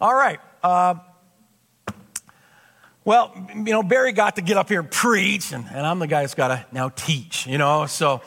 All 0.00 0.14
right. 0.14 0.40
Uh, 0.62 0.94
well, 3.04 3.34
you 3.54 3.64
know, 3.64 3.82
Barry 3.82 4.12
got 4.12 4.36
to 4.36 4.42
get 4.42 4.56
up 4.56 4.70
here 4.70 4.80
and 4.80 4.90
preach, 4.90 5.52
and, 5.52 5.66
and 5.70 5.86
I'm 5.86 5.98
the 5.98 6.06
guy 6.06 6.22
that's 6.22 6.32
got 6.34 6.48
to 6.48 6.64
now 6.72 6.88
teach, 6.88 7.46
you 7.46 7.58
know, 7.58 7.84
so 7.84 8.22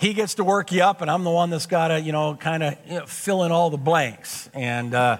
he 0.00 0.14
gets 0.14 0.34
to 0.34 0.44
work 0.44 0.72
you 0.72 0.82
up, 0.82 1.02
and 1.02 1.10
I'm 1.10 1.22
the 1.22 1.30
one 1.30 1.50
that's 1.50 1.66
got 1.66 1.88
to, 1.88 2.00
you 2.00 2.10
know, 2.10 2.34
kind 2.34 2.64
of 2.64 2.76
you 2.88 2.98
know, 2.98 3.06
fill 3.06 3.44
in 3.44 3.52
all 3.52 3.70
the 3.70 3.76
blanks. 3.76 4.50
And 4.52 4.94
uh, 4.94 5.18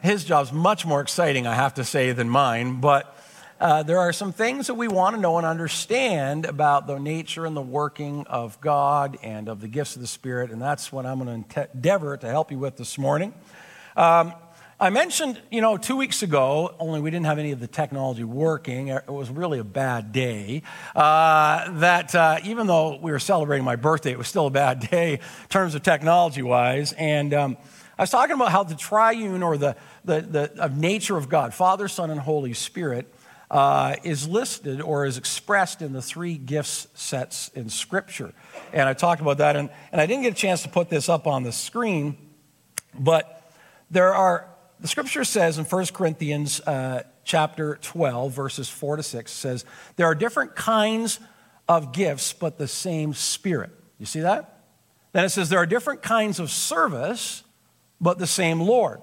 his 0.00 0.22
job's 0.22 0.52
much 0.52 0.86
more 0.86 1.00
exciting, 1.00 1.48
I 1.48 1.56
have 1.56 1.74
to 1.74 1.84
say, 1.84 2.12
than 2.12 2.28
mine. 2.28 2.80
But 2.80 3.12
uh, 3.60 3.82
there 3.82 3.98
are 3.98 4.12
some 4.12 4.32
things 4.32 4.68
that 4.68 4.74
we 4.74 4.86
want 4.86 5.16
to 5.16 5.20
know 5.20 5.38
and 5.38 5.46
understand 5.46 6.46
about 6.46 6.86
the 6.86 6.98
nature 6.98 7.46
and 7.46 7.56
the 7.56 7.62
working 7.62 8.28
of 8.28 8.60
God 8.60 9.18
and 9.24 9.48
of 9.48 9.60
the 9.60 9.66
gifts 9.66 9.96
of 9.96 10.02
the 10.02 10.08
Spirit, 10.08 10.52
and 10.52 10.62
that's 10.62 10.92
what 10.92 11.04
I'm 11.04 11.18
going 11.18 11.42
to 11.42 11.68
endeavor 11.74 12.16
to 12.16 12.28
help 12.28 12.52
you 12.52 12.60
with 12.60 12.76
this 12.76 12.96
morning. 12.96 13.34
Um, 13.96 14.32
I 14.78 14.90
mentioned, 14.90 15.40
you 15.50 15.62
know, 15.62 15.78
two 15.78 15.96
weeks 15.96 16.22
ago, 16.22 16.74
only 16.78 17.00
we 17.00 17.10
didn't 17.10 17.24
have 17.24 17.38
any 17.38 17.52
of 17.52 17.60
the 17.60 17.66
technology 17.66 18.24
working. 18.24 18.88
It 18.88 19.08
was 19.08 19.30
really 19.30 19.58
a 19.58 19.64
bad 19.64 20.12
day. 20.12 20.64
Uh, 20.94 21.70
that 21.78 22.14
uh, 22.14 22.40
even 22.44 22.66
though 22.66 22.98
we 23.00 23.10
were 23.10 23.18
celebrating 23.18 23.64
my 23.64 23.76
birthday, 23.76 24.10
it 24.10 24.18
was 24.18 24.28
still 24.28 24.48
a 24.48 24.50
bad 24.50 24.80
day 24.90 25.14
in 25.14 25.48
terms 25.48 25.74
of 25.74 25.82
technology 25.82 26.42
wise. 26.42 26.92
And 26.92 27.32
um, 27.32 27.56
I 27.96 28.02
was 28.02 28.10
talking 28.10 28.34
about 28.34 28.52
how 28.52 28.64
the 28.64 28.74
triune 28.74 29.42
or 29.42 29.56
the, 29.56 29.76
the, 30.04 30.20
the 30.20 30.62
of 30.62 30.76
nature 30.76 31.16
of 31.16 31.30
God, 31.30 31.54
Father, 31.54 31.88
Son, 31.88 32.10
and 32.10 32.20
Holy 32.20 32.52
Spirit, 32.52 33.10
uh, 33.50 33.96
is 34.02 34.28
listed 34.28 34.82
or 34.82 35.06
is 35.06 35.16
expressed 35.16 35.80
in 35.80 35.94
the 35.94 36.02
three 36.02 36.36
gifts 36.36 36.86
sets 36.92 37.48
in 37.54 37.70
Scripture. 37.70 38.34
And 38.74 38.86
I 38.86 38.92
talked 38.92 39.22
about 39.22 39.38
that, 39.38 39.56
and, 39.56 39.70
and 39.90 40.02
I 40.02 40.04
didn't 40.04 40.24
get 40.24 40.34
a 40.34 40.36
chance 40.36 40.64
to 40.64 40.68
put 40.68 40.90
this 40.90 41.08
up 41.08 41.26
on 41.26 41.44
the 41.44 41.52
screen, 41.52 42.18
but 42.98 43.32
there 43.90 44.14
are 44.14 44.50
the 44.80 44.88
scripture 44.88 45.24
says 45.24 45.58
in 45.58 45.64
1 45.64 45.86
Corinthians 45.86 46.60
uh, 46.60 47.02
chapter 47.24 47.76
12, 47.80 48.32
verses 48.32 48.68
4 48.68 48.96
to 48.96 49.02
6, 49.02 49.32
says, 49.32 49.64
There 49.96 50.06
are 50.06 50.14
different 50.14 50.54
kinds 50.54 51.18
of 51.68 51.92
gifts, 51.92 52.32
but 52.32 52.58
the 52.58 52.68
same 52.68 53.14
Spirit. 53.14 53.70
You 53.98 54.06
see 54.06 54.20
that? 54.20 54.60
Then 55.12 55.24
it 55.24 55.30
says, 55.30 55.48
There 55.48 55.58
are 55.58 55.66
different 55.66 56.02
kinds 56.02 56.38
of 56.38 56.50
service, 56.50 57.42
but 58.00 58.18
the 58.18 58.26
same 58.26 58.60
Lord. 58.60 59.00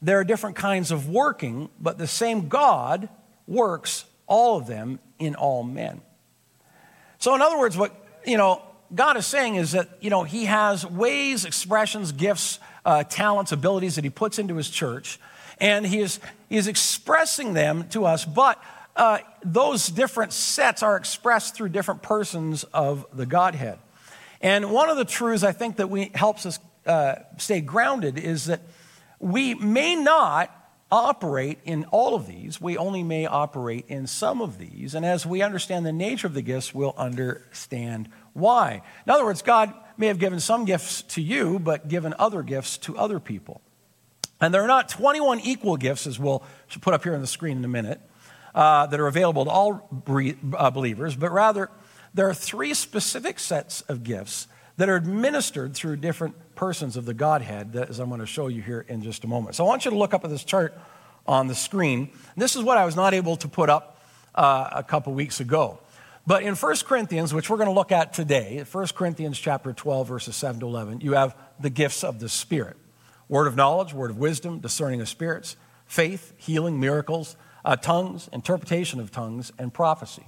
There 0.00 0.20
are 0.20 0.24
different 0.24 0.54
kinds 0.54 0.92
of 0.92 1.08
working, 1.08 1.68
but 1.80 1.98
the 1.98 2.06
same 2.06 2.48
God 2.48 3.08
works 3.48 4.04
all 4.28 4.56
of 4.56 4.66
them 4.66 5.00
in 5.18 5.34
all 5.34 5.64
men. 5.64 6.00
So, 7.18 7.34
in 7.34 7.42
other 7.42 7.58
words, 7.58 7.76
what, 7.76 7.92
you 8.24 8.36
know, 8.36 8.62
God 8.94 9.16
is 9.16 9.26
saying 9.26 9.56
is 9.56 9.72
that, 9.72 9.88
you 10.00 10.10
know, 10.10 10.22
He 10.22 10.44
has 10.44 10.86
ways, 10.86 11.44
expressions, 11.44 12.12
gifts, 12.12 12.60
uh, 12.88 13.04
talents, 13.04 13.52
abilities 13.52 13.96
that 13.96 14.04
he 14.04 14.08
puts 14.08 14.38
into 14.38 14.56
his 14.56 14.70
church, 14.70 15.20
and 15.60 15.86
he 15.86 15.98
is, 15.98 16.20
he 16.48 16.56
is 16.56 16.66
expressing 16.66 17.52
them 17.52 17.86
to 17.90 18.06
us, 18.06 18.24
but 18.24 18.58
uh, 18.96 19.18
those 19.44 19.88
different 19.88 20.32
sets 20.32 20.82
are 20.82 20.96
expressed 20.96 21.54
through 21.54 21.68
different 21.68 22.00
persons 22.00 22.64
of 22.72 23.04
the 23.12 23.26
Godhead. 23.26 23.78
And 24.40 24.70
one 24.70 24.88
of 24.88 24.96
the 24.96 25.04
truths 25.04 25.44
I 25.44 25.52
think 25.52 25.76
that 25.76 25.90
we, 25.90 26.10
helps 26.14 26.46
us 26.46 26.58
uh, 26.86 27.16
stay 27.36 27.60
grounded 27.60 28.18
is 28.18 28.46
that 28.46 28.62
we 29.18 29.52
may 29.52 29.94
not 29.94 30.50
operate 30.90 31.58
in 31.66 31.84
all 31.90 32.14
of 32.14 32.26
these. 32.26 32.58
We 32.58 32.78
only 32.78 33.02
may 33.02 33.26
operate 33.26 33.84
in 33.88 34.06
some 34.06 34.40
of 34.40 34.56
these. 34.56 34.94
And 34.94 35.04
as 35.04 35.26
we 35.26 35.42
understand 35.42 35.84
the 35.84 35.92
nature 35.92 36.26
of 36.26 36.32
the 36.32 36.40
gifts, 36.40 36.74
we'll 36.74 36.94
understand 36.96 38.08
why. 38.38 38.82
In 39.06 39.12
other 39.12 39.24
words, 39.24 39.42
God 39.42 39.74
may 39.96 40.06
have 40.06 40.18
given 40.18 40.40
some 40.40 40.64
gifts 40.64 41.02
to 41.02 41.20
you, 41.20 41.58
but 41.58 41.88
given 41.88 42.14
other 42.18 42.42
gifts 42.42 42.78
to 42.78 42.96
other 42.96 43.20
people. 43.20 43.60
And 44.40 44.54
there 44.54 44.62
are 44.62 44.68
not 44.68 44.88
21 44.88 45.40
equal 45.40 45.76
gifts, 45.76 46.06
as 46.06 46.18
we'll 46.18 46.44
put 46.80 46.94
up 46.94 47.02
here 47.02 47.14
on 47.14 47.20
the 47.20 47.26
screen 47.26 47.58
in 47.58 47.64
a 47.64 47.68
minute, 47.68 48.00
uh, 48.54 48.86
that 48.86 49.00
are 49.00 49.06
available 49.06 49.44
to 49.44 49.50
all 49.50 49.88
uh, 50.56 50.70
believers, 50.70 51.16
but 51.16 51.30
rather 51.32 51.70
there 52.14 52.28
are 52.28 52.34
three 52.34 52.74
specific 52.74 53.38
sets 53.38 53.82
of 53.82 54.04
gifts 54.04 54.48
that 54.76 54.88
are 54.88 54.96
administered 54.96 55.74
through 55.74 55.96
different 55.96 56.34
persons 56.54 56.96
of 56.96 57.04
the 57.04 57.14
Godhead, 57.14 57.72
that, 57.72 57.90
as 57.90 57.98
I'm 57.98 58.08
going 58.08 58.20
to 58.20 58.26
show 58.26 58.48
you 58.48 58.62
here 58.62 58.84
in 58.88 59.02
just 59.02 59.24
a 59.24 59.26
moment. 59.26 59.56
So 59.56 59.64
I 59.64 59.68
want 59.68 59.84
you 59.84 59.90
to 59.90 59.96
look 59.96 60.14
up 60.14 60.24
at 60.24 60.30
this 60.30 60.44
chart 60.44 60.78
on 61.26 61.48
the 61.48 61.54
screen. 61.54 62.00
And 62.00 62.42
This 62.42 62.56
is 62.56 62.62
what 62.62 62.78
I 62.78 62.84
was 62.84 62.96
not 62.96 63.12
able 63.12 63.36
to 63.36 63.48
put 63.48 63.68
up 63.68 64.00
uh, 64.34 64.70
a 64.72 64.82
couple 64.82 65.12
weeks 65.12 65.40
ago. 65.40 65.80
But 66.28 66.42
in 66.42 66.56
1 66.56 66.76
Corinthians, 66.84 67.32
which 67.32 67.48
we're 67.48 67.56
going 67.56 67.70
to 67.70 67.74
look 67.74 67.90
at 67.90 68.12
today, 68.12 68.62
1 68.70 68.86
Corinthians 68.88 69.38
chapter 69.38 69.72
12, 69.72 70.06
verses 70.06 70.36
7 70.36 70.60
to 70.60 70.66
11, 70.66 71.00
you 71.00 71.14
have 71.14 71.34
the 71.58 71.70
gifts 71.70 72.04
of 72.04 72.20
the 72.20 72.28
Spirit 72.28 72.76
word 73.30 73.46
of 73.46 73.56
knowledge, 73.56 73.94
word 73.94 74.10
of 74.10 74.18
wisdom, 74.18 74.58
discerning 74.58 75.00
of 75.00 75.08
spirits, 75.08 75.56
faith, 75.86 76.34
healing, 76.36 76.78
miracles, 76.78 77.34
uh, 77.64 77.76
tongues, 77.76 78.28
interpretation 78.30 79.00
of 79.00 79.10
tongues, 79.10 79.52
and 79.58 79.72
prophecy. 79.72 80.26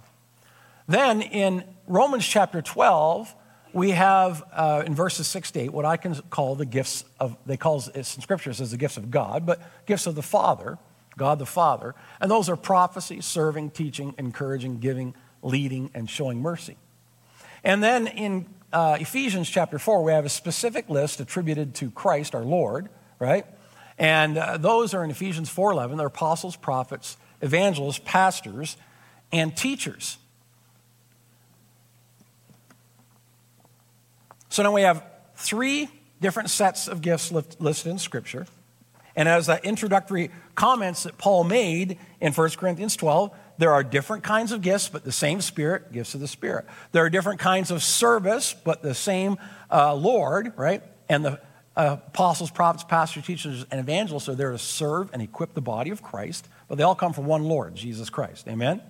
Then 0.88 1.21
in 1.21 1.65
Romans 1.87 2.27
chapter 2.27 2.62
12, 2.62 3.34
we 3.75 3.91
have 3.91 4.43
uh, 4.55 4.82
in 4.87 4.94
verses 4.94 5.27
6 5.27 5.50
to 5.50 5.61
8 5.61 5.69
what 5.71 5.84
I 5.84 5.99
can 5.99 6.15
call 6.31 6.55
the 6.55 6.65
gifts 6.65 7.05
of, 7.19 7.37
they 7.44 7.59
call 7.59 7.78
it 7.78 7.94
in 7.94 8.05
scriptures 8.05 8.62
as 8.62 8.71
the 8.71 8.78
gifts 8.78 8.97
of 8.97 9.11
God, 9.11 9.44
but 9.44 9.61
gifts 9.84 10.06
of 10.06 10.15
the 10.15 10.22
Father, 10.22 10.78
God 11.19 11.38
the 11.38 11.44
Father. 11.44 11.94
And 12.22 12.31
those 12.31 12.49
are 12.49 12.56
prophecy, 12.56 13.21
serving, 13.21 13.72
teaching, 13.72 14.15
encouraging, 14.17 14.78
giving, 14.78 15.15
leading, 15.42 15.90
and 15.94 16.08
showing 16.08 16.40
mercy. 16.40 16.76
And 17.64 17.82
then 17.82 18.06
in 18.06 18.46
uh, 18.72 18.98
Ephesians 19.00 19.48
chapter 19.48 19.78
4, 19.78 20.02
we 20.02 20.12
have 20.12 20.24
a 20.24 20.30
specific 20.30 20.88
list 20.88 21.20
attributed 21.20 21.74
to 21.76 21.90
Christ, 21.90 22.34
our 22.34 22.44
Lord, 22.44 22.88
right? 23.18 23.46
And 23.98 24.38
uh, 24.38 24.56
those 24.56 24.94
are 24.94 25.04
in 25.04 25.10
Ephesians 25.10 25.52
4.11. 25.54 25.98
They're 25.98 26.06
apostles, 26.06 26.56
prophets, 26.56 27.16
evangelists, 27.42 28.00
pastors, 28.04 28.76
and 29.32 29.56
teachers. 29.56 30.18
So 34.48 34.62
now 34.62 34.72
we 34.72 34.82
have 34.82 35.04
three 35.36 35.88
different 36.20 36.50
sets 36.50 36.88
of 36.88 37.02
gifts 37.02 37.30
listed 37.30 37.92
in 37.92 37.98
Scripture. 37.98 38.46
And 39.16 39.28
as 39.28 39.46
the 39.46 39.62
introductory 39.64 40.30
comments 40.54 41.02
that 41.02 41.18
Paul 41.18 41.44
made 41.44 41.98
in 42.20 42.32
1 42.32 42.50
Corinthians 42.50 42.96
12, 42.96 43.30
there 43.60 43.75
are 43.75 43.84
different 43.84 44.25
kinds 44.25 44.53
of 44.53 44.62
gifts, 44.62 44.88
but 44.88 45.04
the 45.04 45.12
same 45.12 45.43
Spirit, 45.43 45.93
gifts 45.93 46.15
of 46.15 46.21
the 46.21 46.26
Spirit. 46.26 46.65
There 46.93 47.04
are 47.04 47.10
different 47.10 47.41
kinds 47.41 47.71
of 47.71 47.82
service, 47.82 48.54
but 48.54 48.81
the 48.81 48.94
same 48.94 49.37
uh, 49.71 49.94
Lord, 49.94 50.54
right? 50.56 50.82
And 51.10 51.22
the 51.22 51.41
uh, 51.76 51.99
apostles, 52.06 52.50
prophets, 52.50 52.84
pastors, 52.84 53.26
teachers, 53.26 53.66
and 53.70 53.78
evangelists 53.78 54.31
are 54.31 54.34
there 54.34 54.53
to 54.53 54.59
serve 54.59 55.10
and 55.12 55.20
equip 55.20 55.53
the 55.53 55.60
body 55.60 55.91
of 55.91 56.03
Christ, 56.03 56.49
but 56.69 56.78
they 56.78 56.84
all 56.84 56.94
come 56.94 57.12
from 57.12 57.26
one 57.26 57.44
Lord, 57.44 57.75
Jesus 57.75 58.09
Christ. 58.09 58.49
Amen? 58.49 58.81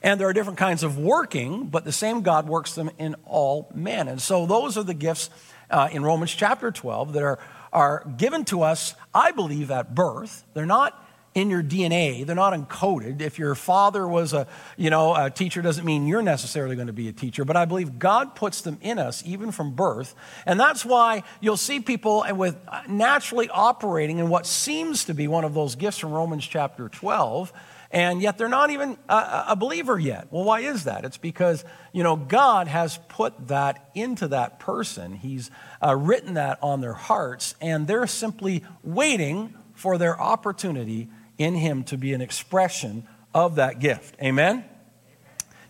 And 0.00 0.20
there 0.20 0.28
are 0.28 0.32
different 0.32 0.60
kinds 0.60 0.84
of 0.84 0.96
working, 0.96 1.66
but 1.66 1.84
the 1.84 1.90
same 1.90 2.22
God 2.22 2.46
works 2.46 2.76
them 2.76 2.92
in 2.98 3.16
all 3.24 3.68
men. 3.74 4.06
And 4.06 4.22
so 4.22 4.46
those 4.46 4.78
are 4.78 4.84
the 4.84 4.94
gifts 4.94 5.28
uh, 5.70 5.88
in 5.90 6.04
Romans 6.04 6.32
chapter 6.32 6.70
12 6.70 7.14
that 7.14 7.22
are, 7.24 7.40
are 7.72 8.06
given 8.16 8.44
to 8.44 8.62
us, 8.62 8.94
I 9.12 9.32
believe, 9.32 9.72
at 9.72 9.92
birth. 9.92 10.44
They're 10.54 10.66
not 10.66 11.03
in 11.34 11.50
your 11.50 11.62
DNA. 11.62 12.24
They're 12.24 12.36
not 12.36 12.52
encoded. 12.52 13.20
If 13.20 13.38
your 13.38 13.54
father 13.54 14.06
was 14.06 14.32
a, 14.32 14.46
you 14.76 14.88
know, 14.88 15.14
a 15.14 15.30
teacher 15.30 15.62
doesn't 15.62 15.84
mean 15.84 16.06
you're 16.06 16.22
necessarily 16.22 16.76
going 16.76 16.86
to 16.86 16.92
be 16.92 17.08
a 17.08 17.12
teacher, 17.12 17.44
but 17.44 17.56
I 17.56 17.64
believe 17.64 17.98
God 17.98 18.36
puts 18.36 18.60
them 18.60 18.78
in 18.80 18.98
us 18.98 19.22
even 19.26 19.50
from 19.50 19.72
birth. 19.72 20.14
And 20.46 20.58
that's 20.58 20.84
why 20.84 21.24
you'll 21.40 21.56
see 21.56 21.80
people 21.80 22.24
with 22.30 22.56
naturally 22.88 23.48
operating 23.48 24.18
in 24.18 24.28
what 24.28 24.46
seems 24.46 25.04
to 25.06 25.14
be 25.14 25.26
one 25.26 25.44
of 25.44 25.54
those 25.54 25.74
gifts 25.74 25.98
from 25.98 26.12
Romans 26.12 26.46
chapter 26.46 26.88
12 26.88 27.52
and 27.90 28.20
yet 28.20 28.36
they're 28.38 28.48
not 28.48 28.70
even 28.70 28.98
a, 29.08 29.44
a, 29.50 29.56
believer 29.56 29.96
yet. 29.96 30.26
Well, 30.32 30.42
why 30.42 30.60
is 30.62 30.82
that? 30.82 31.04
It's 31.04 31.16
because, 31.16 31.64
you 31.92 32.02
know, 32.02 32.16
God 32.16 32.66
has 32.66 32.98
put 33.08 33.46
that 33.46 33.88
into 33.94 34.26
that 34.28 34.58
person. 34.58 35.14
He's 35.14 35.48
uh, 35.80 35.94
written 35.94 36.34
that 36.34 36.58
on 36.60 36.80
their 36.80 36.94
hearts, 36.94 37.54
and 37.60 37.86
they're 37.86 38.08
simply 38.08 38.64
waiting 38.82 39.54
for 39.74 39.96
their 39.96 40.20
opportunity 40.20 41.08
in 41.38 41.54
Him 41.54 41.84
to 41.84 41.96
be 41.96 42.12
an 42.12 42.20
expression 42.20 43.06
of 43.34 43.56
that 43.56 43.80
gift. 43.80 44.16
Amen? 44.22 44.64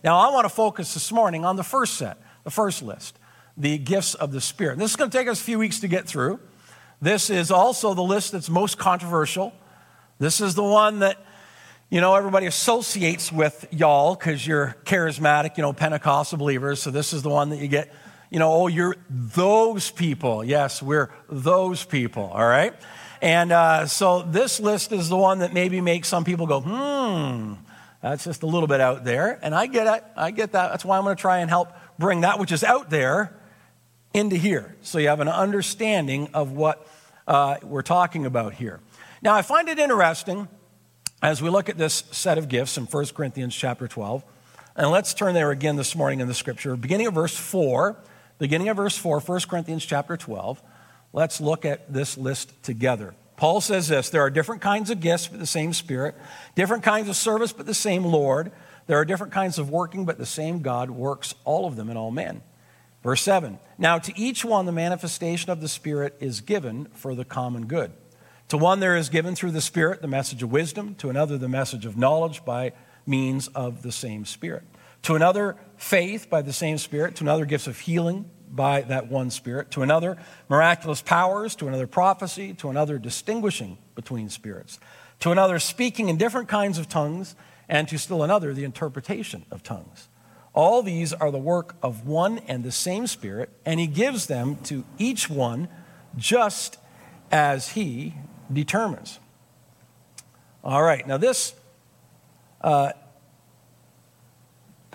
Now, 0.03 0.19
I 0.19 0.31
want 0.31 0.45
to 0.45 0.49
focus 0.49 0.93
this 0.93 1.11
morning 1.11 1.45
on 1.45 1.55
the 1.55 1.63
first 1.63 1.95
set, 1.95 2.17
the 2.43 2.51
first 2.51 2.83
list, 2.83 3.17
the 3.57 3.77
gifts 3.77 4.13
of 4.13 4.31
the 4.31 4.41
Spirit. 4.41 4.77
This 4.77 4.91
is 4.91 4.95
going 4.95 5.09
to 5.09 5.17
take 5.17 5.27
us 5.27 5.41
a 5.41 5.43
few 5.43 5.57
weeks 5.57 5.79
to 5.79 5.87
get 5.87 6.05
through. 6.05 6.39
This 7.01 7.29
is 7.29 7.49
also 7.51 7.93
the 7.93 8.03
list 8.03 8.31
that's 8.31 8.49
most 8.49 8.77
controversial. 8.77 9.53
This 10.19 10.41
is 10.41 10.55
the 10.55 10.63
one 10.63 10.99
that, 10.99 11.17
you 11.89 12.01
know, 12.01 12.15
everybody 12.15 12.45
associates 12.45 13.31
with 13.31 13.67
y'all 13.71 14.15
because 14.15 14.45
you're 14.45 14.75
charismatic, 14.85 15.57
you 15.57 15.63
know, 15.63 15.73
Pentecostal 15.73 16.37
believers. 16.37 16.81
So 16.81 16.91
this 16.91 17.11
is 17.11 17.23
the 17.23 17.29
one 17.29 17.49
that 17.49 17.57
you 17.57 17.67
get, 17.67 17.91
you 18.29 18.39
know, 18.39 18.51
oh, 18.51 18.67
you're 18.67 18.95
those 19.09 19.89
people. 19.91 20.43
Yes, 20.43 20.81
we're 20.81 21.11
those 21.29 21.83
people, 21.83 22.23
all 22.23 22.47
right? 22.47 22.73
And 23.21 23.51
uh, 23.51 23.87
so 23.87 24.21
this 24.21 24.59
list 24.59 24.91
is 24.91 25.09
the 25.09 25.17
one 25.17 25.39
that 25.39 25.53
maybe 25.53 25.81
makes 25.81 26.07
some 26.07 26.23
people 26.23 26.47
go, 26.47 26.61
hmm, 26.61 27.53
that's 28.01 28.23
just 28.23 28.43
a 28.43 28.45
little 28.45 28.67
bit 28.67 28.81
out 28.81 29.03
there. 29.03 29.39
And 29.41 29.55
I 29.55 29.67
get 29.67 29.87
it. 29.87 30.03
I 30.15 30.31
get 30.31 30.51
that. 30.51 30.69
That's 30.69 30.85
why 30.85 30.97
I'm 30.97 31.03
going 31.03 31.15
to 31.15 31.21
try 31.21 31.39
and 31.39 31.49
help 31.49 31.69
bring 31.97 32.21
that 32.21 32.39
which 32.39 32.51
is 32.51 32.63
out 32.63 32.89
there 32.89 33.35
into 34.13 34.35
here. 34.35 34.75
So 34.81 34.97
you 34.97 35.07
have 35.07 35.19
an 35.19 35.27
understanding 35.27 36.29
of 36.33 36.51
what 36.51 36.87
uh, 37.27 37.57
we're 37.63 37.81
talking 37.81 38.25
about 38.25 38.53
here. 38.53 38.79
Now, 39.21 39.33
I 39.33 39.41
find 39.41 39.67
it 39.69 39.79
interesting 39.79 40.47
as 41.21 41.41
we 41.41 41.49
look 41.49 41.69
at 41.69 41.77
this 41.77 42.03
set 42.11 42.37
of 42.37 42.47
gifts 42.47 42.77
in 42.77 42.85
1 42.85 43.05
Corinthians 43.07 43.55
chapter 43.55 43.87
12. 43.87 44.23
And 44.75 44.91
let's 44.91 45.13
turn 45.13 45.33
there 45.33 45.51
again 45.51 45.77
this 45.77 45.95
morning 45.95 46.19
in 46.19 46.27
the 46.27 46.33
scripture. 46.33 46.75
Beginning 46.75 47.07
of 47.07 47.13
verse 47.13 47.35
4, 47.35 47.95
beginning 48.37 48.69
of 48.69 48.77
verse 48.77 48.97
4, 48.97 49.19
1 49.19 49.39
Corinthians 49.49 49.85
chapter 49.85 50.17
12. 50.17 50.61
Let's 51.15 51.39
look 51.39 51.63
at 51.63 51.93
this 51.93 52.17
list 52.17 52.61
together. 52.61 53.15
Paul 53.37 53.61
says 53.61 53.87
this 53.87 54.09
there 54.09 54.21
are 54.21 54.29
different 54.29 54.61
kinds 54.61 54.89
of 54.89 54.99
gifts, 54.99 55.27
but 55.27 55.39
the 55.39 55.45
same 55.45 55.71
Spirit, 55.71 56.13
different 56.55 56.83
kinds 56.83 57.07
of 57.07 57.15
service, 57.15 57.53
but 57.53 57.65
the 57.65 57.73
same 57.73 58.03
Lord. 58.03 58.51
There 58.87 58.97
are 58.97 59.05
different 59.05 59.31
kinds 59.31 59.57
of 59.57 59.69
working, 59.69 60.03
but 60.03 60.17
the 60.17 60.25
same 60.25 60.61
God 60.61 60.91
works 60.91 61.33
all 61.45 61.65
of 61.65 61.77
them 61.77 61.89
in 61.89 61.95
all 61.95 62.11
men. 62.11 62.41
Verse 63.01 63.21
7 63.21 63.59
Now 63.77 63.97
to 63.97 64.11
each 64.19 64.43
one 64.43 64.65
the 64.65 64.73
manifestation 64.73 65.49
of 65.49 65.61
the 65.61 65.69
Spirit 65.69 66.17
is 66.19 66.41
given 66.41 66.87
for 66.87 67.15
the 67.15 67.23
common 67.23 67.67
good. 67.67 67.93
To 68.49 68.57
one 68.57 68.81
there 68.81 68.97
is 68.97 69.07
given 69.07 69.35
through 69.35 69.51
the 69.51 69.61
Spirit 69.61 70.01
the 70.01 70.09
message 70.09 70.43
of 70.43 70.51
wisdom, 70.51 70.95
to 70.95 71.09
another 71.09 71.37
the 71.37 71.47
message 71.47 71.85
of 71.85 71.95
knowledge 71.95 72.43
by 72.43 72.73
means 73.05 73.47
of 73.47 73.83
the 73.83 73.91
same 73.93 74.25
Spirit. 74.25 74.63
To 75.03 75.15
another, 75.15 75.55
faith 75.77 76.29
by 76.29 76.41
the 76.41 76.51
same 76.51 76.77
Spirit. 76.77 77.15
To 77.15 77.23
another, 77.23 77.45
gifts 77.45 77.67
of 77.67 77.79
healing 77.79 78.29
by 78.55 78.81
that 78.81 79.07
one 79.07 79.29
Spirit. 79.29 79.71
To 79.71 79.81
another, 79.81 80.17
miraculous 80.49 81.01
powers. 81.01 81.55
To 81.57 81.67
another, 81.67 81.87
prophecy. 81.87 82.53
To 82.55 82.69
another, 82.69 82.97
distinguishing 82.97 83.77
between 83.95 84.29
spirits. 84.29 84.79
To 85.19 85.31
another, 85.31 85.59
speaking 85.59 86.09
in 86.09 86.17
different 86.17 86.47
kinds 86.47 86.77
of 86.77 86.87
tongues. 86.87 87.35
And 87.67 87.87
to 87.89 87.97
still 87.97 88.23
another, 88.23 88.53
the 88.53 88.63
interpretation 88.63 89.45
of 89.51 89.63
tongues. 89.63 90.07
All 90.55 90.81
these 90.81 91.11
are 91.11 91.31
the 91.31 91.37
work 91.37 91.75
of 91.83 92.07
one 92.07 92.39
and 92.47 92.63
the 92.63 92.71
same 92.71 93.07
Spirit, 93.07 93.49
and 93.65 93.77
He 93.77 93.87
gives 93.87 94.27
them 94.27 94.55
to 94.63 94.85
each 94.97 95.29
one 95.29 95.67
just 96.15 96.77
as 97.29 97.69
He 97.69 98.13
determines. 98.51 99.19
All 100.63 100.81
right, 100.81 101.05
now 101.05 101.17
this 101.17 101.53
uh, 102.61 102.93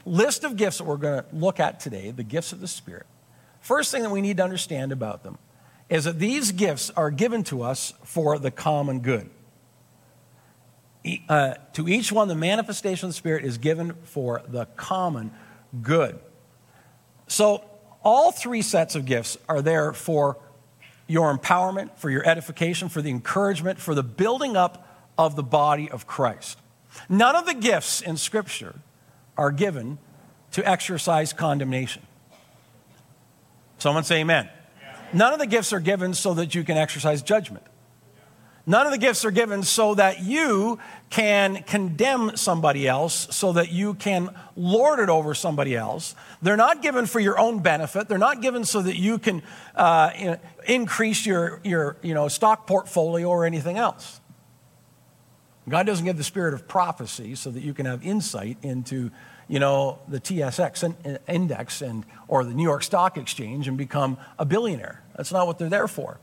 list 0.07 0.45
of 0.45 0.57
gifts 0.57 0.79
that 0.79 0.85
we're 0.85 0.97
going 0.97 1.23
to 1.23 1.27
look 1.33 1.61
at 1.61 1.79
today, 1.79 2.11
the 2.11 2.25
gifts 2.25 2.53
of 2.53 2.61
the 2.61 2.69
Spirit, 2.69 3.07
first 3.61 3.91
thing 3.91 4.03
that 4.03 4.11
we 4.11 4.21
need 4.21 4.39
to 4.39 4.45
understand 4.45 4.93
about 4.93 5.23
them 5.23 5.39
is 5.89 6.05
that 6.05 6.19
these 6.19 6.53
gifts 6.53 6.91
are 6.91 7.11
given 7.11 7.43
to 7.45 7.63
us 7.63 7.93
for 8.05 8.39
the 8.39 8.51
common 8.51 9.01
good. 9.01 9.29
Uh, 11.29 11.55
to 11.73 11.89
each 11.89 12.13
one, 12.13 12.29
the 12.29 12.35
manifestation 12.35 13.07
of 13.07 13.11
the 13.11 13.17
Spirit 13.17 13.45
is 13.45 13.59
given 13.59 13.95
for 14.05 14.43
the 14.47 14.67
common 14.77 15.33
good. 15.83 16.19
So, 17.27 17.65
all 18.03 18.33
three 18.33 18.63
sets 18.63 18.95
of 18.95 19.05
gifts 19.05 19.37
are 19.49 19.63
there 19.63 19.93
for 19.93 20.39
your 21.07 21.37
empowerment, 21.37 21.97
for 21.97 22.09
your 22.09 22.27
edification, 22.27 22.89
for 22.89 23.03
the 23.03 23.11
encouragement, 23.11 23.79
for 23.79 23.95
the 23.95 24.03
building 24.03 24.57
up 24.57 24.87
of 25.19 25.37
the 25.37 25.43
body 25.43 25.91
of 25.91 26.07
Christ. 26.07 26.59
None 27.09 27.35
of 27.35 27.47
the 27.47 27.55
gifts 27.55 28.01
in 28.01 28.17
Scripture 28.17 28.77
are 29.37 29.51
given 29.51 29.99
to 30.53 30.69
exercise 30.69 31.33
condemnation. 31.33 32.03
Someone 33.81 34.05
say 34.05 34.21
amen. 34.21 34.49
None 35.13 35.33
of 35.33 35.39
the 35.39 35.47
gifts 35.47 35.73
are 35.73 35.81
given 35.81 36.15
so 36.15 36.35
that 36.35 36.55
you 36.55 36.63
can 36.63 36.77
exercise 36.77 37.23
judgment. 37.23 37.65
None 38.67 38.87
of 38.87 38.93
the 38.93 38.99
gifts 38.99 39.25
are 39.25 39.31
given 39.31 39.63
so 39.63 39.95
that 39.95 40.23
you 40.23 40.79
can 41.09 41.63
condemn 41.65 42.37
somebody 42.37 42.87
else, 42.87 43.27
so 43.35 43.55
that 43.55 43.73
you 43.73 43.95
can 43.95 44.29
lord 44.55 45.01
it 45.01 45.09
over 45.09 45.35
somebody 45.35 45.75
else. 45.75 46.15
They're 46.43 46.59
not 46.59 46.83
given 46.83 47.07
for 47.07 47.19
your 47.19 47.39
own 47.41 47.61
benefit. 47.61 48.07
They're 48.07 48.19
not 48.19 48.43
given 48.43 48.65
so 48.65 48.83
that 48.83 48.97
you 48.97 49.19
can 49.19 49.43
uh, 49.75 50.37
increase 50.69 51.25
your, 51.25 51.61
your 51.65 51.97
you 52.03 52.15
know, 52.15 52.29
stock 52.29 52.67
portfolio 52.67 53.29
or 53.29 53.47
anything 53.47 53.79
else. 53.79 54.20
God 55.69 55.87
doesn't 55.87 56.05
give 56.05 56.17
the 56.17 56.25
spirit 56.25 56.55
of 56.55 56.67
prophecy 56.67 57.35
so 57.35 57.51
that 57.51 57.63
you 57.63 57.75
can 57.75 57.87
have 57.87 58.05
insight 58.05 58.57
into, 58.63 59.11
you 59.47 59.59
know, 59.59 60.01
the 60.09 60.21
TSX 60.21 61.21
index 61.29 61.83
and 61.83 62.05
or 62.29 62.45
the 62.45 62.55
New 62.55 62.63
York 62.63 62.83
Stock 62.83 63.17
Exchange 63.17 63.69
and 63.69 63.77
become 63.77 64.19
a 64.39 64.45
billionaire. 64.45 65.03
That's 65.17 65.33
not 65.33 65.47
what 65.47 65.59
they're 65.59 65.69
there 65.69 65.89
for. 65.89 66.19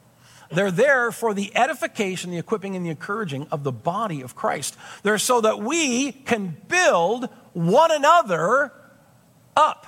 They're 0.49 0.71
there 0.71 1.11
for 1.11 1.33
the 1.33 1.55
edification, 1.55 2.31
the 2.31 2.37
equipping, 2.37 2.75
and 2.75 2.85
the 2.85 2.89
encouraging 2.89 3.47
of 3.51 3.63
the 3.63 3.71
body 3.71 4.21
of 4.21 4.35
Christ. 4.35 4.77
They're 5.03 5.17
so 5.17 5.41
that 5.41 5.59
we 5.59 6.11
can 6.11 6.55
build 6.67 7.25
one 7.53 7.91
another 7.91 8.71
up. 9.55 9.85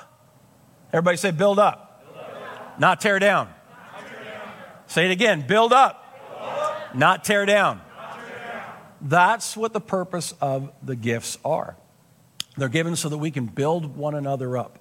Everybody 0.92 1.18
say, 1.18 1.32
build 1.32 1.60
up. 1.60 2.04
Build 2.14 2.26
up. 2.26 2.80
Not, 2.80 3.02
tear 3.02 3.20
down. 3.20 3.48
Not 3.48 4.08
tear 4.10 4.24
down. 4.24 4.54
Say 4.88 5.06
it 5.06 5.12
again 5.12 5.46
build 5.48 5.72
up. 5.72 6.04
Build 6.30 6.50
up. 6.50 6.96
Not, 6.96 7.24
tear 7.24 7.46
down. 7.46 7.82
That's 9.02 9.56
what 9.56 9.74
the 9.74 9.82
purpose 9.82 10.34
of 10.42 10.72
the 10.84 10.96
gifts 10.96 11.38
are. 11.46 11.76
They're 12.58 12.70
given 12.70 12.96
so 12.96 13.10
that 13.10 13.18
we 13.18 13.32
can 13.32 13.46
build 13.46 13.96
one 13.96 14.16
another 14.16 14.58
up 14.58 14.80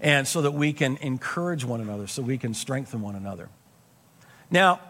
and 0.00 0.26
so 0.26 0.42
that 0.42 0.52
we 0.52 0.72
can 0.72 0.96
encourage 0.98 1.64
one 1.64 1.80
another, 1.80 2.06
so 2.06 2.22
we 2.22 2.38
can 2.38 2.54
strengthen 2.54 3.02
one 3.02 3.14
another. 3.14 3.50
Now, 4.50 4.80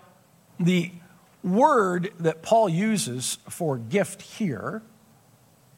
the 0.59 0.93
word 1.43 2.13
that 2.21 2.43
Paul 2.43 2.69
uses 2.69 3.39
for 3.49 3.77
gift 3.77 4.23
here 4.23 4.83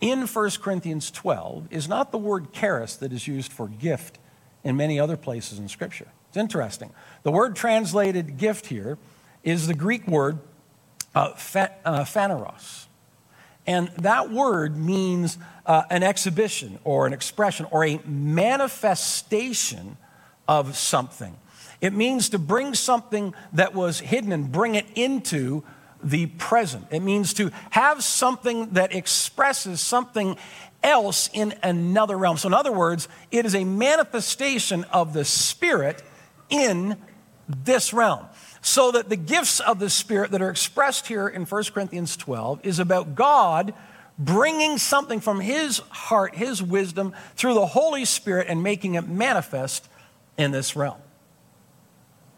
in 0.01 0.27
1 0.27 0.51
Corinthians 0.61 1.11
12 1.11 1.69
is 1.71 1.89
not 1.89 2.13
the 2.13 2.19
word 2.19 2.53
charis 2.53 2.97
that 2.97 3.13
is 3.13 3.27
used 3.27 3.53
for 3.53 3.69
gift 3.69 4.19
in 4.65 4.77
many 4.77 5.01
other 5.01 5.17
places 5.17 5.59
in 5.59 5.69
Scripture. 5.69 6.09
It's 6.29 6.37
interesting. 6.37 6.91
The 7.23 7.31
word 7.31 7.57
translated 7.57 8.37
gift 8.37 8.67
here 8.67 8.99
is 9.45 9.67
the 9.67 9.75
Greek 9.75 10.07
word 10.07 10.39
uh, 11.15 11.33
uh, 11.85 12.05
phaneros. 12.05 12.87
And 13.67 13.89
that 13.99 14.31
word 14.31 14.77
means 14.77 15.39
uh, 15.67 15.83
an 15.91 16.03
exhibition 16.03 16.79
or 16.85 17.07
an 17.07 17.13
expression 17.13 17.67
or 17.71 17.85
a 17.85 18.01
manifestation 18.05 19.97
of 20.49 20.77
something. 20.77 21.37
It 21.81 21.93
means 21.93 22.29
to 22.31 22.39
bring 22.39 22.75
something 22.75 23.35
that 23.53 23.75
was 23.75 24.01
hidden 24.01 24.33
and 24.33 24.51
bring 24.51 24.75
it 24.75 24.87
into 24.95 25.63
the 26.03 26.27
present. 26.27 26.87
It 26.91 27.01
means 27.01 27.35
to 27.35 27.51
have 27.71 28.03
something 28.03 28.71
that 28.71 28.95
expresses 28.95 29.81
something 29.81 30.37
else 30.83 31.31
in 31.33 31.55
another 31.63 32.19
realm. 32.19 32.37
So, 32.37 32.49
in 32.49 32.55
other 32.55 32.73
words, 32.73 33.09
it 33.31 33.47
is 33.47 33.55
a 33.55 33.65
manifestation 33.65 34.85
of 34.85 35.13
the 35.13 35.25
Spirit 35.25 36.03
in 36.51 36.97
this 37.49 37.93
realm. 37.93 38.27
So 38.61 38.93
that 38.93 39.09
the 39.09 39.17
gifts 39.17 39.61
of 39.61 39.79
the 39.79 39.91
Spirit 39.91 40.31
that 40.31 40.41
are 40.41 40.51
expressed 40.51 41.09
here 41.09 41.29
in 41.29 41.45
1 41.45 41.65
Corinthians 41.75 42.17
12 42.17 42.61
is 42.65 42.79
about 42.79 43.15
God 43.15 43.75
bringing 44.19 44.79
something 44.79 45.21
from 45.21 45.41
His 45.41 45.79
heart, 45.91 46.37
His 46.37 46.63
wisdom, 46.63 47.13
through 47.35 47.55
the 47.55 47.67
Holy 47.67 48.05
Spirit 48.05 48.47
and 48.49 48.63
making 48.63 48.95
it 48.95 49.09
manifest 49.09 49.89
in 50.39 50.53
this 50.53 50.77
realm. 50.77 50.99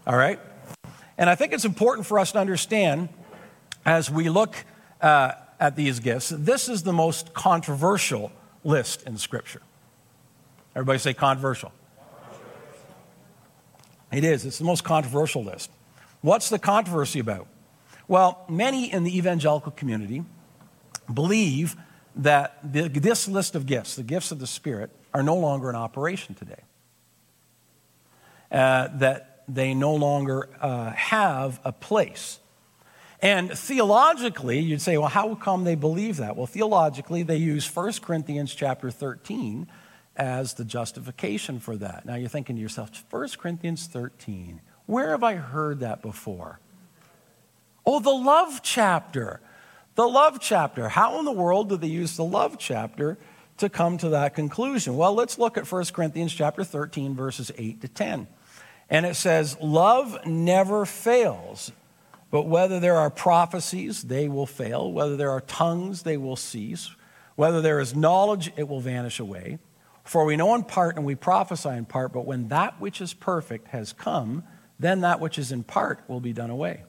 All 0.06 0.16
right? 0.16 0.40
And 1.18 1.30
I 1.30 1.34
think 1.34 1.52
it's 1.52 1.64
important 1.64 2.06
for 2.06 2.18
us 2.18 2.32
to 2.32 2.38
understand 2.38 3.08
as 3.84 4.10
we 4.10 4.28
look 4.28 4.56
uh, 5.00 5.32
at 5.60 5.76
these 5.76 6.00
gifts, 6.00 6.30
this 6.30 6.68
is 6.68 6.82
the 6.82 6.92
most 6.92 7.34
controversial 7.34 8.32
list 8.64 9.02
in 9.04 9.18
Scripture. 9.18 9.60
Everybody 10.74 10.98
say 10.98 11.14
controversial. 11.14 11.72
It 14.14 14.22
is. 14.22 14.46
It's 14.46 14.58
the 14.58 14.64
most 14.64 14.84
controversial 14.84 15.42
list. 15.42 15.70
What's 16.20 16.48
the 16.48 16.58
controversy 16.58 17.18
about? 17.18 17.48
Well, 18.06 18.44
many 18.48 18.92
in 18.92 19.02
the 19.02 19.16
evangelical 19.16 19.72
community 19.72 20.24
believe 21.12 21.74
that 22.16 22.58
the, 22.62 22.88
this 22.88 23.26
list 23.26 23.56
of 23.56 23.66
gifts, 23.66 23.96
the 23.96 24.04
gifts 24.04 24.30
of 24.30 24.38
the 24.38 24.46
Spirit, 24.46 24.90
are 25.12 25.22
no 25.22 25.34
longer 25.34 25.68
in 25.68 25.74
operation 25.74 26.34
today. 26.36 26.62
Uh, 28.52 28.88
that 28.98 29.42
they 29.48 29.74
no 29.74 29.94
longer 29.94 30.48
uh, 30.60 30.92
have 30.92 31.60
a 31.64 31.72
place. 31.72 32.38
And 33.20 33.50
theologically, 33.50 34.60
you'd 34.60 34.80
say, 34.80 34.96
well, 34.96 35.08
how 35.08 35.34
come 35.34 35.64
they 35.64 35.74
believe 35.74 36.18
that? 36.18 36.36
Well, 36.36 36.46
theologically, 36.46 37.24
they 37.24 37.36
use 37.36 37.66
1 37.74 37.94
Corinthians 37.94 38.54
chapter 38.54 38.92
13 38.92 39.66
as 40.16 40.54
the 40.54 40.64
justification 40.64 41.58
for 41.58 41.76
that. 41.76 42.04
Now 42.06 42.14
you're 42.14 42.28
thinking 42.28 42.56
to 42.56 42.62
yourself, 42.62 43.04
1 43.10 43.28
Corinthians 43.38 43.86
13, 43.86 44.60
where 44.86 45.10
have 45.10 45.22
I 45.22 45.34
heard 45.36 45.80
that 45.80 46.02
before? 46.02 46.60
Oh, 47.86 48.00
the 48.00 48.10
love 48.10 48.60
chapter. 48.62 49.40
The 49.94 50.06
love 50.06 50.38
chapter. 50.40 50.88
How 50.88 51.18
in 51.18 51.24
the 51.24 51.32
world 51.32 51.68
do 51.68 51.76
they 51.76 51.88
use 51.88 52.16
the 52.16 52.24
love 52.24 52.56
chapter 52.58 53.18
to 53.58 53.68
come 53.68 53.98
to 53.98 54.10
that 54.10 54.34
conclusion? 54.34 54.96
Well, 54.96 55.14
let's 55.14 55.38
look 55.38 55.56
at 55.56 55.70
1 55.70 55.84
Corinthians 55.86 56.32
chapter 56.34 56.64
13, 56.64 57.14
verses 57.14 57.50
8 57.56 57.80
to 57.82 57.88
10. 57.88 58.26
And 58.90 59.06
it 59.06 59.14
says, 59.16 59.56
Love 59.60 60.26
never 60.26 60.84
fails. 60.84 61.72
But 62.30 62.48
whether 62.48 62.80
there 62.80 62.96
are 62.96 63.10
prophecies, 63.10 64.02
they 64.02 64.28
will 64.28 64.46
fail. 64.46 64.90
Whether 64.90 65.16
there 65.16 65.30
are 65.30 65.40
tongues, 65.40 66.02
they 66.02 66.16
will 66.16 66.36
cease. 66.36 66.90
Whether 67.36 67.60
there 67.60 67.78
is 67.78 67.94
knowledge, 67.94 68.52
it 68.56 68.68
will 68.68 68.80
vanish 68.80 69.20
away. 69.20 69.58
For 70.04 70.24
we 70.24 70.36
know 70.36 70.54
in 70.54 70.64
part 70.64 70.96
and 70.96 71.04
we 71.04 71.14
prophesy 71.14 71.70
in 71.70 71.86
part, 71.86 72.12
but 72.12 72.26
when 72.26 72.48
that 72.48 72.80
which 72.80 73.00
is 73.00 73.14
perfect 73.14 73.68
has 73.68 73.92
come, 73.92 74.44
then 74.78 75.00
that 75.00 75.18
which 75.18 75.38
is 75.38 75.50
in 75.50 75.64
part 75.64 76.00
will 76.08 76.20
be 76.20 76.32
done 76.32 76.50
away. 76.50 76.84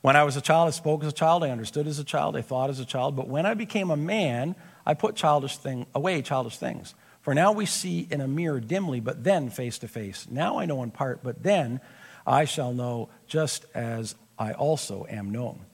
When 0.00 0.16
I 0.16 0.24
was 0.24 0.36
a 0.36 0.40
child, 0.40 0.68
I 0.68 0.70
spoke 0.70 1.02
as 1.02 1.10
a 1.10 1.14
child, 1.14 1.44
I 1.44 1.50
understood 1.50 1.86
as 1.86 1.98
a 1.98 2.04
child, 2.04 2.36
I 2.36 2.42
thought 2.42 2.70
as 2.70 2.80
a 2.80 2.84
child. 2.84 3.16
But 3.16 3.28
when 3.28 3.46
I 3.46 3.54
became 3.54 3.90
a 3.90 3.96
man, 3.96 4.56
I 4.84 4.94
put 4.94 5.14
childish 5.14 5.56
thing 5.58 5.86
away 5.94 6.22
childish 6.22 6.56
things. 6.56 6.94
For 7.20 7.34
now 7.34 7.52
we 7.52 7.66
see 7.66 8.08
in 8.10 8.20
a 8.20 8.28
mirror 8.28 8.60
dimly, 8.60 9.00
but 9.00 9.24
then 9.24 9.50
face 9.50 9.78
to 9.78 9.88
face. 9.88 10.26
Now 10.30 10.58
I 10.58 10.64
know 10.64 10.82
in 10.82 10.90
part, 10.90 11.22
but 11.22 11.42
then 11.42 11.80
I 12.26 12.46
shall 12.46 12.72
know 12.72 13.10
just 13.26 13.66
as 13.74 14.14
I 14.38 14.52
also 14.52 15.06
am 15.08 15.30
known. 15.30 15.66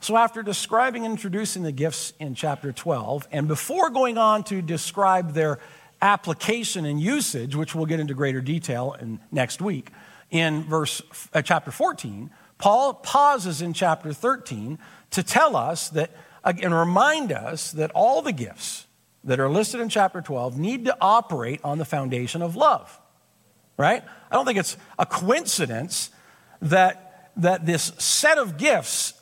So, 0.00 0.18
after 0.18 0.42
describing 0.42 1.06
and 1.06 1.12
introducing 1.12 1.62
the 1.62 1.72
gifts 1.72 2.12
in 2.18 2.34
chapter 2.34 2.72
12, 2.72 3.26
and 3.32 3.48
before 3.48 3.88
going 3.88 4.18
on 4.18 4.44
to 4.44 4.60
describe 4.60 5.32
their 5.32 5.60
application 6.04 6.84
and 6.84 7.00
usage, 7.00 7.56
which 7.56 7.74
we'll 7.74 7.86
get 7.86 7.98
into 7.98 8.12
greater 8.12 8.42
detail 8.42 8.94
in 9.00 9.18
next 9.32 9.62
week, 9.62 9.90
in 10.30 10.62
verse, 10.64 11.00
uh, 11.32 11.40
chapter 11.40 11.70
14, 11.70 12.30
Paul 12.58 12.94
pauses 12.94 13.62
in 13.62 13.72
chapter 13.72 14.12
13 14.12 14.78
to 15.12 15.22
tell 15.22 15.56
us 15.56 15.88
that, 15.90 16.10
and 16.44 16.74
remind 16.74 17.32
us 17.32 17.72
that 17.72 17.90
all 17.92 18.20
the 18.20 18.32
gifts 18.32 18.86
that 19.24 19.40
are 19.40 19.48
listed 19.48 19.80
in 19.80 19.88
chapter 19.88 20.20
12 20.20 20.58
need 20.58 20.84
to 20.84 20.96
operate 21.00 21.60
on 21.64 21.78
the 21.78 21.86
foundation 21.86 22.42
of 22.42 22.54
love. 22.54 23.00
Right? 23.78 24.02
I 24.30 24.34
don't 24.34 24.44
think 24.44 24.58
it's 24.58 24.76
a 24.98 25.06
coincidence 25.06 26.10
that, 26.60 27.32
that 27.38 27.64
this 27.64 27.92
set 27.98 28.36
of 28.36 28.58
gifts, 28.58 29.14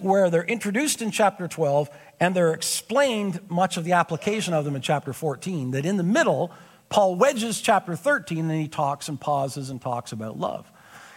where 0.00 0.30
they're 0.30 0.42
introduced 0.42 1.02
in 1.02 1.10
chapter 1.10 1.46
12 1.46 1.90
and 2.20 2.34
they're 2.34 2.52
explained 2.52 3.40
much 3.48 3.76
of 3.76 3.84
the 3.84 3.92
application 3.92 4.54
of 4.54 4.64
them 4.64 4.76
in 4.76 4.82
chapter 4.82 5.12
14, 5.12 5.72
that 5.72 5.84
in 5.84 5.96
the 5.96 6.02
middle, 6.02 6.52
Paul 6.88 7.16
wedges 7.16 7.60
chapter 7.60 7.96
13 7.96 8.50
and 8.50 8.60
he 8.60 8.68
talks 8.68 9.08
and 9.08 9.20
pauses 9.20 9.70
and 9.70 9.80
talks 9.80 10.12
about 10.12 10.38
love. 10.38 10.70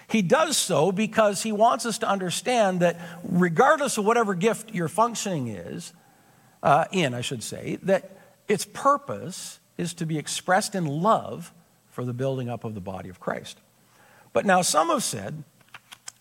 He 0.10 0.22
does 0.22 0.58
so 0.58 0.92
because 0.92 1.44
he 1.44 1.52
wants 1.52 1.86
us 1.86 1.98
to 2.00 2.10
understand 2.10 2.80
that 2.80 3.00
regardless 3.24 3.98
of 3.98 4.06
whatever 4.06 4.34
gift 4.34 4.74
your 4.74 4.88
functioning 4.88 5.50
is, 5.50 5.94
uh, 6.64 6.86
in, 6.92 7.14
I 7.14 7.22
should 7.22 7.44
say, 7.44 7.78
that 7.84 8.18
its 8.48 8.66
purpose 8.66 9.60
is 9.78 9.94
to 9.96 10.06
be 10.06 10.18
expressed 10.18 10.76
in 10.76 10.86
love 10.86 11.54
for 11.90 12.06
the 12.06 12.14
building 12.14 12.50
up 12.50 12.64
of 12.64 12.74
the 12.74 12.82
body 12.82 13.10
of 13.10 13.20
Christ. 13.20 13.60
But 14.34 14.46
now 14.46 14.62
some 14.62 14.90
have 14.90 15.04
said 15.04 15.44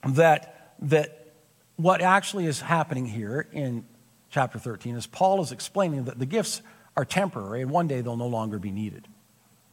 that, 0.05 0.75
that 0.81 1.33
what 1.77 2.01
actually 2.01 2.47
is 2.47 2.61
happening 2.61 3.07
here 3.07 3.47
in 3.53 3.85
chapter 4.31 4.59
13 4.59 4.97
is 4.97 5.07
Paul 5.07 5.43
is 5.43 5.53
explaining 5.53 6.05
that 6.05 6.19
the 6.19 6.27
gifts 6.27 6.63
are 6.97 7.05
temporary 7.05 7.63
and 7.63 7.71
one 7.71 7.89
day 7.89 8.01
they'll 8.01 8.17
no 8.17 8.27
longer 8.27 8.59
be 8.59 8.71
needed 8.71 9.07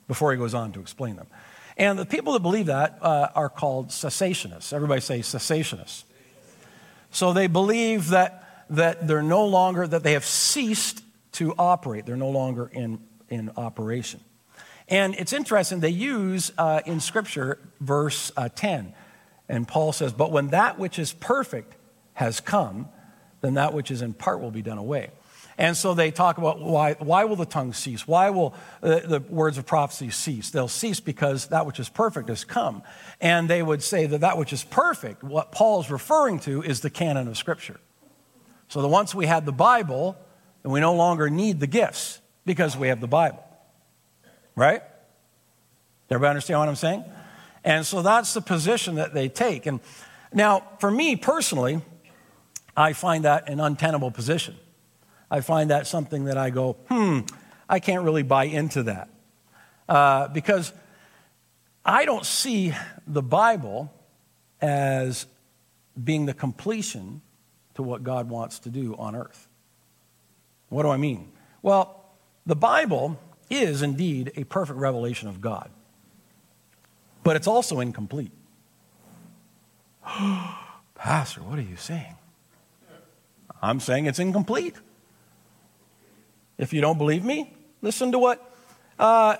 before 0.08 0.32
he 0.32 0.38
goes 0.38 0.54
on 0.54 0.72
to 0.74 0.80
explain 0.80 1.16
them. 1.16 1.28
And 1.78 1.98
the 1.98 2.06
people 2.06 2.34
that 2.34 2.42
believe 2.42 2.68
that 2.68 3.00
uh, 3.02 3.30
are 3.34 3.50
called 3.50 3.90
cessationists. 3.90 4.74
Everybody 4.74 5.02
say 5.02 5.20
cessationists. 5.20 6.04
So 7.10 7.34
they 7.34 7.48
believe 7.48 8.10
that, 8.10 8.66
that 8.70 9.08
they're 9.08 9.24
no 9.24 9.46
longer, 9.46 9.88
that 9.88 10.04
they 10.04 10.14
have 10.14 10.26
ceased 10.26 11.04
to 11.34 11.54
operate. 11.58 12.06
They're 12.06 12.16
no 12.16 12.30
longer 12.30 12.70
in, 12.72 13.00
in 13.30 13.52
operation. 13.58 14.20
And 14.88 15.16
it's 15.16 15.34
interesting, 15.34 15.80
they 15.80 15.90
use 15.90 16.52
uh, 16.58 16.82
in 16.86 17.00
Scripture 17.00 17.60
verse 17.80 18.32
uh, 18.36 18.50
10. 18.50 18.94
And 19.50 19.68
Paul 19.68 19.94
says, 19.94 20.14
But 20.14 20.32
when 20.32 20.50
that 20.50 20.78
which 20.78 21.00
is 21.00 21.14
perfect 21.14 21.76
has 22.14 22.40
come, 22.40 22.90
then 23.44 23.56
that 23.56 23.74
which 23.74 23.92
is 23.92 24.02
in 24.02 24.14
part 24.14 24.40
will 24.40 24.52
be 24.52 24.62
done 24.62 24.78
away. 24.78 25.12
And 25.58 25.78
so 25.78 25.94
they 25.94 26.10
talk 26.10 26.38
about 26.40 26.62
why, 26.62 26.94
why 26.94 27.26
will 27.26 27.36
the 27.36 27.46
tongue 27.46 27.74
cease? 27.74 28.08
Why 28.08 28.32
will 28.32 28.56
uh, 28.82 29.02
the 29.02 29.20
words 29.30 29.58
of 29.58 29.66
prophecy 29.66 30.10
cease? 30.10 30.50
They'll 30.50 30.68
cease 30.68 31.00
because 31.00 31.48
that 31.48 31.68
which 31.68 31.80
is 31.80 31.90
perfect 31.90 32.30
has 32.30 32.44
come. 32.44 32.82
And 33.22 33.50
they 33.50 33.62
would 33.62 33.84
say 33.84 34.08
that 34.08 34.22
that 34.22 34.38
which 34.38 34.54
is 34.54 34.64
perfect, 34.64 35.24
what 35.24 35.52
Paul's 35.52 35.92
referring 35.92 36.40
to, 36.40 36.64
is 36.64 36.80
the 36.80 36.90
canon 36.90 37.28
of 37.28 37.38
Scripture. 37.38 37.80
So 38.70 38.82
that 38.82 38.88
once 38.88 39.14
we 39.14 39.28
had 39.28 39.46
the 39.46 39.52
Bible, 39.52 40.18
then 40.64 40.72
we 40.72 40.80
no 40.80 40.96
longer 40.96 41.30
need 41.30 41.60
the 41.60 41.68
gifts 41.68 42.20
because 42.46 42.76
we 42.76 42.88
have 42.88 43.02
the 43.02 43.08
Bible. 43.08 43.44
Right? 44.56 44.82
Everybody 46.10 46.30
understand 46.30 46.60
what 46.60 46.70
I'm 46.70 46.76
saying? 46.76 47.04
And 47.64 47.86
so 47.86 48.02
that's 48.02 48.34
the 48.34 48.42
position 48.42 48.96
that 48.96 49.14
they 49.14 49.30
take. 49.30 49.66
And 49.66 49.82
now, 50.34 50.64
for 50.80 50.90
me 50.90 51.16
personally, 51.16 51.82
I 52.76 52.94
find 52.94 53.26
that 53.26 53.50
an 53.50 53.60
untenable 53.60 54.12
position. 54.12 54.56
I 55.30 55.42
find 55.42 55.70
that 55.70 55.88
something 55.88 56.26
that 56.26 56.38
I 56.38 56.50
go, 56.50 56.74
hmm, 56.90 57.22
I 57.68 57.80
can't 57.80 58.04
really 58.04 58.24
buy 58.24 58.46
into 58.46 58.84
that. 58.84 59.10
Uh, 59.88 60.28
because 60.28 60.74
I 61.86 62.06
don't 62.06 62.26
see 62.26 62.74
the 63.06 63.22
Bible 63.22 63.94
as 64.62 65.26
being 66.02 66.26
the 66.26 66.34
completion 66.34 67.22
to 67.76 67.84
what 67.84 68.04
God 68.04 68.30
wants 68.30 68.60
to 68.60 68.70
do 68.70 68.96
on 68.98 69.16
earth. 69.16 69.48
What 70.70 70.84
do 70.84 70.90
I 70.90 70.98
mean? 70.98 71.32
Well, 71.62 72.04
the 72.46 72.56
Bible 72.56 73.20
is 73.50 73.82
indeed 73.82 74.32
a 74.36 74.44
perfect 74.44 74.80
revelation 74.80 75.28
of 75.28 75.42
God, 75.42 75.70
but 77.24 77.36
it's 77.36 77.48
also 77.48 77.80
incomplete. 77.80 78.32
Pastor, 80.96 81.42
what 81.42 81.60
are 81.60 81.64
you 81.64 81.76
saying? 81.76 82.16
I'm 83.64 83.80
saying 83.80 84.08
it's 84.08 84.20
incomplete. 84.20 84.76
If 86.58 86.74
you 86.74 86.82
don't 86.82 86.98
believe 86.98 87.24
me, 87.24 87.56
listen 87.82 88.12
to 88.12 88.20
what. 88.20 88.54
Uh, 89.00 89.38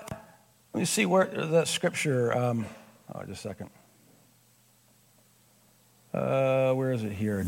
let 0.74 0.80
me 0.80 0.86
see 0.86 1.06
where 1.06 1.26
the 1.26 1.66
scripture. 1.66 2.36
Um, 2.36 2.66
oh, 3.14 3.24
just 3.26 3.46
a 3.46 3.50
second. 3.50 3.70
Uh, 6.14 6.72
where 6.74 6.94
is 6.94 7.04
it 7.04 7.12
here? 7.12 7.46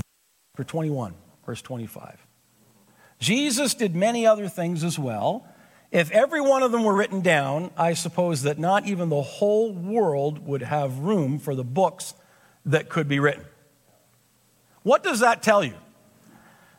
For 0.56 0.66
21, 0.66 1.14
verse 1.46 1.62
25. 1.62 2.20
Jesus 3.20 3.74
did 3.74 3.96
many 3.96 4.28
other 4.28 4.50
things 4.50 4.84
as 4.84 5.00
well. 5.00 5.48
If 5.92 6.12
every 6.12 6.42
one 6.42 6.62
of 6.62 6.74
them 6.74 6.84
were 6.84 6.94
written 6.94 7.22
down, 7.22 7.72
I 7.78 7.94
suppose 7.94 8.42
that 8.42 8.60
not 8.60 8.86
even 8.86 9.08
the 9.08 9.22
whole 9.22 9.72
world 9.72 10.46
would 10.46 10.64
have 10.64 11.00
room 11.00 11.40
for 11.40 11.56
the 11.56 11.64
books 11.64 12.16
that 12.66 12.90
could 12.90 13.08
be 13.08 13.20
written. 13.20 13.46
What 14.84 15.04
does 15.04 15.22
that 15.22 15.42
tell 15.42 15.64
you? 15.64 15.76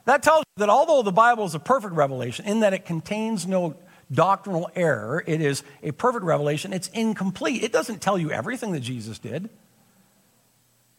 That 0.06 0.22
tells 0.22 0.40
you 0.40 0.60
that 0.60 0.70
although 0.70 1.02
the 1.02 1.12
Bible 1.12 1.44
is 1.44 1.54
a 1.54 1.60
perfect 1.60 1.94
revelation, 1.94 2.46
in 2.46 2.60
that 2.60 2.72
it 2.72 2.86
contains 2.86 3.46
no 3.46 3.76
doctrinal 4.10 4.70
error, 4.74 5.22
it 5.26 5.40
is 5.40 5.62
a 5.82 5.90
perfect 5.90 6.24
revelation, 6.24 6.72
it's 6.72 6.88
incomplete. 6.88 7.62
It 7.62 7.72
doesn't 7.72 8.00
tell 8.00 8.16
you 8.16 8.30
everything 8.30 8.72
that 8.72 8.80
Jesus 8.80 9.18
did. 9.18 9.50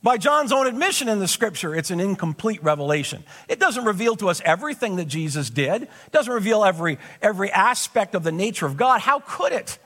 By 0.03 0.17
John's 0.17 0.51
own 0.51 0.67
admission 0.67 1.09
in 1.09 1.19
the 1.19 1.27
scripture, 1.27 1.73
it's 1.73 1.89
an 1.89 1.99
incomplete 1.99 2.61
revelation. 2.63 3.23
It 3.47 3.59
doesn't 3.59 3.83
reveal 3.83 4.15
to 4.17 4.29
us 4.29 4.41
everything 4.45 4.97
that 4.97 5.05
Jesus 5.05 5.49
did. 5.49 5.83
It 5.83 6.11
doesn't 6.11 6.31
reveal 6.31 6.63
every, 6.63 6.99
every 7.21 7.51
aspect 7.51 8.13
of 8.13 8.23
the 8.23 8.31
nature 8.31 8.65
of 8.65 8.77
God. 8.77 9.01
How 9.01 9.21
could 9.21 9.53
it? 9.53 9.79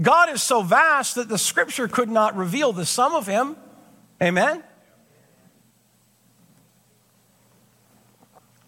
God 0.00 0.30
is 0.30 0.42
so 0.42 0.62
vast 0.62 1.16
that 1.16 1.28
the 1.28 1.36
scripture 1.36 1.88
could 1.88 2.08
not 2.08 2.36
reveal 2.36 2.72
the 2.72 2.86
sum 2.86 3.14
of 3.14 3.26
him. 3.26 3.56
Amen? 4.22 4.62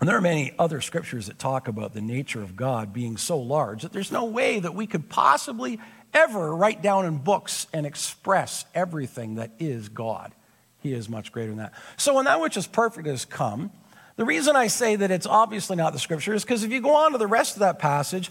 And 0.02 0.08
there 0.08 0.16
are 0.16 0.20
many 0.20 0.52
other 0.58 0.80
scriptures 0.80 1.28
that 1.28 1.38
talk 1.38 1.68
about 1.68 1.94
the 1.94 2.00
nature 2.00 2.42
of 2.42 2.56
God 2.56 2.92
being 2.92 3.16
so 3.16 3.38
large 3.38 3.82
that 3.82 3.92
there's 3.92 4.10
no 4.10 4.24
way 4.24 4.58
that 4.58 4.74
we 4.74 4.88
could 4.88 5.08
possibly 5.08 5.78
ever 6.12 6.56
write 6.56 6.82
down 6.82 7.06
in 7.06 7.18
books 7.18 7.68
and 7.72 7.86
express 7.86 8.64
everything 8.74 9.36
that 9.36 9.52
is 9.60 9.88
God. 9.88 10.34
He 10.80 10.92
is 10.92 11.08
much 11.08 11.30
greater 11.30 11.50
than 11.50 11.58
that. 11.58 11.74
So 11.98 12.14
when 12.14 12.24
that 12.24 12.40
which 12.40 12.56
is 12.56 12.66
perfect 12.66 13.06
has 13.06 13.24
come, 13.24 13.70
the 14.16 14.24
reason 14.24 14.56
I 14.56 14.66
say 14.66 14.96
that 14.96 15.12
it's 15.12 15.24
obviously 15.24 15.76
not 15.76 15.92
the 15.92 16.00
scripture 16.00 16.34
is 16.34 16.42
because 16.42 16.64
if 16.64 16.72
you 16.72 16.80
go 16.80 16.96
on 16.96 17.12
to 17.12 17.18
the 17.18 17.28
rest 17.28 17.54
of 17.54 17.60
that 17.60 17.78
passage, 17.78 18.28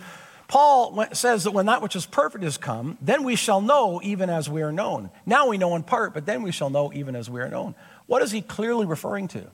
Paul 0.50 1.06
says 1.14 1.46
that 1.46 1.52
when 1.52 1.68
that 1.68 1.82
which 1.82 1.96
is 1.96 2.06
perfect 2.06 2.44
has 2.44 2.58
come, 2.58 2.98
then 3.00 3.24
we 3.24 3.38
shall 3.38 3.62
know 3.62 4.02
even 4.04 4.30
as 4.30 4.50
we 4.50 4.62
are 4.62 4.74
known. 4.74 5.10
Now 5.26 5.48
we 5.48 5.58
know 5.58 5.78
in 5.78 5.84
part, 5.84 6.14
but 6.14 6.26
then 6.26 6.44
we 6.44 6.52
shall 6.52 6.70
know 6.70 6.92
even 6.92 7.16
as 7.16 7.30
we 7.30 7.40
are 7.40 7.48
known. 7.48 7.76
What 8.08 8.22
is 8.22 8.32
he 8.32 8.42
clearly 8.42 8.86
referring 8.86 9.30
to? 9.30 9.50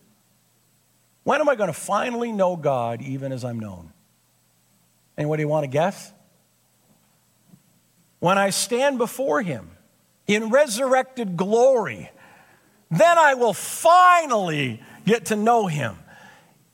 When 1.28 1.42
am 1.42 1.50
I 1.50 1.56
going 1.56 1.68
to 1.68 1.74
finally 1.74 2.32
know 2.32 2.56
God 2.56 3.02
even 3.02 3.34
as 3.34 3.44
I'm 3.44 3.60
known? 3.60 3.92
Anybody 5.18 5.44
want 5.44 5.66
to 5.66 5.68
guess? 5.68 6.14
When 8.20 8.38
I 8.38 8.52
stand 8.52 8.98
before 8.98 9.42
him 9.42 9.70
in 10.26 10.52
resurrected 10.52 11.36
glory 11.36 12.12
then 12.90 13.18
I 13.18 13.34
will 13.34 13.54
finally 13.54 14.82
get 15.06 15.26
to 15.26 15.36
know 15.36 15.68
him 15.68 15.98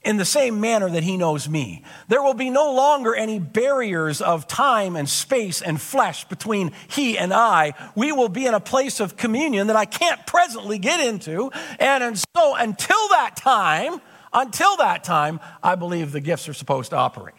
in 0.03 0.17
the 0.17 0.25
same 0.25 0.59
manner 0.59 0.87
that 0.87 1.01
he 1.01 1.17
knows 1.17 1.49
me. 1.49 1.83
There 2.07 2.21
will 2.21 2.35
be 2.35 2.51
no 2.51 2.75
longer 2.75 3.15
any 3.15 3.39
barriers 3.39 4.21
of 4.21 4.47
time 4.47 4.95
and 4.95 5.09
space 5.09 5.63
and 5.63 5.81
flesh 5.81 6.25
between 6.25 6.73
he 6.89 7.17
and 7.17 7.33
I. 7.33 7.73
We 7.95 8.11
will 8.11 8.29
be 8.29 8.45
in 8.45 8.53
a 8.53 8.59
place 8.59 8.99
of 8.99 9.17
communion 9.17 9.65
that 9.65 9.75
I 9.75 9.85
can't 9.85 10.23
presently 10.27 10.77
get 10.77 10.99
into. 10.99 11.49
And, 11.79 12.03
and 12.03 12.23
so 12.35 12.55
until 12.55 13.09
that 13.09 13.35
time, 13.35 13.99
until 14.33 14.77
that 14.77 15.03
time, 15.03 15.39
I 15.61 15.75
believe 15.75 16.11
the 16.11 16.21
gifts 16.21 16.49
are 16.49 16.53
supposed 16.53 16.91
to 16.91 16.97
operate. 16.97 17.35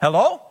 Hello? 0.00 0.42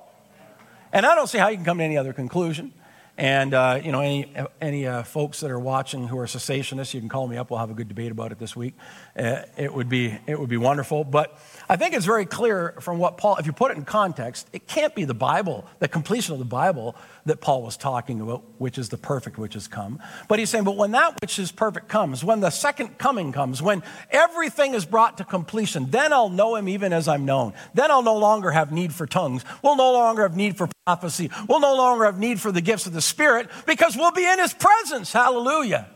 And 0.91 1.05
I 1.05 1.15
don't 1.15 1.27
see 1.27 1.37
how 1.37 1.49
you 1.49 1.57
can 1.57 1.65
come 1.65 1.79
to 1.79 1.83
any 1.83 1.97
other 1.97 2.13
conclusion. 2.13 2.73
And, 3.17 3.53
uh, 3.53 3.79
you 3.83 3.91
know, 3.91 3.99
any, 3.99 4.33
any 4.59 4.87
uh, 4.87 5.03
folks 5.03 5.41
that 5.41 5.51
are 5.51 5.59
watching 5.59 6.07
who 6.07 6.17
are 6.17 6.25
cessationists, 6.25 6.93
you 6.93 6.99
can 6.99 7.09
call 7.09 7.27
me 7.27 7.37
up. 7.37 7.51
We'll 7.51 7.59
have 7.59 7.69
a 7.69 7.75
good 7.75 7.87
debate 7.87 8.11
about 8.11 8.31
it 8.31 8.39
this 8.39 8.55
week. 8.55 8.73
Uh, 9.17 9.43
it, 9.57 9.71
would 9.71 9.89
be, 9.89 10.17
it 10.25 10.39
would 10.39 10.49
be 10.49 10.57
wonderful. 10.57 11.03
But 11.03 11.37
I 11.69 11.75
think 11.75 11.93
it's 11.93 12.05
very 12.05 12.25
clear 12.25 12.73
from 12.79 12.97
what 12.97 13.17
Paul, 13.17 13.37
if 13.37 13.45
you 13.45 13.53
put 13.53 13.71
it 13.71 13.77
in 13.77 13.85
context, 13.85 14.47
it 14.53 14.67
can't 14.67 14.95
be 14.95 15.05
the 15.05 15.13
Bible, 15.13 15.65
the 15.77 15.87
completion 15.87 16.33
of 16.33 16.39
the 16.39 16.45
Bible 16.45 16.95
that 17.27 17.39
Paul 17.39 17.61
was 17.61 17.77
talking 17.77 18.21
about, 18.21 18.43
which 18.57 18.79
is 18.79 18.89
the 18.89 18.97
perfect 18.97 19.37
which 19.37 19.53
has 19.53 19.67
come. 19.67 19.99
But 20.27 20.39
he's 20.39 20.49
saying, 20.49 20.63
but 20.63 20.77
when 20.77 20.91
that 20.91 21.21
which 21.21 21.37
is 21.37 21.51
perfect 21.51 21.89
comes, 21.89 22.23
when 22.23 22.39
the 22.39 22.49
second 22.49 22.97
coming 22.97 23.31
comes, 23.31 23.61
when 23.61 23.83
everything 24.09 24.73
is 24.73 24.83
brought 24.83 25.19
to 25.19 25.23
completion, 25.23 25.91
then 25.91 26.11
I'll 26.11 26.29
know 26.29 26.55
him 26.55 26.67
even 26.67 26.91
as 26.91 27.07
I'm 27.07 27.23
known. 27.23 27.53
Then 27.75 27.91
I'll 27.91 28.01
no 28.01 28.17
longer 28.17 28.49
have 28.49 28.71
need 28.71 28.93
for 28.93 29.05
tongues. 29.05 29.45
We'll 29.61 29.75
no 29.75 29.93
longer 29.93 30.23
have 30.23 30.35
need 30.35 30.57
for 30.57 30.67
prophecy. 30.85 31.29
We'll 31.47 31.59
no 31.59 31.75
longer 31.75 32.05
have 32.05 32.17
need 32.17 32.41
for 32.41 32.51
the 32.51 32.61
gifts 32.61 32.87
of 32.87 32.93
the 32.93 33.01
Spirit 33.01 33.47
because 33.67 33.95
we'll 33.95 34.11
be 34.11 34.25
in 34.25 34.39
His 34.39 34.53
presence. 34.53 35.13
Hallelujah. 35.13 35.87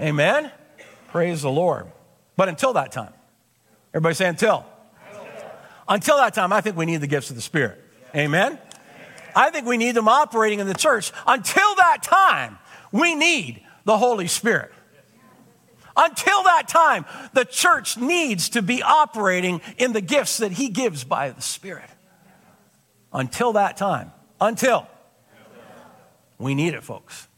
Amen. 0.00 0.52
Praise 1.08 1.42
the 1.42 1.50
Lord. 1.50 1.90
But 2.36 2.48
until 2.48 2.72
that 2.74 2.92
time, 2.92 3.12
everybody 3.92 4.14
say 4.14 4.28
until. 4.28 4.66
Until 5.88 6.16
that 6.18 6.34
time, 6.34 6.52
I 6.52 6.60
think 6.60 6.76
we 6.76 6.86
need 6.86 7.00
the 7.00 7.06
gifts 7.06 7.30
of 7.30 7.36
the 7.36 7.42
Spirit. 7.42 7.82
Amen. 8.14 8.58
I 9.34 9.50
think 9.50 9.66
we 9.66 9.76
need 9.76 9.94
them 9.94 10.08
operating 10.08 10.60
in 10.60 10.66
the 10.66 10.74
church. 10.74 11.12
Until 11.26 11.74
that 11.76 12.02
time, 12.02 12.58
we 12.92 13.14
need 13.14 13.62
the 13.84 13.98
Holy 13.98 14.26
Spirit. 14.26 14.70
Until 15.96 16.42
that 16.44 16.68
time, 16.68 17.04
the 17.34 17.44
church 17.44 17.96
needs 17.98 18.50
to 18.50 18.62
be 18.62 18.82
operating 18.82 19.60
in 19.76 19.92
the 19.92 20.00
gifts 20.00 20.38
that 20.38 20.52
He 20.52 20.68
gives 20.68 21.04
by 21.04 21.30
the 21.30 21.42
Spirit. 21.42 21.90
Until 23.12 23.52
that 23.54 23.76
time, 23.76 24.12
until 24.40 24.86
we 26.38 26.54
need 26.54 26.74
it, 26.74 26.82
folks. 26.82 27.28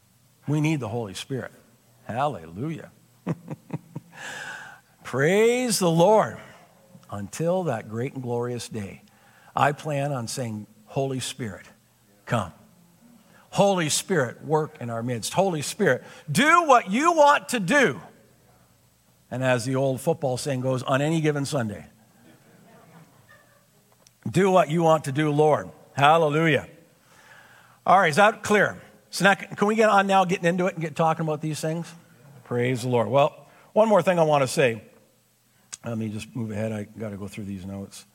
We 0.46 0.60
need 0.60 0.78
the 0.80 0.88
Holy 0.88 1.14
Spirit. 1.14 1.52
Hallelujah. 2.04 2.90
Praise 5.14 5.78
the 5.78 5.88
Lord. 5.88 6.38
Until 7.08 7.62
that 7.64 7.88
great 7.88 8.14
and 8.14 8.22
glorious 8.24 8.68
day, 8.68 9.02
I 9.54 9.70
plan 9.70 10.10
on 10.10 10.26
saying, 10.26 10.66
Holy 10.86 11.20
Spirit, 11.20 11.66
come. 12.26 12.52
Holy 13.50 13.88
Spirit, 13.90 14.44
work 14.44 14.74
in 14.80 14.90
our 14.90 15.04
midst. 15.04 15.32
Holy 15.34 15.62
Spirit, 15.62 16.02
do 16.28 16.64
what 16.64 16.90
you 16.90 17.12
want 17.12 17.50
to 17.50 17.60
do. 17.60 18.00
And 19.30 19.44
as 19.44 19.64
the 19.64 19.76
old 19.76 20.00
football 20.00 20.36
saying 20.36 20.62
goes, 20.62 20.82
on 20.82 21.00
any 21.00 21.20
given 21.20 21.44
Sunday, 21.44 21.86
do 24.28 24.50
what 24.50 24.68
you 24.68 24.82
want 24.82 25.04
to 25.04 25.12
do, 25.12 25.30
Lord. 25.30 25.70
Hallelujah. 25.92 26.66
All 27.86 28.00
right, 28.00 28.10
is 28.10 28.16
that 28.16 28.42
clear? 28.42 28.82
So 29.10 29.26
now, 29.26 29.34
can 29.36 29.68
we 29.68 29.76
get 29.76 29.88
on 29.88 30.08
now, 30.08 30.24
getting 30.24 30.46
into 30.46 30.66
it 30.66 30.74
and 30.74 30.82
get 30.82 30.96
talking 30.96 31.24
about 31.24 31.40
these 31.40 31.60
things? 31.60 31.86
Praise 32.42 32.82
the 32.82 32.88
Lord. 32.88 33.06
Well, 33.06 33.46
one 33.74 33.88
more 33.88 34.02
thing 34.02 34.18
I 34.18 34.24
want 34.24 34.42
to 34.42 34.48
say. 34.48 34.82
Let 35.84 35.98
me 35.98 36.08
just 36.08 36.34
move 36.34 36.50
ahead. 36.50 36.72
I 36.72 36.84
got 36.84 37.10
to 37.10 37.16
go 37.16 37.28
through 37.28 37.44
these 37.44 37.66
notes. 37.66 38.06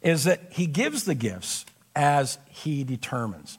Is 0.00 0.24
that 0.24 0.40
he 0.50 0.66
gives 0.66 1.04
the 1.04 1.14
gifts 1.14 1.66
as 1.94 2.38
he 2.48 2.84
determines. 2.84 3.58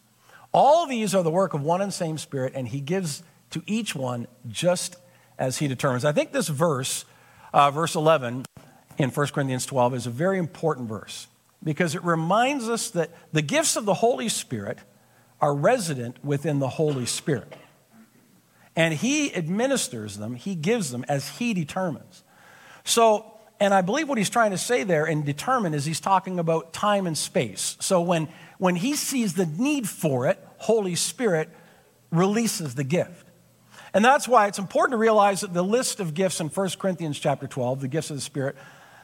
All 0.52 0.88
these 0.88 1.14
are 1.14 1.24
the 1.24 1.32
work 1.32 1.54
of 1.54 1.62
one 1.62 1.82
and 1.82 1.94
same 1.94 2.18
Spirit, 2.18 2.54
and 2.56 2.68
he 2.68 2.80
gives 2.80 3.24
to 3.52 3.62
each 3.66 3.96
one 3.96 4.28
just 4.48 4.98
as 5.38 5.58
he 5.58 5.68
determines. 5.68 6.06
I 6.06 6.12
think 6.12 6.32
this 6.32 6.48
verse, 6.48 7.06
uh, 7.54 7.72
verse 7.72 7.96
11 7.96 8.46
in 8.98 9.10
1 9.10 9.28
Corinthians 9.28 9.66
12, 9.66 9.96
is 9.96 10.08
a 10.08 10.12
very 10.12 10.38
important 10.38 10.88
verse 10.88 11.28
because 11.64 11.96
it 11.96 12.04
reminds 12.04 12.70
us 12.70 12.90
that 12.92 13.12
the 13.34 13.42
gifts 13.42 13.76
of 13.76 13.86
the 13.86 13.96
Holy 13.96 14.30
Spirit 14.30 14.80
are 15.42 15.54
resident 15.54 16.24
within 16.24 16.60
the 16.60 16.70
Holy 16.70 17.06
Spirit. 17.06 17.54
And 18.76 18.94
He 18.94 19.34
administers 19.34 20.18
them, 20.18 20.36
He 20.36 20.56
gives 20.56 20.92
them 20.92 21.06
as 21.08 21.30
He 21.38 21.54
determines. 21.54 22.24
So, 22.84 23.32
and 23.60 23.74
I 23.74 23.82
believe 23.82 24.10
what 24.10 24.18
He's 24.18 24.30
trying 24.30 24.52
to 24.52 24.58
say 24.58 24.84
there 24.84 25.06
and 25.06 25.26
determine 25.26 25.74
is 25.74 25.86
He's 25.86 26.00
talking 26.00 26.40
about 26.40 26.74
time 26.74 27.08
and 27.08 27.18
space. 27.18 27.78
So 27.80 28.02
when, 28.02 28.28
when 28.58 28.76
He 28.76 28.96
sees 28.96 29.34
the 29.34 29.46
need 29.46 29.88
for 29.88 30.28
it, 30.28 30.40
Holy 30.58 30.96
Spirit 30.96 31.50
releases 32.12 32.76
the 32.76 32.84
gift. 32.84 33.26
And 33.94 34.04
that's 34.04 34.28
why 34.28 34.48
it's 34.48 34.60
important 34.60 34.92
to 34.92 34.98
realize 34.98 35.42
that 35.42 35.54
the 35.54 35.64
list 35.64 36.02
of 36.02 36.14
gifts 36.14 36.42
in 36.42 36.48
1 36.48 36.70
Corinthians 36.78 37.18
chapter 37.18 37.48
12, 37.48 37.80
the 37.82 37.88
gifts 37.88 38.10
of 38.10 38.18
the 38.18 38.22
Spirit, 38.22 38.58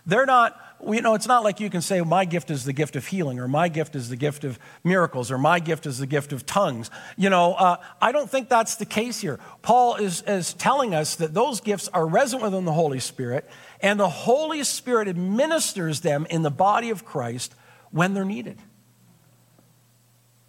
they're 0.05 0.25
not, 0.25 0.59
you 0.87 1.01
know, 1.01 1.13
it's 1.13 1.27
not 1.27 1.43
like 1.43 1.59
you 1.59 1.69
can 1.69 1.81
say, 1.81 2.01
my 2.01 2.25
gift 2.25 2.49
is 2.49 2.65
the 2.65 2.73
gift 2.73 2.95
of 2.95 3.05
healing, 3.05 3.39
or 3.39 3.47
my 3.47 3.67
gift 3.67 3.95
is 3.95 4.09
the 4.09 4.15
gift 4.15 4.43
of 4.43 4.57
miracles, 4.83 5.31
or 5.31 5.37
my 5.37 5.59
gift 5.59 5.85
is 5.85 5.99
the 5.99 6.07
gift 6.07 6.33
of 6.33 6.45
tongues. 6.45 6.89
You 7.17 7.29
know, 7.29 7.53
uh, 7.53 7.77
I 8.01 8.11
don't 8.11 8.29
think 8.29 8.49
that's 8.49 8.75
the 8.75 8.85
case 8.85 9.19
here. 9.21 9.39
Paul 9.61 9.95
is, 9.95 10.21
is 10.23 10.53
telling 10.53 10.95
us 10.95 11.15
that 11.15 11.33
those 11.33 11.61
gifts 11.61 11.87
are 11.89 12.05
resident 12.05 12.43
within 12.43 12.65
the 12.65 12.73
Holy 12.73 12.99
Spirit, 12.99 13.49
and 13.81 13.99
the 13.99 14.09
Holy 14.09 14.63
Spirit 14.63 15.07
administers 15.07 16.01
them 16.01 16.25
in 16.29 16.41
the 16.41 16.51
body 16.51 16.89
of 16.89 17.05
Christ 17.05 17.53
when 17.91 18.13
they're 18.13 18.25
needed. 18.25 18.57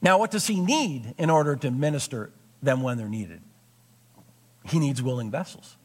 Now, 0.00 0.18
what 0.18 0.30
does 0.30 0.46
he 0.46 0.60
need 0.60 1.14
in 1.18 1.30
order 1.30 1.54
to 1.56 1.70
minister 1.70 2.32
them 2.62 2.82
when 2.82 2.98
they're 2.98 3.08
needed? 3.08 3.40
He 4.64 4.78
needs 4.78 5.02
willing 5.02 5.30
vessels. 5.30 5.76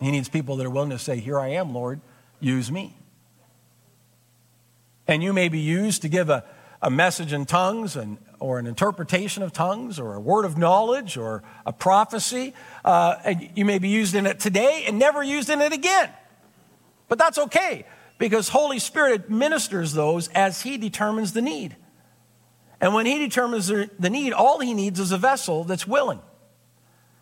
He 0.00 0.10
needs 0.10 0.28
people 0.28 0.56
that 0.56 0.66
are 0.66 0.70
willing 0.70 0.90
to 0.90 0.98
say, 0.98 1.18
Here 1.18 1.38
I 1.38 1.48
am, 1.48 1.74
Lord, 1.74 2.00
use 2.40 2.70
me. 2.70 2.94
And 5.08 5.22
you 5.22 5.32
may 5.32 5.48
be 5.48 5.58
used 5.58 6.02
to 6.02 6.08
give 6.08 6.28
a, 6.28 6.44
a 6.82 6.90
message 6.90 7.32
in 7.32 7.46
tongues 7.46 7.96
and, 7.96 8.18
or 8.38 8.58
an 8.58 8.66
interpretation 8.66 9.42
of 9.42 9.54
tongues 9.54 9.98
or 9.98 10.14
a 10.14 10.20
word 10.20 10.44
of 10.44 10.58
knowledge 10.58 11.16
or 11.16 11.42
a 11.64 11.72
prophecy. 11.72 12.52
Uh, 12.84 13.16
and 13.24 13.50
you 13.54 13.64
may 13.64 13.78
be 13.78 13.88
used 13.88 14.14
in 14.14 14.26
it 14.26 14.38
today 14.38 14.84
and 14.86 14.98
never 14.98 15.22
used 15.22 15.48
in 15.48 15.62
it 15.62 15.72
again. 15.72 16.10
But 17.08 17.18
that's 17.18 17.38
okay 17.38 17.86
because 18.18 18.50
Holy 18.50 18.78
Spirit 18.78 19.22
administers 19.24 19.94
those 19.94 20.28
as 20.28 20.60
He 20.60 20.76
determines 20.76 21.32
the 21.32 21.40
need. 21.40 21.74
And 22.78 22.92
when 22.92 23.06
He 23.06 23.18
determines 23.18 23.68
the 23.68 24.10
need, 24.10 24.34
all 24.34 24.60
He 24.60 24.74
needs 24.74 25.00
is 25.00 25.10
a 25.10 25.18
vessel 25.18 25.64
that's 25.64 25.86
willing. 25.86 26.20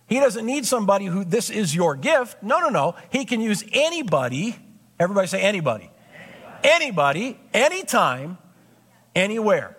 He 0.08 0.18
doesn't 0.18 0.44
need 0.44 0.66
somebody 0.66 1.06
who 1.06 1.24
this 1.24 1.50
is 1.50 1.74
your 1.74 1.94
gift. 1.94 2.42
No, 2.42 2.58
no, 2.58 2.68
no. 2.68 2.96
He 3.10 3.24
can 3.24 3.40
use 3.40 3.64
anybody. 3.72 4.56
Everybody 4.98 5.28
say 5.28 5.40
anybody 5.40 5.90
anybody, 6.66 7.38
anytime, 7.54 8.38
anywhere. 9.14 9.76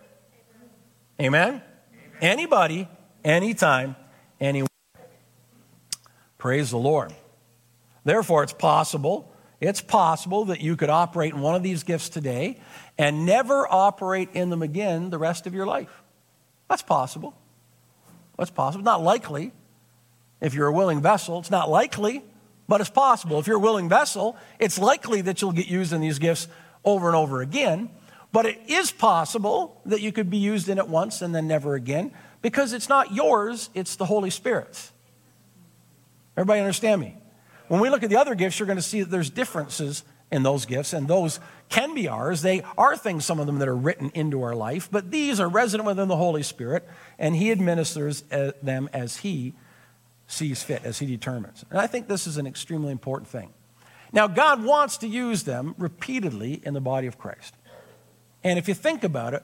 Amen? 1.22 1.62
Anybody, 2.22 2.88
anytime, 3.24 3.96
anywhere. 4.40 4.68
Praise 6.38 6.72
the 6.72 6.78
Lord. 6.78 7.14
Therefore, 8.04 8.44
it's 8.44 8.54
possible, 8.54 9.32
it's 9.60 9.82
possible 9.82 10.46
that 10.46 10.62
you 10.62 10.76
could 10.76 10.90
operate 10.90 11.34
in 11.34 11.42
one 11.42 11.56
of 11.56 11.64
these 11.64 11.84
gifts 11.84 12.10
today 12.10 12.60
and 12.98 13.26
never 13.26 13.68
operate 13.70 14.30
in 14.34 14.50
them 14.50 14.62
again 14.62 15.10
the 15.10 15.18
rest 15.18 15.46
of 15.46 15.54
your 15.54 15.66
life. 15.66 16.04
That's 16.70 16.82
possible. 16.82 17.36
That's 18.38 18.52
possible. 18.52 18.84
Not 18.84 19.04
likely. 19.04 19.52
If 20.40 20.54
you're 20.54 20.68
a 20.68 20.74
willing 20.74 21.02
vessel, 21.02 21.40
it's 21.40 21.50
not 21.50 21.70
likely, 21.70 22.24
but 22.68 22.82
it's 22.82 22.90
possible. 22.90 23.40
If 23.40 23.48
you're 23.48 23.58
a 23.58 23.60
willing 23.60 23.90
vessel, 23.90 24.38
it's 24.60 24.78
likely 24.78 25.22
that 25.22 25.42
you'll 25.42 25.52
get 25.52 25.68
used 25.68 25.92
in 25.92 26.02
these 26.02 26.20
gifts 26.20 26.48
over 26.88 27.08
and 27.08 27.16
over 27.16 27.42
again. 27.42 27.90
But 28.32 28.46
it 28.46 28.62
is 28.68 28.92
possible 28.92 29.82
that 29.86 30.02
you 30.02 30.12
could 30.12 30.30
be 30.30 30.38
used 30.38 30.70
in 30.70 30.78
it 30.78 30.88
once 30.88 31.22
and 31.22 31.36
then 31.36 31.48
never 31.48 31.76
again 31.76 32.12
because 32.42 32.74
it's 32.74 32.90
not 32.90 33.14
yours, 33.14 33.70
it's 33.74 33.96
the 33.96 34.06
Holy 34.06 34.30
Spirit's. 34.30 34.92
Everybody 36.36 36.60
understand 36.60 37.02
me? 37.02 37.18
When 37.68 37.82
we 37.82 37.90
look 37.90 38.04
at 38.04 38.10
the 38.10 38.18
other 38.18 38.36
gifts, 38.36 38.60
you're 38.60 38.68
going 38.68 38.78
to 38.78 38.84
see 38.84 39.02
that 39.02 39.10
there's 39.10 39.30
differences 39.30 40.04
in 40.32 40.44
those 40.44 40.66
gifts, 40.66 40.94
and 40.94 41.08
those 41.08 41.40
can 41.70 41.94
be 41.94 42.08
ours. 42.08 42.42
They 42.42 42.62
are 42.78 42.96
things, 42.96 43.26
some 43.26 43.40
of 43.40 43.48
them, 43.48 43.60
that 43.60 43.68
are 43.68 43.76
written 43.76 44.12
into 44.14 44.42
our 44.44 44.56
life, 44.56 44.90
but 44.92 45.10
these 45.10 45.40
are 45.40 45.48
resident 45.48 45.88
within 45.88 46.08
the 46.08 46.18
Holy 46.18 46.44
Spirit, 46.44 46.88
and 47.18 47.36
He 47.36 47.52
administers 47.52 48.24
uh, 48.32 48.52
them 48.62 48.90
as 48.94 49.18
He 49.18 49.54
sees 50.28 50.62
fit, 50.64 50.84
as 50.84 51.00
He 51.00 51.06
determines. 51.06 51.64
And 51.70 51.80
I 51.80 51.88
think 51.88 52.08
this 52.08 52.28
is 52.28 52.38
an 52.38 52.46
extremely 52.46 52.92
important 52.92 53.30
thing. 53.30 53.54
Now, 54.12 54.28
God 54.28 54.64
wants 54.64 54.98
to 54.98 55.08
use 55.08 55.44
them 55.44 55.76
repeatedly 55.78 56.62
in 56.64 56.74
the 56.74 56.82
body 56.82 57.08
of 57.08 57.18
Christ. 57.18 57.54
And 58.44 58.58
if 58.58 58.68
you 58.68 58.74
think 58.74 59.04
about 59.04 59.34
it, 59.34 59.44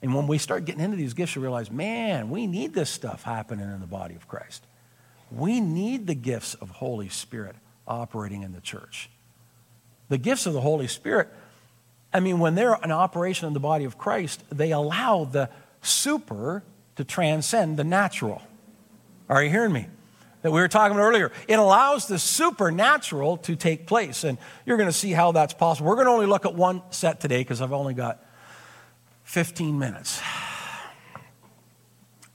and 0.00 0.14
when 0.14 0.26
we 0.26 0.38
start 0.38 0.64
getting 0.64 0.80
into 0.80 0.96
these 0.96 1.14
gifts, 1.14 1.36
you 1.36 1.42
realize, 1.42 1.70
man, 1.70 2.28
we 2.28 2.46
need 2.46 2.74
this 2.74 2.90
stuff 2.90 3.22
happening 3.22 3.70
in 3.70 3.80
the 3.80 3.86
body 3.86 4.16
of 4.16 4.26
Christ. 4.26 4.64
We 5.30 5.60
need 5.60 6.08
the 6.08 6.14
gifts 6.14 6.54
of 6.54 6.70
Holy 6.70 7.08
Spirit 7.08 7.54
operating 7.86 8.42
in 8.42 8.52
the 8.52 8.60
church. 8.60 9.08
The 10.08 10.18
gifts 10.18 10.46
of 10.46 10.52
the 10.52 10.60
Holy 10.60 10.88
Spirit, 10.88 11.28
I 12.12 12.20
mean, 12.20 12.40
when 12.40 12.54
they're 12.54 12.76
in 12.82 12.90
operation 12.90 13.46
in 13.46 13.54
the 13.54 13.60
body 13.60 13.84
of 13.84 13.96
Christ, 13.96 14.42
they 14.50 14.72
allow 14.72 15.24
the 15.24 15.48
super 15.80 16.64
to 16.96 17.04
transcend 17.04 17.76
the 17.76 17.84
natural. 17.84 18.42
Are 19.28 19.42
you 19.42 19.50
hearing 19.50 19.72
me? 19.72 19.86
That 20.42 20.50
we 20.50 20.60
were 20.60 20.68
talking 20.68 20.96
about 20.96 21.04
earlier. 21.04 21.32
It 21.48 21.58
allows 21.58 22.06
the 22.06 22.18
supernatural 22.18 23.38
to 23.38 23.56
take 23.56 23.86
place. 23.86 24.24
And 24.24 24.38
you're 24.66 24.76
going 24.76 24.88
to 24.88 24.92
see 24.92 25.12
how 25.12 25.32
that's 25.32 25.54
possible. 25.54 25.88
We're 25.88 25.96
going 25.96 26.06
to 26.06 26.12
only 26.12 26.26
look 26.26 26.44
at 26.44 26.54
one 26.54 26.82
set 26.90 27.20
today 27.20 27.38
because 27.38 27.62
I've 27.62 27.72
only 27.72 27.94
got 27.94 28.24
15 29.24 29.78
minutes. 29.78 30.20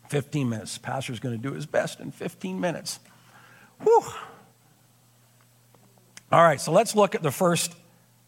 15 0.09 0.49
minutes. 0.49 0.77
Pastor's 0.77 1.19
going 1.19 1.35
to 1.35 1.41
do 1.41 1.53
his 1.53 1.65
best 1.65 1.99
in 1.99 2.11
15 2.11 2.59
minutes. 2.59 2.99
Whew. 3.81 4.03
All 6.31 6.43
right, 6.43 6.59
so 6.59 6.71
let's 6.71 6.95
look 6.95 7.15
at 7.15 7.23
the 7.23 7.31
first 7.31 7.73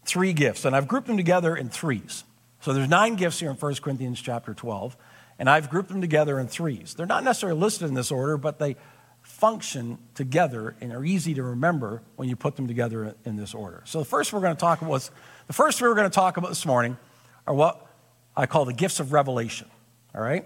three 0.06 0.32
gifts, 0.32 0.64
and 0.64 0.74
I've 0.74 0.88
grouped 0.88 1.06
them 1.06 1.18
together 1.18 1.54
in 1.54 1.68
threes. 1.68 2.24
So 2.60 2.72
there's 2.72 2.88
nine 2.88 3.16
gifts 3.16 3.40
here 3.40 3.50
in 3.50 3.56
1 3.56 3.74
Corinthians 3.76 4.20
chapter 4.20 4.54
12, 4.54 4.96
and 5.38 5.50
I've 5.50 5.68
grouped 5.68 5.90
them 5.90 6.00
together 6.00 6.38
in 6.38 6.48
threes. 6.48 6.94
They're 6.94 7.06
not 7.06 7.24
necessarily 7.24 7.58
listed 7.58 7.88
in 7.88 7.94
this 7.94 8.10
order, 8.10 8.36
but 8.36 8.58
they 8.58 8.76
function 9.22 9.98
together 10.14 10.76
and 10.80 10.92
are 10.92 11.04
easy 11.04 11.34
to 11.34 11.42
remember 11.42 12.02
when 12.16 12.28
you 12.28 12.36
put 12.36 12.56
them 12.56 12.66
together 12.66 13.14
in 13.24 13.36
this 13.36 13.54
order. 13.54 13.82
So 13.86 13.98
the 13.98 14.04
first 14.04 14.32
we're 14.32 14.40
going 14.40 14.54
to 14.54 14.60
talk 14.60 14.80
about, 14.80 14.90
was, 14.90 15.10
the 15.46 15.52
first 15.52 15.78
three 15.78 15.88
we're 15.88 15.94
going 15.94 16.10
to 16.10 16.14
talk 16.14 16.36
about 16.36 16.48
this 16.48 16.66
morning 16.66 16.96
are 17.46 17.54
what 17.54 17.86
I 18.36 18.46
call 18.46 18.64
the 18.64 18.72
gifts 18.72 19.00
of 19.00 19.12
revelation. 19.12 19.68
All 20.14 20.20
right? 20.20 20.44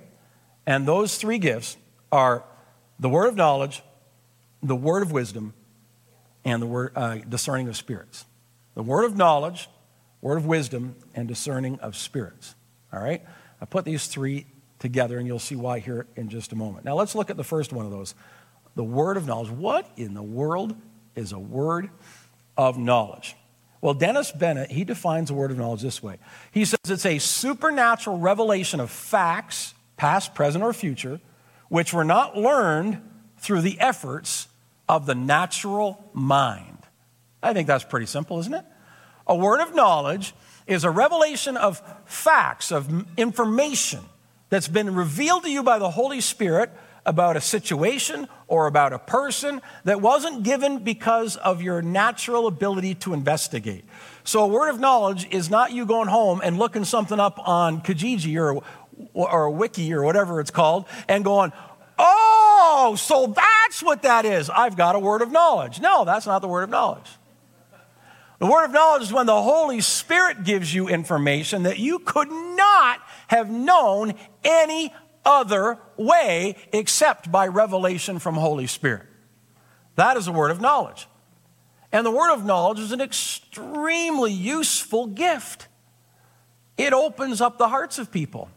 And 0.67 0.87
those 0.87 1.17
three 1.17 1.39
gifts 1.39 1.77
are 2.13 2.45
the 2.99 3.09
word 3.09 3.27
of 3.27 3.37
knowledge, 3.37 3.83
the 4.63 4.77
word 4.77 5.03
of 5.03 5.13
wisdom, 5.13 5.55
and 6.45 6.63
the 6.63 6.67
word 6.67 6.93
uh, 6.95 7.17
discerning 7.17 7.69
of 7.69 7.77
spirits. 7.77 8.25
The 8.75 8.83
word 8.83 9.05
of 9.05 9.17
knowledge, 9.17 9.69
word 10.21 10.37
of 10.37 10.47
wisdom, 10.47 10.97
and 11.15 11.29
discerning 11.29 11.79
of 11.81 11.97
spirits. 11.97 12.55
All 12.93 13.03
right? 13.03 13.23
I 13.61 13.65
put 13.65 13.85
these 13.85 14.07
three 14.07 14.47
together, 14.79 15.19
and 15.19 15.27
you'll 15.27 15.39
see 15.39 15.57
why 15.57 15.79
here 15.79 16.07
in 16.17 16.29
just 16.29 16.53
a 16.53 16.57
moment. 16.57 16.85
Now, 16.85 16.95
let's 16.95 17.15
look 17.15 17.31
at 17.31 17.37
the 17.37 17.45
first 17.45 17.73
one 17.73 17.87
of 17.87 17.91
those 17.91 18.15
the 18.75 18.85
word 18.85 19.17
of 19.17 19.27
knowledge. 19.27 19.51
What 19.51 19.89
in 19.97 20.15
the 20.15 20.23
world 20.23 20.75
is 21.15 21.33
a 21.33 21.39
word 21.39 21.91
of 22.57 22.79
knowledge? 22.79 23.37
Well, 23.81 23.95
Dennis 23.95 24.33
Bennett, 24.33 24.71
he 24.71 24.85
defines 24.85 25.31
a 25.31 25.35
word 25.35 25.51
of 25.51 25.59
knowledge 25.59 25.83
this 25.83 26.03
way. 26.03 26.19
He 26.53 26.65
says 26.65 26.79
it's 26.89 27.05
a 27.05 27.19
supernatural 27.19 28.19
revelation 28.19 28.81
of 28.81 28.91
facts, 28.91 29.75
past, 29.97 30.35
present, 30.35 30.65
or 30.65 30.73
future, 30.73 31.21
which 31.69 31.93
were 31.93 32.05
not 32.05 32.37
learned 32.37 33.03
through 33.39 33.61
the 33.61 33.79
efforts 33.79 34.49
of 34.89 35.07
the 35.07 35.15
natural 35.15 36.11
mind. 36.15 36.79
I 37.43 37.53
think 37.53 37.67
that's 37.67 37.85
pretty 37.85 38.07
simple, 38.07 38.39
isn't 38.41 38.55
it? 38.55 38.65
A 39.27 39.37
word 39.37 39.61
of 39.61 39.75
knowledge 39.75 40.35
is 40.67 40.85
a 40.85 40.91
revelation 40.91 41.57
of 41.57 41.83
facts, 42.07 42.73
of 42.73 43.07
information 43.19 44.01
that's 44.49 44.69
been 44.69 44.95
revealed 44.95 45.43
to 45.43 45.51
you 45.51 45.63
by 45.63 45.79
the 45.79 45.91
Holy 45.91 46.21
Spirit 46.21 46.71
about 47.07 47.37
a 47.37 47.41
situation 47.41 48.29
or 48.49 48.67
about 48.67 48.93
a 48.93 48.99
person 48.99 49.61
that 49.85 50.01
wasn't 50.01 50.43
given 50.43 50.79
because 50.79 51.37
of 51.37 51.63
your 51.63 51.83
natural 51.83 52.47
ability 52.47 52.95
to 52.95 53.13
investigate. 53.13 53.85
So, 54.25 54.45
a 54.45 54.49
word 54.49 54.71
of 54.71 54.81
knowledge 54.81 55.29
is 55.31 55.51
not 55.51 55.73
you 55.73 55.85
going 55.85 56.09
home 56.09 56.41
and 56.43 56.59
looking 56.59 56.85
something 56.85 57.21
up 57.21 57.39
on 57.47 57.83
Kijiji 57.83 58.41
or, 58.41 58.63
or 59.13 59.51
wiki 59.51 59.93
or 59.93 60.03
whatever 60.03 60.41
it's 60.41 60.51
called 60.51 60.87
and 61.09 61.25
going, 61.25 61.53
oh, 61.99 62.97
so 62.99 63.27
that's 63.27 63.83
what 63.83 64.03
that 64.03 64.25
is. 64.25 64.49
I've 64.49 64.77
got 64.77 64.97
a 64.97 64.99
word 64.99 65.23
of 65.23 65.31
knowledge. 65.31 65.81
No, 65.81 66.05
that's 66.05 66.27
not 66.27 66.41
the 66.41 66.49
word 66.49 66.63
of 66.63 66.71
knowledge. 66.71 67.09
The 68.39 68.47
word 68.47 68.65
of 68.65 68.73
knowledge 68.73 69.03
is 69.03 69.13
when 69.13 69.27
the 69.27 69.43
Holy 69.43 69.81
Spirit 69.81 70.45
gives 70.45 70.75
you 70.75 70.89
information 70.89 71.63
that 71.63 71.79
you 71.79 72.01
could 72.01 72.31
not 72.31 73.01
have 73.29 73.51
known 73.51 74.15
any 74.43 74.93
other 75.25 75.79
way 75.97 76.57
except 76.73 77.31
by 77.31 77.47
revelation 77.47 78.19
from 78.19 78.35
Holy 78.35 78.67
Spirit. 78.67 79.07
That 79.97 80.17
is 80.17 80.27
a 80.27 80.33
word 80.33 80.51
of 80.51 80.61
knowledge. 80.61 81.07
And 81.93 82.05
the 82.05 82.11
word 82.11 82.33
of 82.33 82.45
knowledge 82.45 82.81
is 82.81 82.93
an 82.93 83.01
extremely 83.01 84.33
useful 84.33 85.07
gift. 85.07 85.69
It 86.77 86.93
opens 86.93 87.41
up 87.41 87.59
the 87.59 87.69
hearts 87.69 87.99
of 87.99 88.11
people. 88.11 88.51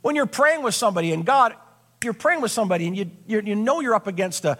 When 0.00 0.16
you're 0.16 0.26
praying 0.26 0.62
with 0.62 0.74
somebody 0.74 1.12
and 1.12 1.26
God, 1.26 1.54
you're 2.02 2.14
praying 2.14 2.40
with 2.40 2.50
somebody 2.50 2.86
and 2.86 2.96
you, 2.96 3.10
you 3.26 3.54
know 3.54 3.80
you're 3.80 3.94
up 3.94 4.06
against 4.06 4.44
a, 4.44 4.58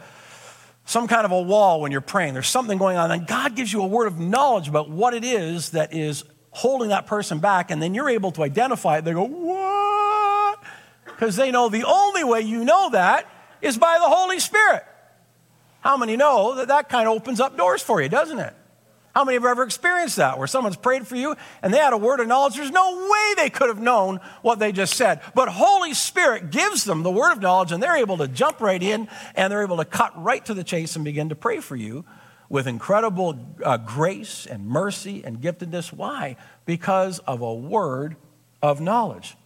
some 0.85 1.07
kind 1.07 1.25
of 1.25 1.33
a 1.33 1.40
wall 1.40 1.81
when 1.81 1.92
you're 1.92 2.01
praying. 2.01 2.35
There's 2.35 2.49
something 2.49 2.77
going 2.77 2.97
on, 2.97 3.11
and 3.11 3.27
God 3.27 3.55
gives 3.55 3.73
you 3.73 3.83
a 3.83 3.87
word 3.87 4.07
of 4.07 4.18
knowledge 4.18 4.68
about 4.68 4.90
what 4.90 5.14
it 5.14 5.25
is 5.25 5.71
that 5.71 5.94
is 5.94 6.25
holding 6.51 6.88
that 6.88 7.07
person 7.07 7.38
back, 7.38 7.71
and 7.71 7.81
then 7.81 7.94
you're 7.94 8.09
able 8.09 8.33
to 8.33 8.42
identify 8.42 8.99
it. 8.99 9.05
They 9.05 9.12
go, 9.12 9.25
What? 9.25 9.78
Because 11.18 11.35
they 11.35 11.50
know 11.50 11.68
the 11.68 11.85
only 11.85 12.22
way 12.22 12.42
you 12.42 12.64
know 12.64 12.90
that 12.90 13.26
is 13.61 13.76
by 13.76 13.98
the 13.98 14.09
Holy 14.09 14.38
Spirit. 14.38 14.85
How 15.81 15.96
many 15.96 16.16
know 16.16 16.54
that 16.54 16.68
that 16.68 16.88
kind 16.88 17.09
of 17.09 17.14
opens 17.14 17.40
up 17.40 17.57
doors 17.57 17.83
for 17.83 18.00
you, 18.00 18.09
doesn't 18.09 18.38
it? 18.38 18.54
How 19.16 19.24
many 19.24 19.35
have 19.35 19.44
ever 19.44 19.64
experienced 19.64 20.16
that 20.16 20.38
where 20.38 20.46
someone's 20.46 20.76
prayed 20.76 21.09
for 21.09 21.16
you 21.16 21.35
and 21.61 21.74
they 21.74 21.78
had 21.78 21.92
a 21.92 21.96
word 21.96 22.20
of 22.20 22.28
knowledge? 22.28 22.54
There's 22.54 22.70
no 22.70 23.09
way 23.11 23.35
they 23.37 23.50
could 23.50 23.66
have 23.66 23.81
known 23.81 24.20
what 24.42 24.61
they 24.61 24.70
just 24.70 24.94
said. 24.94 25.20
But 25.35 25.48
Holy 25.48 25.92
Spirit 25.92 26.52
gives 26.52 26.85
them 26.85 27.02
the 27.02 27.11
word 27.11 27.33
of 27.33 27.40
knowledge 27.40 27.72
and 27.72 27.83
they're 27.83 27.96
able 27.96 28.18
to 28.18 28.28
jump 28.28 28.61
right 28.61 28.81
in 28.81 29.09
and 29.35 29.50
they're 29.50 29.62
able 29.62 29.78
to 29.78 29.85
cut 29.85 30.22
right 30.22 30.44
to 30.44 30.54
the 30.54 30.62
chase 30.62 30.94
and 30.94 31.04
begin 31.04 31.31
to 31.31 31.35
pray 31.35 31.59
for 31.59 31.74
you 31.74 32.04
with 32.48 32.68
incredible 32.68 33.37
uh, 33.64 33.76
grace 33.76 34.46
and 34.46 34.68
mercy 34.68 35.24
and 35.24 35.40
giftedness. 35.40 35.92
Why? 35.92 36.37
Because 36.64 37.18
of 37.20 37.40
a 37.40 37.52
word 37.52 38.14
of 38.62 38.81
knowledge. 38.81 39.37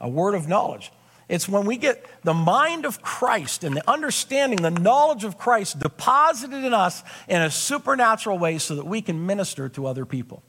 A 0.00 0.08
word 0.08 0.34
of 0.34 0.48
knowledge. 0.48 0.90
It's 1.32 1.48
when 1.48 1.64
we 1.64 1.78
get 1.78 2.04
the 2.24 2.34
mind 2.34 2.84
of 2.84 3.00
Christ 3.00 3.64
and 3.64 3.74
the 3.74 3.90
understanding, 3.90 4.60
the 4.60 4.70
knowledge 4.70 5.24
of 5.24 5.38
Christ 5.38 5.78
deposited 5.78 6.62
in 6.62 6.74
us 6.74 7.02
in 7.26 7.40
a 7.40 7.50
supernatural 7.50 8.38
way 8.38 8.58
so 8.58 8.74
that 8.74 8.84
we 8.84 9.00
can 9.00 9.24
minister 9.24 9.70
to 9.70 9.86
other 9.86 10.04
people. 10.04 10.42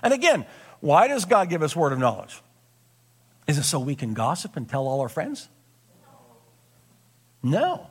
And 0.00 0.14
again, 0.14 0.46
why 0.78 1.08
does 1.08 1.24
God 1.24 1.48
give 1.48 1.60
us 1.64 1.74
word 1.74 1.92
of 1.92 1.98
knowledge? 1.98 2.40
Is 3.48 3.58
it 3.58 3.64
so 3.64 3.80
we 3.80 3.96
can 3.96 4.14
gossip 4.14 4.56
and 4.56 4.68
tell 4.68 4.86
all 4.86 5.00
our 5.00 5.08
friends? 5.08 5.48
No. 7.42 7.88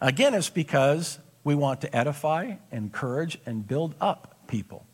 Again, 0.00 0.32
it's 0.32 0.48
because 0.48 1.18
we 1.44 1.54
want 1.54 1.82
to 1.82 1.94
edify, 1.94 2.54
encourage, 2.72 3.38
and 3.44 3.68
build 3.68 3.94
up 4.00 4.46
people. 4.46 4.86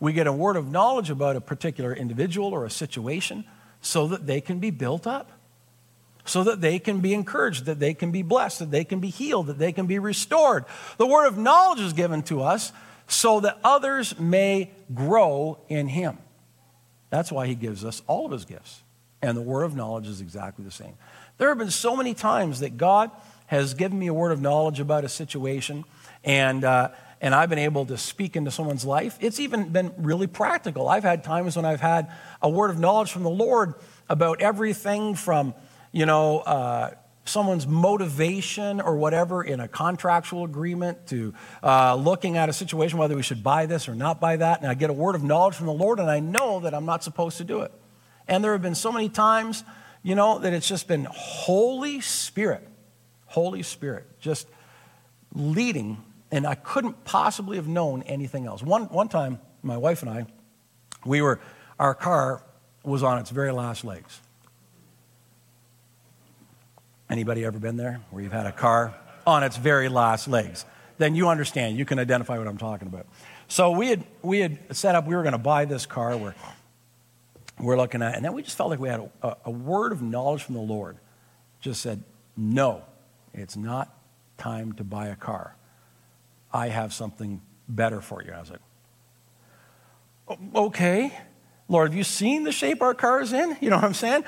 We 0.00 0.12
get 0.12 0.26
a 0.26 0.32
word 0.32 0.56
of 0.56 0.68
knowledge 0.68 1.08
about 1.08 1.36
a 1.36 1.40
particular 1.40 1.94
individual 1.94 2.48
or 2.48 2.64
a 2.64 2.70
situation 2.70 3.44
so 3.80 4.08
that 4.08 4.26
they 4.26 4.40
can 4.40 4.58
be 4.58 4.72
built 4.72 5.06
up 5.06 5.30
so 6.24 6.44
that 6.44 6.60
they 6.60 6.78
can 6.78 7.00
be 7.00 7.12
encouraged, 7.12 7.66
that 7.66 7.80
they 7.80 7.94
can 7.94 8.10
be 8.10 8.22
blessed, 8.22 8.60
that 8.60 8.70
they 8.70 8.84
can 8.84 9.00
be 9.00 9.10
healed, 9.10 9.46
that 9.48 9.58
they 9.58 9.72
can 9.72 9.86
be 9.86 9.98
restored. 9.98 10.64
The 10.96 11.06
word 11.06 11.26
of 11.26 11.36
knowledge 11.36 11.80
is 11.80 11.92
given 11.92 12.22
to 12.24 12.42
us 12.42 12.72
so 13.06 13.40
that 13.40 13.58
others 13.62 14.18
may 14.18 14.70
grow 14.94 15.58
in 15.68 15.88
Him. 15.88 16.18
That's 17.10 17.30
why 17.30 17.46
He 17.46 17.54
gives 17.54 17.84
us 17.84 18.02
all 18.06 18.26
of 18.26 18.32
His 18.32 18.44
gifts. 18.44 18.82
And 19.20 19.36
the 19.36 19.42
word 19.42 19.64
of 19.64 19.74
knowledge 19.74 20.06
is 20.06 20.20
exactly 20.20 20.64
the 20.64 20.70
same. 20.70 20.94
There 21.38 21.48
have 21.48 21.58
been 21.58 21.70
so 21.70 21.96
many 21.96 22.14
times 22.14 22.60
that 22.60 22.76
God 22.76 23.10
has 23.46 23.74
given 23.74 23.98
me 23.98 24.06
a 24.06 24.14
word 24.14 24.32
of 24.32 24.40
knowledge 24.40 24.80
about 24.80 25.04
a 25.04 25.08
situation, 25.08 25.84
and, 26.24 26.64
uh, 26.64 26.90
and 27.20 27.34
I've 27.34 27.50
been 27.50 27.58
able 27.58 27.86
to 27.86 27.98
speak 27.98 28.36
into 28.36 28.50
someone's 28.50 28.84
life. 28.84 29.18
It's 29.20 29.40
even 29.40 29.68
been 29.68 29.92
really 29.98 30.26
practical. 30.26 30.88
I've 30.88 31.04
had 31.04 31.24
times 31.24 31.56
when 31.56 31.64
I've 31.64 31.80
had 31.80 32.10
a 32.40 32.48
word 32.48 32.70
of 32.70 32.78
knowledge 32.78 33.12
from 33.12 33.22
the 33.22 33.30
Lord 33.30 33.74
about 34.08 34.40
everything 34.40 35.14
from 35.14 35.54
you 35.94 36.06
know, 36.06 36.40
uh, 36.40 36.90
someone's 37.24 37.68
motivation 37.68 38.80
or 38.80 38.96
whatever 38.96 39.44
in 39.44 39.60
a 39.60 39.68
contractual 39.68 40.44
agreement 40.44 41.06
to 41.06 41.32
uh, 41.62 41.94
looking 41.94 42.36
at 42.36 42.48
a 42.48 42.52
situation 42.52 42.98
whether 42.98 43.14
we 43.14 43.22
should 43.22 43.44
buy 43.44 43.64
this 43.64 43.88
or 43.88 43.94
not 43.94 44.20
buy 44.20 44.36
that 44.36 44.60
and 44.60 44.68
i 44.68 44.74
get 44.74 44.90
a 44.90 44.92
word 44.92 45.14
of 45.14 45.22
knowledge 45.22 45.54
from 45.54 45.64
the 45.64 45.72
lord 45.72 45.98
and 45.98 46.10
i 46.10 46.20
know 46.20 46.60
that 46.60 46.74
i'm 46.74 46.84
not 46.84 47.02
supposed 47.02 47.38
to 47.38 47.44
do 47.44 47.62
it. 47.62 47.72
And 48.28 48.44
there 48.44 48.52
have 48.52 48.60
been 48.60 48.74
so 48.74 48.92
many 48.92 49.08
times 49.08 49.64
you 50.02 50.14
know 50.14 50.38
that 50.40 50.52
it's 50.52 50.68
just 50.68 50.86
been 50.86 51.06
holy 51.10 52.02
spirit 52.02 52.68
holy 53.24 53.62
spirit 53.62 54.04
just 54.20 54.46
leading 55.32 55.96
and 56.30 56.46
i 56.46 56.54
couldn't 56.54 57.04
possibly 57.04 57.56
have 57.56 57.68
known 57.68 58.02
anything 58.02 58.44
else. 58.46 58.62
One, 58.62 58.84
one 58.84 59.08
time 59.08 59.40
my 59.62 59.78
wife 59.78 60.02
and 60.02 60.10
i 60.10 60.26
we 61.06 61.22
were 61.22 61.40
our 61.78 61.94
car 61.94 62.42
was 62.82 63.02
on 63.02 63.18
its 63.18 63.30
very 63.30 63.50
last 63.50 63.82
legs 63.82 64.20
Anybody 67.14 67.44
ever 67.44 67.60
been 67.60 67.76
there 67.76 68.00
where 68.10 68.24
you've 68.24 68.32
had 68.32 68.46
a 68.46 68.50
car 68.50 68.92
on 69.24 69.44
its 69.44 69.56
very 69.56 69.88
last 69.88 70.26
legs? 70.26 70.64
Then 70.98 71.14
you 71.14 71.28
understand. 71.28 71.78
You 71.78 71.84
can 71.84 72.00
identify 72.00 72.38
what 72.38 72.48
I'm 72.48 72.58
talking 72.58 72.88
about. 72.88 73.06
So 73.46 73.70
we 73.70 73.86
had 73.86 74.04
we 74.20 74.40
had 74.40 74.76
set 74.76 74.96
up. 74.96 75.06
We 75.06 75.14
were 75.14 75.22
going 75.22 75.30
to 75.30 75.38
buy 75.38 75.64
this 75.64 75.86
car. 75.86 76.16
We're 76.16 76.34
we're 77.60 77.76
looking 77.76 78.02
at, 78.02 78.16
and 78.16 78.24
then 78.24 78.32
we 78.32 78.42
just 78.42 78.56
felt 78.56 78.68
like 78.68 78.80
we 78.80 78.88
had 78.88 79.08
a, 79.22 79.36
a 79.44 79.50
word 79.52 79.92
of 79.92 80.02
knowledge 80.02 80.42
from 80.42 80.56
the 80.56 80.60
Lord. 80.60 80.96
Just 81.60 81.82
said, 81.82 82.02
no, 82.36 82.82
it's 83.32 83.56
not 83.56 83.96
time 84.36 84.72
to 84.72 84.82
buy 84.82 85.06
a 85.06 85.14
car. 85.14 85.54
I 86.52 86.66
have 86.66 86.92
something 86.92 87.42
better 87.68 88.00
for 88.00 88.24
you. 88.24 88.32
I 88.32 88.40
was 88.40 88.50
like, 88.50 90.38
okay, 90.52 91.16
Lord, 91.68 91.90
have 91.90 91.96
you 91.96 92.02
seen 92.02 92.42
the 92.42 92.50
shape 92.50 92.82
our 92.82 92.92
car 92.92 93.20
is 93.20 93.32
in? 93.32 93.56
You 93.60 93.70
know 93.70 93.76
what 93.76 93.84
I'm 93.84 93.94
saying? 93.94 94.24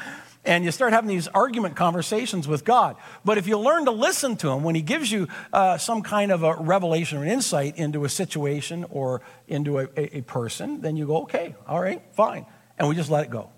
And 0.47 0.65
you 0.65 0.71
start 0.71 0.93
having 0.93 1.09
these 1.09 1.29
argument 1.29 1.77
conversations 1.77 2.47
with 2.49 2.65
God. 2.65 2.97
But 3.25 3.37
if 3.37 3.47
you 3.47 3.59
learn 3.59 3.85
to 3.87 3.91
listen 3.91 4.37
to 4.39 4.51
Him 4.51 4.63
when 4.63 4.75
He 4.75 4.83
gives 4.83 5.11
you 5.11 5.29
uh, 5.53 5.79
some 5.79 6.03
kind 6.03 6.33
of 6.33 6.43
a 6.43 6.55
revelation 6.55 7.19
or 7.19 7.23
an 7.23 7.29
insight 7.29 7.77
into 7.77 8.05
a 8.05 8.09
situation 8.09 8.85
or 8.91 9.23
into 9.49 9.81
a, 9.81 9.89
a, 9.97 10.19
a 10.19 10.21
person, 10.23 10.81
then 10.81 10.97
you 10.97 11.07
go, 11.07 11.23
okay, 11.23 11.55
all 11.67 11.81
right, 11.81 12.03
fine. 12.13 12.47
And 12.79 12.89
we 12.89 12.95
just 12.95 13.11
let 13.11 13.25
it 13.25 13.31
go. 13.31 13.51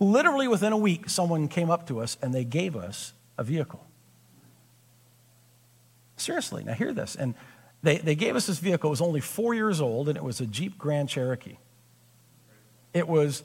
Literally 0.00 0.48
within 0.48 0.72
a 0.72 0.76
week, 0.76 1.10
someone 1.10 1.48
came 1.48 1.70
up 1.70 1.88
to 1.88 2.00
us 2.00 2.16
and 2.22 2.32
they 2.32 2.44
gave 2.44 2.76
us 2.76 3.12
a 3.36 3.42
vehicle. 3.42 3.84
Seriously, 6.16 6.64
now 6.64 6.74
hear 6.74 6.92
this. 6.92 7.16
And 7.16 7.34
they, 7.82 7.98
they 7.98 8.14
gave 8.14 8.36
us 8.36 8.46
this 8.46 8.58
vehicle. 8.58 8.88
It 8.88 8.90
was 8.90 9.00
only 9.00 9.20
four 9.20 9.54
years 9.54 9.80
old, 9.80 10.08
and 10.08 10.16
it 10.16 10.24
was 10.24 10.40
a 10.40 10.46
Jeep 10.46 10.78
Grand 10.78 11.08
Cherokee. 11.08 11.58
It 12.92 13.06
was 13.06 13.44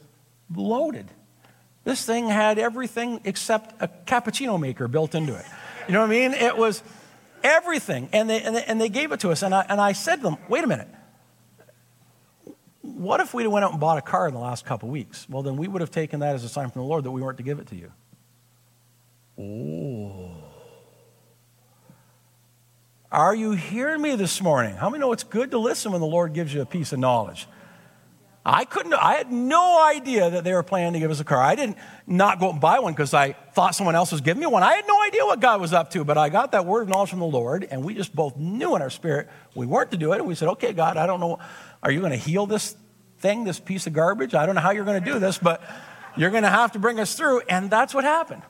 loaded. 0.53 1.11
This 1.83 2.05
thing 2.05 2.27
had 2.27 2.59
everything 2.59 3.21
except 3.25 3.81
a 3.81 3.87
cappuccino 3.87 4.59
maker 4.59 4.87
built 4.87 5.15
into 5.15 5.35
it. 5.35 5.45
You 5.87 5.93
know 5.93 5.99
what 5.99 6.07
I 6.07 6.09
mean? 6.09 6.33
It 6.33 6.57
was 6.57 6.81
everything. 7.43 8.09
And 8.13 8.29
they, 8.29 8.41
and 8.41 8.55
they, 8.55 8.63
and 8.63 8.79
they 8.79 8.89
gave 8.89 9.11
it 9.11 9.19
to 9.21 9.31
us. 9.31 9.43
And 9.43 9.53
I, 9.53 9.65
and 9.67 9.81
I 9.81 9.91
said 9.91 10.17
to 10.17 10.21
them, 10.23 10.37
wait 10.47 10.63
a 10.63 10.67
minute. 10.67 10.87
What 12.81 13.19
if 13.19 13.33
we 13.33 13.45
went 13.47 13.65
out 13.65 13.71
and 13.71 13.79
bought 13.79 13.97
a 13.97 14.01
car 14.01 14.27
in 14.27 14.33
the 14.33 14.39
last 14.39 14.65
couple 14.65 14.87
weeks? 14.89 15.27
Well, 15.29 15.43
then 15.43 15.57
we 15.57 15.67
would 15.67 15.81
have 15.81 15.91
taken 15.91 16.21
that 16.21 16.35
as 16.35 16.43
a 16.43 16.49
sign 16.49 16.69
from 16.69 16.83
the 16.83 16.87
Lord 16.87 17.03
that 17.03 17.11
we 17.11 17.21
weren't 17.21 17.37
to 17.37 17.43
give 17.43 17.59
it 17.59 17.67
to 17.67 17.75
you. 17.75 17.91
Oh. 19.37 20.31
Are 23.11 23.35
you 23.35 23.51
hearing 23.51 24.01
me 24.01 24.15
this 24.15 24.41
morning? 24.41 24.75
How 24.75 24.89
many 24.89 25.01
know 25.01 25.11
it's 25.11 25.23
good 25.23 25.51
to 25.51 25.57
listen 25.57 25.91
when 25.91 26.01
the 26.01 26.07
Lord 26.07 26.33
gives 26.33 26.53
you 26.53 26.61
a 26.61 26.65
piece 26.65 26.93
of 26.93 26.99
knowledge? 26.99 27.47
I 28.45 28.65
couldn't, 28.65 28.93
I 28.93 29.13
had 29.13 29.31
no 29.31 29.81
idea 29.81 30.29
that 30.29 30.43
they 30.43 30.53
were 30.53 30.63
planning 30.63 30.93
to 30.93 30.99
give 30.99 31.11
us 31.11 31.21
a 31.21 31.23
car. 31.23 31.41
I 31.41 31.55
didn't 31.55 31.77
not 32.05 32.41
go 32.41 32.49
and 32.49 32.59
buy 32.59 32.79
one 32.79 32.91
because 32.91 33.13
I 33.13 33.33
thought 33.53 33.73
someone 33.73 33.95
else 33.95 34.11
was 34.11 34.19
giving 34.19 34.41
me 34.41 34.47
one. 34.47 34.63
I 34.63 34.73
had 34.73 34.85
no 34.85 35.01
idea 35.01 35.25
what 35.25 35.39
God 35.39 35.61
was 35.61 35.71
up 35.71 35.91
to, 35.91 36.03
but 36.03 36.17
I 36.17 36.27
got 36.27 36.51
that 36.51 36.65
word 36.65 36.81
of 36.81 36.89
knowledge 36.89 37.09
from 37.09 37.19
the 37.19 37.25
Lord, 37.25 37.65
and 37.71 37.85
we 37.85 37.93
just 37.93 38.13
both 38.13 38.35
knew 38.35 38.75
in 38.75 38.81
our 38.81 38.89
spirit 38.89 39.29
we 39.55 39.65
weren't 39.65 39.91
to 39.91 39.97
do 39.97 40.11
it. 40.11 40.17
And 40.17 40.27
we 40.27 40.35
said, 40.35 40.49
okay, 40.49 40.73
God, 40.73 40.97
I 40.97 41.07
don't 41.07 41.21
know. 41.21 41.39
Are 41.81 41.89
you 41.89 42.01
going 42.01 42.11
to 42.11 42.17
heal 42.17 42.45
this 42.45 42.75
thing, 43.19 43.45
this 43.45 43.61
piece 43.61 43.87
of 43.87 43.93
garbage? 43.93 44.33
I 44.33 44.45
don't 44.45 44.55
know 44.55 44.61
how 44.61 44.71
you're 44.71 44.85
going 44.85 45.01
to 45.01 45.11
do 45.11 45.19
this, 45.19 45.37
but 45.37 45.63
you're 46.17 46.31
going 46.31 46.43
to 46.43 46.49
have 46.49 46.73
to 46.73 46.79
bring 46.79 46.99
us 46.99 47.15
through. 47.15 47.41
And 47.47 47.69
that's 47.71 47.93
what 47.93 48.03
happened. 48.03 48.41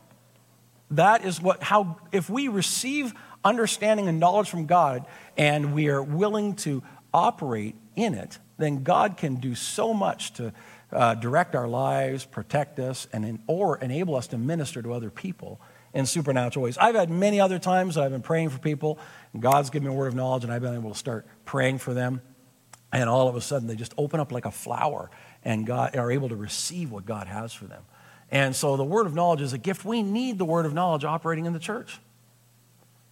That 0.89 1.23
is 1.23 1.39
what, 1.39 1.62
how, 1.62 1.97
if 2.12 2.32
we 2.32 2.47
receive 2.47 3.13
understanding 3.43 4.08
and 4.08 4.19
knowledge 4.19 4.49
from 4.49 4.65
God 4.65 5.06
and 5.38 5.73
we 5.73 5.89
are 5.89 6.01
willing 6.01 6.56
to 6.56 6.82
operate 7.13 7.75
in 7.95 8.15
it, 8.15 8.39
then 8.57 8.83
God 8.83 9.17
can 9.17 9.35
do 9.35 9.55
so 9.55 9.93
much 9.93 10.33
to 10.33 10.53
uh, 10.91 11.15
direct 11.15 11.55
our 11.55 11.67
lives, 11.67 12.25
protect 12.25 12.79
us, 12.79 13.07
and 13.11 13.25
in, 13.25 13.43
or 13.47 13.77
enable 13.77 14.15
us 14.15 14.27
to 14.27 14.37
minister 14.37 14.81
to 14.81 14.93
other 14.93 15.09
people 15.09 15.59
in 15.93 16.05
supernatural 16.05 16.63
ways. 16.63 16.77
I've 16.77 16.95
had 16.95 17.09
many 17.09 17.39
other 17.39 17.59
times 17.59 17.95
that 17.95 18.03
I've 18.03 18.11
been 18.11 18.21
praying 18.21 18.49
for 18.49 18.59
people, 18.59 18.99
and 19.33 19.41
God's 19.41 19.69
given 19.69 19.87
me 19.87 19.93
a 19.93 19.97
word 19.97 20.07
of 20.07 20.15
knowledge, 20.15 20.43
and 20.43 20.53
I've 20.53 20.61
been 20.61 20.75
able 20.75 20.91
to 20.91 20.97
start 20.97 21.25
praying 21.45 21.79
for 21.79 21.93
them, 21.93 22.21
and 22.91 23.09
all 23.09 23.27
of 23.27 23.35
a 23.35 23.41
sudden 23.41 23.67
they 23.67 23.75
just 23.75 23.93
open 23.97 24.19
up 24.19 24.31
like 24.31 24.45
a 24.45 24.51
flower 24.51 25.09
and 25.45 25.65
God 25.65 25.95
are 25.95 26.11
able 26.11 26.29
to 26.29 26.35
receive 26.35 26.91
what 26.91 27.05
God 27.05 27.27
has 27.27 27.53
for 27.53 27.65
them. 27.65 27.83
And 28.31 28.55
so 28.55 28.77
the 28.77 28.83
word 28.83 29.05
of 29.05 29.13
knowledge 29.13 29.41
is 29.41 29.53
a 29.53 29.57
gift. 29.57 29.85
We 29.85 30.01
need 30.01 30.37
the 30.37 30.45
word 30.45 30.65
of 30.65 30.73
knowledge 30.73 31.03
operating 31.03 31.45
in 31.45 31.53
the 31.53 31.59
church. 31.59 31.99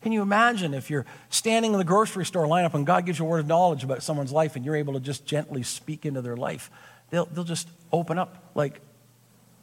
Can 0.02 0.12
you 0.12 0.22
imagine 0.22 0.74
if 0.74 0.90
you're 0.90 1.06
standing 1.30 1.74
in 1.74 1.78
the 1.78 1.84
grocery 1.86 2.26
store 2.26 2.46
lineup 2.46 2.74
and 2.74 2.86
God 2.86 3.06
gives 3.06 3.20
you 3.20 3.26
a 3.26 3.28
word 3.28 3.40
of 3.40 3.48
knowledge 3.48 3.84
about 3.84 4.02
someone's 4.02 4.32
life 4.32 4.56
and 4.56 4.66
you're 4.66 4.76
able 4.76 4.94
to 4.94 5.00
just 5.00 5.26
gently 5.26 5.62
speak 5.64 6.06
into 6.06 6.22
their 6.22 6.38
life? 6.38 6.72
They'll, 7.12 7.26
they'll 7.26 7.44
just 7.44 7.70
open 7.92 8.18
up 8.18 8.52
like, 8.56 8.82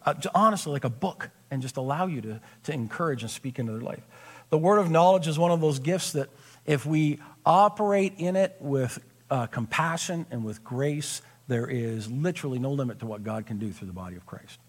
uh, 0.06 0.14
honestly, 0.34 0.72
like 0.72 0.84
a 0.84 0.90
book 0.90 1.30
and 1.50 1.60
just 1.60 1.76
allow 1.76 2.06
you 2.06 2.20
to, 2.20 2.40
to 2.64 2.72
encourage 2.72 3.22
and 3.22 3.30
speak 3.30 3.58
into 3.58 3.72
their 3.72 3.80
life. 3.80 4.02
The 4.50 4.58
word 4.58 4.78
of 4.78 4.90
knowledge 4.90 5.26
is 5.26 5.38
one 5.38 5.50
of 5.50 5.60
those 5.60 5.78
gifts 5.78 6.12
that 6.12 6.28
if 6.64 6.86
we 6.86 7.18
operate 7.44 8.14
in 8.18 8.36
it 8.36 8.56
with 8.60 8.98
uh, 9.30 9.46
compassion 9.46 10.26
and 10.30 10.44
with 10.44 10.62
grace, 10.62 11.20
there 11.48 11.66
is 11.66 12.10
literally 12.10 12.58
no 12.58 12.70
limit 12.70 13.00
to 13.00 13.06
what 13.06 13.24
God 13.24 13.46
can 13.46 13.58
do 13.58 13.72
through 13.72 13.88
the 13.88 13.94
body 13.94 14.16
of 14.16 14.24
Christ. 14.24 14.60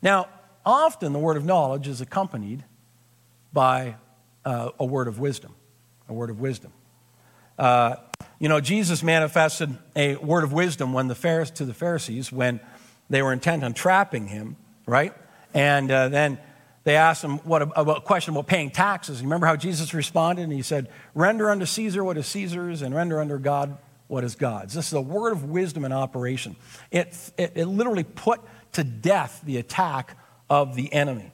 Now, 0.00 0.28
often 0.64 1.12
the 1.12 1.18
word 1.18 1.36
of 1.36 1.44
knowledge 1.44 1.88
is 1.88 2.00
accompanied 2.00 2.64
by 3.52 3.96
uh, 4.44 4.70
a 4.78 4.84
word 4.84 5.08
of 5.08 5.18
wisdom. 5.18 5.54
A 6.08 6.12
word 6.12 6.30
of 6.30 6.40
wisdom. 6.40 6.72
Uh, 7.58 7.96
you 8.38 8.48
know, 8.48 8.60
Jesus 8.60 9.02
manifested 9.02 9.76
a 9.94 10.16
word 10.16 10.44
of 10.44 10.52
wisdom 10.52 10.92
when 10.92 11.08
the 11.08 11.14
Pharisees, 11.14 11.56
to 11.58 11.64
the 11.64 11.74
Pharisees 11.74 12.32
when 12.32 12.60
they 13.08 13.22
were 13.22 13.32
intent 13.32 13.62
on 13.62 13.72
trapping 13.72 14.26
him, 14.26 14.56
right? 14.86 15.14
And 15.54 15.90
uh, 15.90 16.08
then 16.08 16.38
they 16.84 16.96
asked 16.96 17.22
him 17.22 17.38
what 17.38 17.62
about 17.62 17.98
a 17.98 18.00
question 18.00 18.34
about 18.34 18.46
paying 18.46 18.70
taxes. 18.70 19.20
You 19.20 19.26
remember 19.26 19.46
how 19.46 19.56
Jesus 19.56 19.94
responded? 19.94 20.42
And 20.42 20.52
he 20.52 20.62
said, 20.62 20.88
"Render 21.14 21.50
unto 21.50 21.66
Caesar 21.66 22.02
what 22.02 22.16
is 22.16 22.26
Caesar's, 22.26 22.82
and 22.82 22.94
render 22.94 23.20
unto 23.20 23.38
God 23.38 23.78
what 24.08 24.24
is 24.24 24.34
God's." 24.34 24.74
This 24.74 24.88
is 24.88 24.92
a 24.92 25.00
word 25.00 25.32
of 25.32 25.44
wisdom 25.44 25.84
in 25.84 25.92
operation. 25.92 26.56
It, 26.90 27.16
it, 27.36 27.52
it 27.54 27.66
literally 27.66 28.04
put 28.04 28.40
to 28.72 28.82
death 28.82 29.40
the 29.44 29.58
attack 29.58 30.16
of 30.50 30.74
the 30.74 30.92
enemy. 30.92 31.30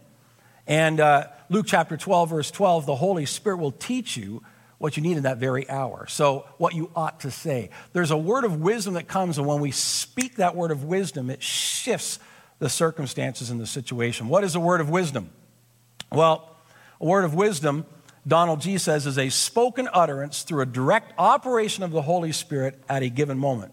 And 0.66 1.00
uh, 1.00 1.28
Luke 1.50 1.66
chapter 1.66 1.96
12, 1.96 2.30
verse 2.30 2.50
12, 2.50 2.86
the 2.86 2.96
Holy 2.96 3.24
Spirit 3.24 3.58
will 3.58 3.72
teach 3.72 4.16
you 4.16 4.42
what 4.78 4.96
you 4.96 5.02
need 5.02 5.16
in 5.16 5.24
that 5.24 5.38
very 5.38 5.68
hour. 5.68 6.06
So, 6.08 6.46
what 6.58 6.74
you 6.74 6.90
ought 6.94 7.20
to 7.20 7.30
say. 7.30 7.70
There's 7.92 8.10
a 8.10 8.16
word 8.16 8.44
of 8.44 8.60
wisdom 8.60 8.94
that 8.94 9.08
comes, 9.08 9.38
and 9.38 9.46
when 9.46 9.60
we 9.60 9.70
speak 9.70 10.36
that 10.36 10.54
word 10.54 10.70
of 10.70 10.84
wisdom, 10.84 11.30
it 11.30 11.42
shifts 11.42 12.18
the 12.58 12.68
circumstances 12.68 13.50
in 13.50 13.58
the 13.58 13.66
situation. 13.66 14.28
What 14.28 14.44
is 14.44 14.54
a 14.54 14.60
word 14.60 14.80
of 14.80 14.88
wisdom? 14.88 15.30
Well, 16.12 16.56
a 17.00 17.06
word 17.06 17.24
of 17.24 17.34
wisdom, 17.34 17.86
Donald 18.26 18.60
Gee 18.60 18.78
says, 18.78 19.06
is 19.06 19.18
a 19.18 19.30
spoken 19.30 19.88
utterance 19.92 20.42
through 20.42 20.62
a 20.62 20.66
direct 20.66 21.12
operation 21.18 21.82
of 21.82 21.90
the 21.90 22.02
Holy 22.02 22.32
Spirit 22.32 22.80
at 22.88 23.02
a 23.02 23.08
given 23.08 23.38
moment, 23.38 23.72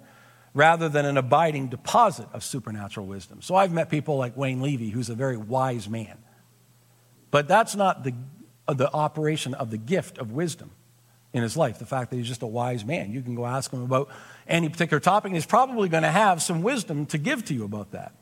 rather 0.53 0.89
than 0.89 1.05
an 1.05 1.17
abiding 1.17 1.67
deposit 1.67 2.27
of 2.33 2.43
supernatural 2.43 3.05
wisdom. 3.05 3.41
So, 3.41 3.53
I've 3.53 3.71
met 3.71 3.89
people 3.89 4.17
like 4.17 4.35
Wayne 4.35 4.61
Levy, 4.61 4.89
who's 4.89 5.09
a 5.09 5.15
very 5.15 5.37
wise 5.37 5.87
man. 5.87 6.17
But 7.31 7.47
that's 7.47 7.75
not 7.75 8.03
the, 8.03 8.13
uh, 8.67 8.73
the 8.73 8.91
operation 8.91 9.53
of 9.53 9.71
the 9.71 9.77
gift 9.77 10.17
of 10.17 10.31
wisdom 10.31 10.71
in 11.33 11.43
his 11.43 11.57
life, 11.57 11.79
the 11.79 11.85
fact 11.85 12.11
that 12.11 12.17
he's 12.17 12.27
just 12.27 12.43
a 12.43 12.47
wise 12.47 12.85
man. 12.85 13.11
You 13.11 13.21
can 13.21 13.35
go 13.35 13.45
ask 13.45 13.71
him 13.71 13.83
about 13.83 14.09
any 14.47 14.69
particular 14.69 15.01
topic, 15.01 15.29
and 15.29 15.35
he's 15.35 15.45
probably 15.45 15.89
going 15.89 16.03
to 16.03 16.11
have 16.11 16.41
some 16.41 16.61
wisdom 16.61 17.05
to 17.07 17.17
give 17.17 17.43
to 17.45 17.53
you 17.53 17.65
about 17.65 17.91
that. 17.91 18.13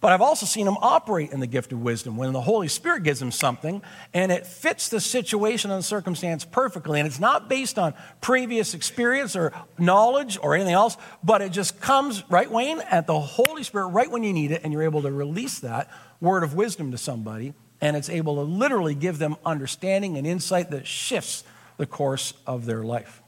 But 0.00 0.12
I've 0.12 0.20
also 0.20 0.44
seen 0.46 0.66
him 0.66 0.76
operate 0.82 1.32
in 1.32 1.40
the 1.40 1.46
gift 1.46 1.72
of 1.72 1.80
wisdom 1.80 2.16
when 2.16 2.32
the 2.32 2.40
Holy 2.40 2.68
Spirit 2.68 3.02
gives 3.02 3.20
him 3.20 3.32
something 3.32 3.82
and 4.12 4.30
it 4.30 4.46
fits 4.46 4.90
the 4.90 5.00
situation 5.00 5.70
and 5.70 5.78
the 5.78 5.84
circumstance 5.84 6.44
perfectly. 6.44 7.00
And 7.00 7.06
it's 7.06 7.18
not 7.18 7.48
based 7.48 7.78
on 7.78 7.94
previous 8.20 8.74
experience 8.74 9.36
or 9.36 9.52
knowledge 9.78 10.38
or 10.42 10.54
anything 10.54 10.74
else, 10.74 10.98
but 11.24 11.40
it 11.40 11.50
just 11.50 11.80
comes, 11.80 12.28
right, 12.28 12.50
Wayne, 12.50 12.80
at 12.80 13.06
the 13.06 13.18
Holy 13.18 13.62
Spirit 13.62 13.88
right 13.88 14.10
when 14.10 14.22
you 14.22 14.34
need 14.34 14.50
it, 14.50 14.62
and 14.64 14.72
you're 14.72 14.82
able 14.82 15.02
to 15.02 15.10
release 15.10 15.60
that 15.60 15.90
word 16.20 16.44
of 16.44 16.54
wisdom 16.54 16.90
to 16.90 16.98
somebody 16.98 17.54
and 17.80 17.96
it's 17.96 18.08
able 18.08 18.36
to 18.36 18.42
literally 18.42 18.94
give 18.94 19.18
them 19.18 19.36
understanding 19.44 20.16
and 20.16 20.26
insight 20.26 20.70
that 20.70 20.86
shifts 20.86 21.44
the 21.76 21.86
course 21.86 22.34
of 22.46 22.66
their 22.66 22.82
life. 22.82 23.22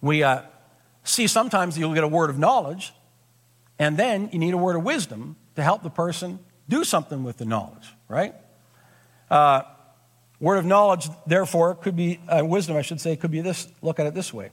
We 0.00 0.22
uh, 0.22 0.42
see 1.02 1.26
sometimes 1.26 1.78
you'll 1.78 1.94
get 1.94 2.04
a 2.04 2.08
word 2.08 2.30
of 2.30 2.38
knowledge, 2.38 2.92
and 3.78 3.96
then 3.96 4.30
you 4.32 4.38
need 4.38 4.54
a 4.54 4.58
word 4.58 4.76
of 4.76 4.82
wisdom 4.82 5.36
to 5.56 5.62
help 5.62 5.82
the 5.82 5.90
person 5.90 6.38
do 6.68 6.84
something 6.84 7.24
with 7.24 7.36
the 7.36 7.44
knowledge, 7.44 7.92
right? 8.08 8.34
Uh, 9.30 9.62
word 10.40 10.56
of 10.56 10.64
knowledge, 10.64 11.08
therefore, 11.26 11.74
could 11.74 11.96
be, 11.96 12.20
uh, 12.28 12.44
wisdom, 12.44 12.76
I 12.76 12.82
should 12.82 13.00
say, 13.00 13.16
could 13.16 13.30
be 13.30 13.40
this. 13.40 13.68
Look 13.82 13.98
at 13.98 14.06
it 14.06 14.14
this 14.14 14.32
way. 14.32 14.50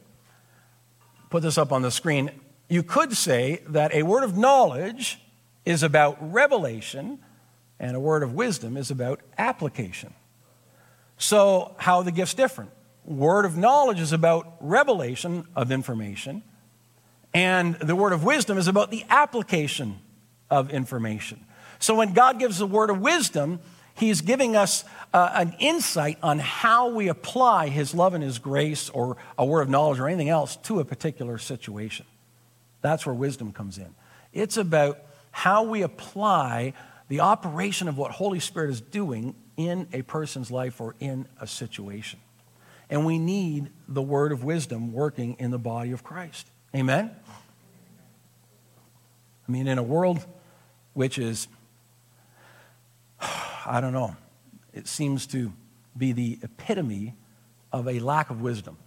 Put 1.30 1.44
this 1.44 1.58
up 1.58 1.72
on 1.72 1.82
the 1.82 1.92
screen. 1.92 2.32
You 2.68 2.84
could 2.84 3.14
say 3.14 3.62
that 3.68 3.94
a 3.94 4.04
word 4.04 4.24
of 4.24 4.38
knowledge 4.38 5.20
is 5.66 5.84
about 5.84 6.18
revelation 6.34 7.20
and 7.82 7.98
a 7.98 8.00
word 8.00 8.22
of 8.22 8.34
wisdom 8.34 8.78
is 8.78 8.92
about 8.92 9.20
application. 9.40 10.14
So, 11.18 11.76
how 11.78 11.98
are 11.98 12.04
the 12.04 12.12
gifts 12.12 12.36
different? 12.36 12.70
Word 13.04 13.44
of 13.44 13.58
knowledge 13.58 14.00
is 14.00 14.14
about 14.14 14.56
revelation 14.62 15.48
of 15.56 15.72
information, 15.72 16.44
and 17.34 17.76
the 17.76 17.96
word 17.96 18.14
of 18.14 18.24
wisdom 18.24 18.58
is 18.60 18.68
about 18.68 18.92
the 18.92 19.04
application 19.10 20.00
of 20.50 20.70
information. 20.70 21.44
So, 21.80 21.96
when 21.96 22.14
God 22.14 22.38
gives 22.40 22.60
the 22.60 22.68
word 22.68 22.92
of 22.92 23.02
wisdom, 23.02 23.60
He's 23.96 24.22
giving 24.22 24.56
us 24.56 24.86
uh, 25.12 25.32
an 25.34 25.56
insight 25.60 26.20
on 26.22 26.38
how 26.38 26.90
we 26.90 27.08
apply 27.08 27.70
His 27.70 27.96
love 27.96 28.14
and 28.14 28.24
His 28.24 28.38
grace, 28.38 28.90
or 28.90 29.18
a 29.40 29.46
word 29.46 29.62
of 29.62 29.70
knowledge, 29.70 30.00
or 30.00 30.08
anything 30.08 30.30
else 30.30 30.56
to 30.58 30.80
a 30.80 30.86
particular 30.86 31.40
situation. 31.40 32.06
That's 32.82 33.08
where 33.08 33.16
wisdom 33.16 33.52
comes 33.52 33.80
in. 33.80 33.96
It's 34.34 34.58
about 34.58 35.00
how 35.32 35.64
we 35.64 35.82
apply 35.82 36.74
the 37.12 37.20
operation 37.20 37.90
of 37.90 37.98
what 37.98 38.12
Holy 38.12 38.40
Spirit 38.40 38.70
is 38.70 38.80
doing 38.80 39.36
in 39.58 39.86
a 39.92 40.02
person's 40.02 40.50
life 40.50 40.80
or 40.80 40.96
in 41.02 41.28
a 41.42 41.46
situation. 41.46 42.22
And 42.90 43.06
we 43.06 43.20
need 43.20 43.70
the 43.86 44.02
word 44.02 44.32
of 44.32 44.46
wisdom 44.46 44.94
working 44.94 45.36
in 45.38 45.52
the 45.52 45.60
body 45.60 45.92
of 45.92 46.06
Christ. 46.06 46.48
Amen? 46.74 47.14
I 49.46 49.52
mean, 49.52 49.68
in 49.68 49.78
a 49.78 49.84
world 49.84 50.26
which 50.94 51.18
is, 51.18 51.50
I 53.20 53.82
don't 53.82 53.92
know, 53.92 54.16
it 54.72 54.88
seems 54.88 55.28
to 55.28 55.52
be 55.98 56.14
the 56.14 56.40
epitome 56.42 57.16
of 57.74 57.90
a 57.90 58.00
lack 58.00 58.30
of 58.30 58.40
wisdom. 58.40 58.78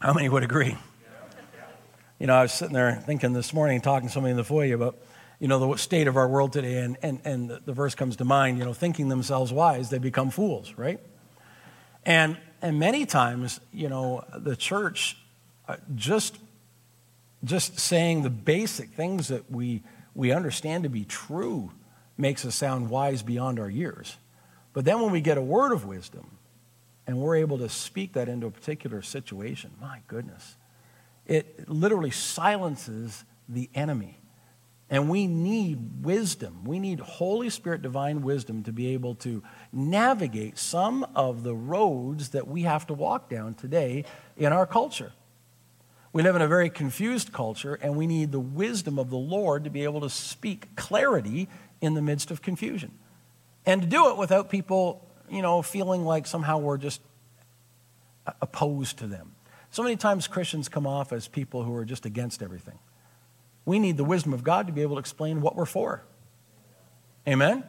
How 0.00 0.14
many 0.14 0.30
would 0.30 0.42
agree? 0.42 0.78
You 2.20 2.26
know, 2.26 2.34
I 2.34 2.42
was 2.42 2.52
sitting 2.52 2.74
there 2.74 2.96
thinking 2.96 3.32
this 3.32 3.54
morning, 3.54 3.80
talking 3.80 4.08
to 4.08 4.12
somebody 4.12 4.32
in 4.32 4.36
the 4.36 4.44
foyer 4.44 4.74
about, 4.74 4.98
you 5.38 5.48
know, 5.48 5.58
the 5.58 5.78
state 5.78 6.06
of 6.06 6.18
our 6.18 6.28
world 6.28 6.52
today, 6.52 6.76
and, 6.76 6.98
and, 7.00 7.22
and 7.24 7.48
the 7.64 7.72
verse 7.72 7.94
comes 7.94 8.16
to 8.16 8.26
mind, 8.26 8.58
you 8.58 8.64
know, 8.66 8.74
thinking 8.74 9.08
themselves 9.08 9.54
wise, 9.54 9.88
they 9.88 9.96
become 9.96 10.28
fools, 10.28 10.74
right? 10.76 11.00
And, 12.04 12.36
and 12.60 12.78
many 12.78 13.06
times, 13.06 13.58
you 13.72 13.88
know, 13.88 14.22
the 14.36 14.54
church 14.54 15.16
uh, 15.66 15.76
just, 15.94 16.36
just 17.42 17.80
saying 17.80 18.20
the 18.20 18.28
basic 18.28 18.90
things 18.90 19.28
that 19.28 19.50
we, 19.50 19.82
we 20.14 20.30
understand 20.30 20.84
to 20.84 20.90
be 20.90 21.06
true 21.06 21.72
makes 22.18 22.44
us 22.44 22.54
sound 22.54 22.90
wise 22.90 23.22
beyond 23.22 23.58
our 23.58 23.70
years. 23.70 24.18
But 24.74 24.84
then 24.84 25.00
when 25.00 25.10
we 25.10 25.22
get 25.22 25.38
a 25.38 25.42
word 25.42 25.72
of 25.72 25.86
wisdom 25.86 26.36
and 27.06 27.16
we're 27.16 27.36
able 27.36 27.56
to 27.56 27.70
speak 27.70 28.12
that 28.12 28.28
into 28.28 28.46
a 28.46 28.50
particular 28.50 29.00
situation, 29.00 29.70
my 29.80 30.00
goodness, 30.06 30.56
it 31.30 31.68
literally 31.68 32.10
silences 32.10 33.24
the 33.48 33.70
enemy. 33.72 34.18
And 34.90 35.08
we 35.08 35.28
need 35.28 36.04
wisdom. 36.04 36.64
We 36.64 36.80
need 36.80 36.98
Holy 36.98 37.48
Spirit 37.50 37.82
divine 37.82 38.22
wisdom 38.22 38.64
to 38.64 38.72
be 38.72 38.88
able 38.88 39.14
to 39.16 39.40
navigate 39.72 40.58
some 40.58 41.06
of 41.14 41.44
the 41.44 41.54
roads 41.54 42.30
that 42.30 42.48
we 42.48 42.62
have 42.62 42.88
to 42.88 42.94
walk 42.94 43.30
down 43.30 43.54
today 43.54 44.04
in 44.36 44.52
our 44.52 44.66
culture. 44.66 45.12
We 46.12 46.24
live 46.24 46.34
in 46.34 46.42
a 46.42 46.48
very 46.48 46.68
confused 46.68 47.32
culture, 47.32 47.78
and 47.80 47.96
we 47.96 48.08
need 48.08 48.32
the 48.32 48.40
wisdom 48.40 48.98
of 48.98 49.10
the 49.10 49.16
Lord 49.16 49.62
to 49.62 49.70
be 49.70 49.84
able 49.84 50.00
to 50.00 50.10
speak 50.10 50.74
clarity 50.74 51.48
in 51.80 51.94
the 51.94 52.02
midst 52.02 52.32
of 52.32 52.42
confusion. 52.42 52.90
And 53.64 53.82
to 53.82 53.86
do 53.86 54.10
it 54.10 54.16
without 54.16 54.50
people, 54.50 55.08
you 55.30 55.42
know, 55.42 55.62
feeling 55.62 56.04
like 56.04 56.26
somehow 56.26 56.58
we're 56.58 56.78
just 56.78 57.00
opposed 58.42 58.98
to 58.98 59.06
them. 59.06 59.36
So 59.70 59.82
many 59.82 59.96
times 59.96 60.26
Christians 60.26 60.68
come 60.68 60.86
off 60.86 61.12
as 61.12 61.28
people 61.28 61.62
who 61.62 61.74
are 61.74 61.84
just 61.84 62.04
against 62.04 62.42
everything. 62.42 62.78
We 63.64 63.78
need 63.78 63.96
the 63.96 64.04
wisdom 64.04 64.32
of 64.32 64.42
God 64.42 64.66
to 64.66 64.72
be 64.72 64.82
able 64.82 64.96
to 64.96 65.00
explain 65.00 65.40
what 65.40 65.54
we're 65.54 65.66
for. 65.66 66.02
Amen? 67.28 67.64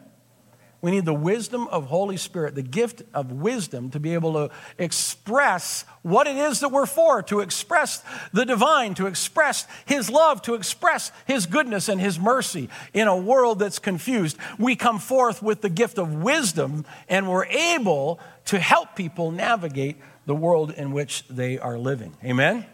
We 0.82 0.90
need 0.90 1.06
the 1.06 1.14
wisdom 1.14 1.68
of 1.68 1.86
Holy 1.86 2.18
Spirit, 2.18 2.56
the 2.56 2.64
gift 2.64 3.04
of 3.14 3.32
wisdom 3.32 3.92
to 3.92 4.00
be 4.00 4.16
able 4.16 4.34
to 4.34 4.50
express 4.80 5.86
what 6.02 6.26
it 6.26 6.36
is 6.36 6.62
that 6.62 6.70
we're 6.70 6.88
for, 6.88 7.22
to 7.24 7.42
express 7.42 8.04
the 8.34 8.46
divine, 8.46 8.96
to 8.96 9.06
express 9.06 9.68
His 9.86 10.10
love, 10.10 10.42
to 10.44 10.56
express 10.56 11.12
His 11.28 11.46
goodness 11.46 11.88
and 11.88 12.02
His 12.02 12.20
mercy 12.20 12.68
in 12.94 13.08
a 13.08 13.16
world 13.16 13.60
that's 13.60 13.78
confused. 13.78 14.38
We 14.58 14.76
come 14.76 14.98
forth 14.98 15.44
with 15.44 15.62
the 15.62 15.70
gift 15.70 16.00
of 16.00 16.24
wisdom 16.24 16.86
and 17.08 17.30
we're 17.30 17.46
able 17.46 18.20
to 18.46 18.58
help 18.58 18.96
people 18.96 19.30
navigate 19.30 19.98
the 20.26 20.36
world 20.36 20.72
in 20.72 20.92
which 20.92 21.28
they 21.28 21.58
are 21.58 21.78
living. 21.78 22.16
Amen? 22.24 22.66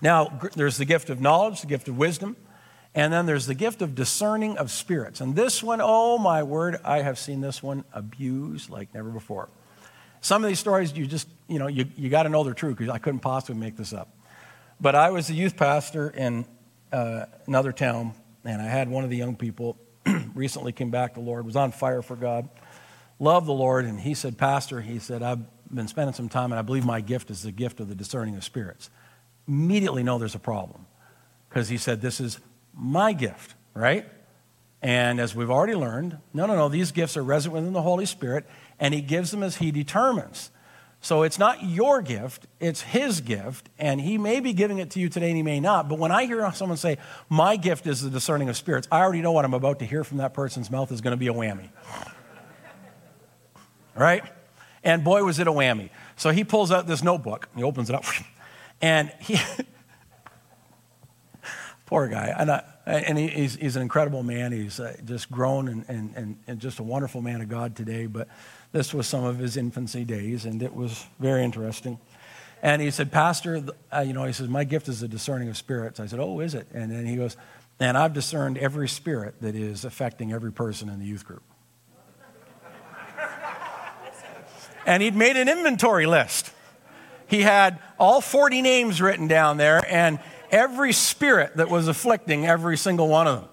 Now, 0.00 0.40
there's 0.56 0.78
the 0.78 0.84
gift 0.84 1.10
of 1.10 1.20
knowledge, 1.20 1.60
the 1.60 1.66
gift 1.66 1.88
of 1.88 1.96
wisdom. 1.96 2.36
And 2.94 3.12
then 3.12 3.24
there's 3.24 3.46
the 3.46 3.54
gift 3.54 3.80
of 3.80 3.94
discerning 3.94 4.58
of 4.58 4.70
spirits. 4.70 5.20
And 5.20 5.34
this 5.34 5.62
one, 5.62 5.80
oh 5.82 6.18
my 6.18 6.42
word, 6.42 6.78
I 6.84 7.02
have 7.02 7.18
seen 7.18 7.40
this 7.40 7.62
one 7.62 7.84
abused 7.92 8.68
like 8.68 8.92
never 8.92 9.08
before. 9.08 9.48
Some 10.20 10.44
of 10.44 10.48
these 10.48 10.58
stories, 10.58 10.92
you 10.92 11.06
just, 11.06 11.26
you 11.48 11.58
know, 11.58 11.68
you, 11.68 11.86
you 11.96 12.10
got 12.10 12.24
to 12.24 12.28
know 12.28 12.44
they're 12.44 12.54
true 12.54 12.74
because 12.74 12.90
I 12.90 12.98
couldn't 12.98 13.20
possibly 13.20 13.58
make 13.58 13.76
this 13.76 13.92
up. 13.92 14.14
But 14.80 14.94
I 14.94 15.10
was 15.10 15.30
a 15.30 15.34
youth 15.34 15.56
pastor 15.56 16.10
in 16.10 16.44
uh, 16.92 17.26
another 17.46 17.72
town, 17.72 18.12
and 18.44 18.60
I 18.60 18.66
had 18.66 18.88
one 18.88 19.04
of 19.04 19.10
the 19.10 19.16
young 19.16 19.36
people 19.36 19.78
recently 20.34 20.72
came 20.72 20.90
back 20.90 21.14
to 21.14 21.20
the 21.20 21.26
Lord, 21.26 21.46
was 21.46 21.56
on 21.56 21.72
fire 21.72 22.02
for 22.02 22.16
God, 22.16 22.48
loved 23.18 23.46
the 23.46 23.52
Lord, 23.52 23.84
and 23.84 23.98
he 23.98 24.14
said, 24.14 24.36
Pastor, 24.36 24.80
he 24.80 24.98
said, 24.98 25.22
I've 25.22 25.40
been 25.74 25.88
spending 25.88 26.14
some 26.14 26.28
time, 26.28 26.52
and 26.52 26.58
I 26.58 26.62
believe 26.62 26.84
my 26.84 27.00
gift 27.00 27.30
is 27.30 27.42
the 27.42 27.52
gift 27.52 27.80
of 27.80 27.88
the 27.88 27.94
discerning 27.94 28.36
of 28.36 28.44
spirits. 28.44 28.90
Immediately 29.48 30.02
know 30.02 30.18
there's 30.18 30.34
a 30.34 30.40
problem 30.40 30.86
because 31.48 31.68
he 31.68 31.76
said, 31.76 32.00
This 32.00 32.20
is 32.20 32.38
my 32.74 33.12
gift, 33.12 33.54
right? 33.74 34.06
And 34.82 35.20
as 35.20 35.34
we've 35.34 35.50
already 35.50 35.74
learned, 35.74 36.18
no, 36.34 36.46
no, 36.46 36.56
no, 36.56 36.68
these 36.68 36.90
gifts 36.90 37.16
are 37.16 37.22
resident 37.22 37.54
within 37.54 37.72
the 37.72 37.82
Holy 37.82 38.04
Spirit, 38.04 38.44
and 38.80 38.92
He 38.92 39.00
gives 39.00 39.30
them 39.30 39.42
as 39.42 39.56
He 39.56 39.70
determines. 39.70 40.50
So 41.00 41.22
it's 41.22 41.38
not 41.38 41.64
your 41.64 42.02
gift, 42.02 42.46
it's 42.60 42.80
His 42.80 43.20
gift, 43.20 43.68
and 43.78 44.00
He 44.00 44.18
may 44.18 44.40
be 44.40 44.52
giving 44.52 44.78
it 44.78 44.90
to 44.90 45.00
you 45.00 45.08
today 45.08 45.28
and 45.28 45.36
He 45.36 45.42
may 45.42 45.60
not. 45.60 45.88
But 45.88 45.98
when 45.98 46.10
I 46.10 46.26
hear 46.26 46.50
someone 46.52 46.78
say, 46.78 46.98
My 47.28 47.56
gift 47.56 47.86
is 47.86 48.02
the 48.02 48.10
discerning 48.10 48.48
of 48.48 48.56
spirits, 48.56 48.88
I 48.90 49.00
already 49.00 49.22
know 49.22 49.32
what 49.32 49.44
I'm 49.44 49.54
about 49.54 49.78
to 49.78 49.84
hear 49.84 50.02
from 50.02 50.18
that 50.18 50.34
person's 50.34 50.70
mouth 50.70 50.90
is 50.90 51.00
going 51.00 51.12
to 51.12 51.16
be 51.16 51.28
a 51.28 51.32
whammy. 51.32 51.68
right? 53.94 54.24
And 54.84 55.04
boy, 55.04 55.22
was 55.24 55.38
it 55.38 55.46
a 55.46 55.52
whammy. 55.52 55.90
So 56.16 56.30
he 56.30 56.44
pulls 56.44 56.72
out 56.72 56.86
this 56.86 57.02
notebook, 57.02 57.48
he 57.56 57.62
opens 57.62 57.88
it 57.90 57.96
up, 57.96 58.04
and 58.80 59.12
he. 59.20 59.38
Poor 61.86 62.08
guy. 62.08 62.34
And, 62.38 62.50
I, 62.50 62.62
and 62.86 63.18
he, 63.18 63.28
he's, 63.28 63.56
he's, 63.56 63.76
an 63.76 63.82
incredible 63.82 64.22
man. 64.22 64.50
He's 64.50 64.80
uh, 64.80 64.96
just 65.04 65.30
grown 65.30 65.68
and, 65.68 65.84
and, 65.88 66.38
and, 66.46 66.58
just 66.58 66.78
a 66.78 66.82
wonderful 66.82 67.20
man 67.20 67.42
of 67.42 67.50
God 67.50 67.76
today. 67.76 68.06
But 68.06 68.28
this 68.72 68.94
was 68.94 69.06
some 69.06 69.24
of 69.24 69.36
his 69.38 69.58
infancy 69.58 70.02
days, 70.02 70.46
and 70.46 70.62
it 70.62 70.74
was 70.74 71.04
very 71.20 71.44
interesting. 71.44 71.98
And 72.62 72.80
he 72.80 72.90
said, 72.90 73.12
Pastor, 73.12 73.62
uh, 73.94 74.00
you 74.00 74.14
know, 74.14 74.24
he 74.24 74.32
says, 74.32 74.48
my 74.48 74.64
gift 74.64 74.88
is 74.88 75.00
the 75.00 75.08
discerning 75.08 75.50
of 75.50 75.56
spirits. 75.58 76.00
I 76.00 76.06
said, 76.06 76.18
Oh, 76.18 76.40
is 76.40 76.54
it? 76.54 76.66
And 76.72 76.90
then 76.90 77.04
he 77.04 77.16
goes, 77.16 77.36
And 77.78 77.98
I've 77.98 78.14
discerned 78.14 78.56
every 78.56 78.88
spirit 78.88 79.34
that 79.42 79.54
is 79.54 79.84
affecting 79.84 80.32
every 80.32 80.52
person 80.52 80.88
in 80.88 80.98
the 80.98 81.04
youth 81.04 81.26
group. 81.26 81.42
And 84.86 85.02
he'd 85.02 85.16
made 85.16 85.36
an 85.36 85.48
inventory 85.48 86.06
list. 86.06 86.50
He 87.28 87.42
had 87.42 87.78
all 87.98 88.20
40 88.20 88.62
names 88.62 89.00
written 89.00 89.28
down 89.28 89.56
there, 89.56 89.82
and 89.88 90.18
every 90.50 90.92
spirit 90.92 91.56
that 91.56 91.70
was 91.70 91.88
afflicting 91.88 92.46
every 92.46 92.76
single 92.76 93.08
one 93.08 93.26
of 93.26 93.40
them. 93.40 93.48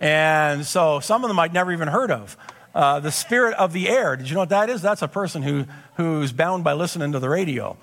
And 0.00 0.64
so 0.64 1.00
some 1.00 1.24
of 1.24 1.28
them 1.28 1.38
I'd 1.38 1.52
never 1.52 1.72
even 1.72 1.88
heard 1.88 2.10
of. 2.10 2.36
Uh, 2.74 3.00
the 3.00 3.10
spirit 3.10 3.54
of 3.54 3.72
the 3.72 3.88
air, 3.88 4.16
did 4.16 4.28
you 4.28 4.34
know 4.34 4.40
what 4.40 4.50
that 4.50 4.70
is? 4.70 4.80
That's 4.80 5.02
a 5.02 5.08
person 5.08 5.42
who, 5.42 5.64
who's 5.96 6.32
bound 6.32 6.62
by 6.62 6.74
listening 6.74 7.12
to 7.12 7.18
the 7.18 7.28
radio. 7.28 7.76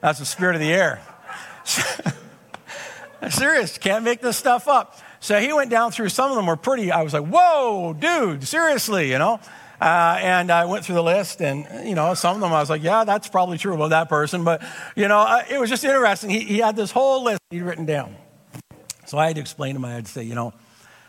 That's 0.00 0.20
the 0.20 0.24
spirit 0.24 0.54
of 0.54 0.60
the 0.62 0.72
air. 0.72 1.02
Serious, 3.30 3.76
can't 3.76 4.04
make 4.04 4.22
this 4.22 4.36
stuff 4.36 4.68
up. 4.68 4.98
So 5.20 5.38
he 5.40 5.52
went 5.52 5.70
down 5.70 5.90
through, 5.90 6.08
some 6.10 6.30
of 6.30 6.36
them 6.36 6.46
were 6.46 6.56
pretty, 6.56 6.90
I 6.92 7.02
was 7.02 7.12
like, 7.12 7.26
whoa, 7.26 7.92
dude, 7.92 8.46
seriously, 8.46 9.10
you 9.10 9.18
know? 9.18 9.40
Uh, 9.80 10.18
and 10.20 10.50
I 10.50 10.64
went 10.64 10.84
through 10.84 10.96
the 10.96 11.02
list, 11.02 11.40
and 11.40 11.88
you 11.88 11.94
know, 11.94 12.14
some 12.14 12.34
of 12.34 12.40
them 12.40 12.52
I 12.52 12.58
was 12.60 12.68
like, 12.68 12.82
"Yeah, 12.82 13.04
that's 13.04 13.28
probably 13.28 13.58
true 13.58 13.74
about 13.74 13.90
that 13.90 14.08
person," 14.08 14.42
but 14.42 14.60
you 14.96 15.06
know, 15.06 15.20
uh, 15.20 15.44
it 15.48 15.60
was 15.60 15.70
just 15.70 15.84
interesting. 15.84 16.30
He, 16.30 16.40
he, 16.40 16.58
had 16.58 16.74
this 16.74 16.90
whole 16.90 17.22
list 17.22 17.40
he'd 17.50 17.62
written 17.62 17.86
down, 17.86 18.16
so 19.06 19.18
I 19.18 19.28
had 19.28 19.36
to 19.36 19.40
explain 19.40 19.74
to 19.74 19.78
him. 19.78 19.84
I 19.84 19.92
had 19.92 20.06
to 20.06 20.10
say, 20.10 20.24
you 20.24 20.34
know, 20.34 20.52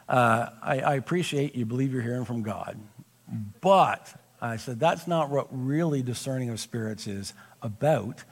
uh, 0.07 0.49
I, 0.61 0.79
I 0.81 0.95
appreciate 0.95 1.55
you 1.55 1.65
believe 1.65 1.91
you're 1.91 2.03
hearing 2.03 2.25
from 2.25 2.43
God, 2.43 2.79
but 3.59 4.13
I 4.39 4.57
said 4.57 4.79
that's 4.79 5.07
not 5.07 5.31
what 5.31 5.47
really 5.49 6.03
discerning 6.03 6.51
of 6.51 6.59
spirits 6.59 7.07
is 7.07 7.33
about, 7.63 8.23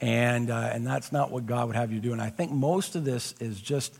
and 0.00 0.50
uh, 0.50 0.70
and 0.72 0.86
that's 0.86 1.12
not 1.12 1.30
what 1.30 1.44
God 1.44 1.66
would 1.66 1.76
have 1.76 1.92
you 1.92 2.00
do. 2.00 2.12
And 2.12 2.22
I 2.22 2.30
think 2.30 2.50
most 2.50 2.96
of 2.96 3.04
this 3.04 3.34
is 3.40 3.60
just 3.60 3.98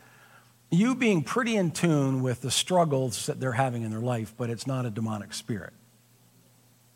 you 0.71 0.95
being 0.95 1.21
pretty 1.21 1.55
in 1.55 1.69
tune 1.69 2.23
with 2.23 2.41
the 2.41 2.49
struggles 2.49 3.27
that 3.27 3.39
they're 3.39 3.51
having 3.51 3.83
in 3.83 3.91
their 3.91 3.99
life, 3.99 4.33
but 4.35 4.49
it's 4.49 4.65
not 4.65 4.87
a 4.87 4.89
demonic 4.89 5.35
spirit. 5.35 5.71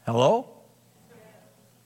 Hello? 0.07 0.47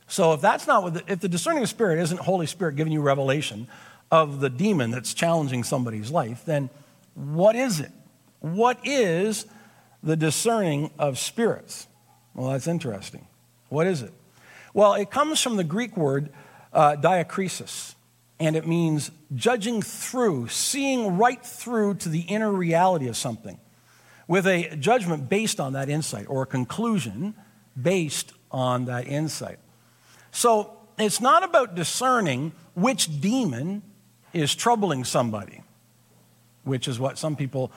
So 0.05 0.33
if 0.33 0.41
that's 0.41 0.67
not 0.67 0.83
what, 0.83 0.93
the, 0.93 1.03
if 1.11 1.21
the 1.21 1.27
discerning 1.27 1.65
spirit 1.65 1.97
isn't 1.97 2.19
Holy 2.19 2.45
Spirit 2.45 2.75
giving 2.75 2.93
you 2.93 3.01
revelation 3.01 3.67
of 4.11 4.41
the 4.41 4.49
demon 4.49 4.91
that's 4.91 5.15
challenging 5.15 5.63
somebody's 5.63 6.11
life, 6.11 6.45
then 6.45 6.69
what 7.15 7.55
is 7.55 7.79
it? 7.79 7.91
What 8.39 8.79
is 8.85 9.47
the 10.03 10.15
discerning 10.15 10.91
of 10.99 11.17
spirits? 11.17 11.87
Well, 12.35 12.51
that's 12.51 12.67
interesting. 12.67 13.25
What 13.69 13.87
is 13.87 14.03
it? 14.03 14.13
Well, 14.71 14.93
it 14.93 15.09
comes 15.09 15.41
from 15.41 15.55
the 15.55 15.63
Greek 15.63 15.97
word 15.97 16.29
uh, 16.73 16.97
diakrisis, 16.97 17.95
and 18.39 18.55
it 18.55 18.67
means 18.67 19.09
judging 19.33 19.81
through, 19.81 20.49
seeing 20.49 21.17
right 21.17 21.43
through 21.43 21.95
to 21.95 22.09
the 22.09 22.21
inner 22.21 22.51
reality 22.51 23.07
of 23.07 23.17
something, 23.17 23.59
with 24.27 24.45
a 24.45 24.75
judgment 24.75 25.27
based 25.27 25.59
on 25.59 25.73
that 25.73 25.89
insight 25.89 26.27
or 26.29 26.43
a 26.43 26.45
conclusion 26.45 27.33
based 27.79 28.33
on 28.51 28.85
that 28.85 29.07
insight. 29.07 29.59
So 30.31 30.77
it's 30.97 31.21
not 31.21 31.43
about 31.43 31.75
discerning 31.75 32.53
which 32.73 33.21
demon 33.21 33.81
is 34.33 34.55
troubling 34.55 35.03
somebody, 35.03 35.61
which 36.63 36.87
is 36.87 36.99
what 36.99 37.17
some 37.17 37.35
people 37.35 37.71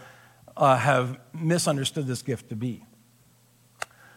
uh, 0.56 0.76
have 0.76 1.18
misunderstood 1.32 2.06
this 2.06 2.22
gift 2.22 2.48
to 2.50 2.56
be. 2.56 2.84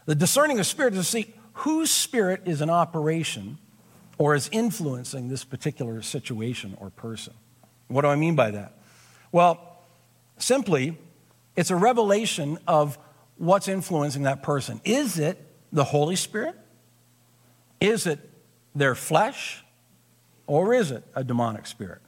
The 0.06 0.14
discerning 0.14 0.58
of 0.58 0.66
spirit 0.66 0.94
is 0.94 1.00
to 1.00 1.04
see 1.04 1.34
whose 1.54 1.90
spirit 1.90 2.42
is 2.46 2.60
in 2.60 2.70
operation 2.70 3.58
or 4.16 4.34
is 4.34 4.48
influencing 4.52 5.28
this 5.28 5.44
particular 5.44 6.02
situation 6.02 6.76
or 6.80 6.90
person. 6.90 7.34
What 7.88 8.02
do 8.02 8.08
I 8.08 8.16
mean 8.16 8.36
by 8.36 8.50
that? 8.52 8.78
Well, 9.32 9.78
simply, 10.38 10.96
it's 11.56 11.70
a 11.70 11.76
revelation 11.76 12.58
of 12.66 12.98
what's 13.36 13.68
influencing 13.68 14.22
that 14.22 14.42
person. 14.42 14.80
Is 14.84 15.18
it 15.18 15.44
the 15.72 15.84
Holy 15.84 16.16
Spirit? 16.16 16.56
Is 17.80 18.06
it 18.06 18.18
their 18.74 18.94
flesh? 18.94 19.64
Or 20.46 20.72
is 20.72 20.90
it 20.90 21.04
a 21.14 21.22
demonic 21.22 21.66
spirit? 21.66 22.00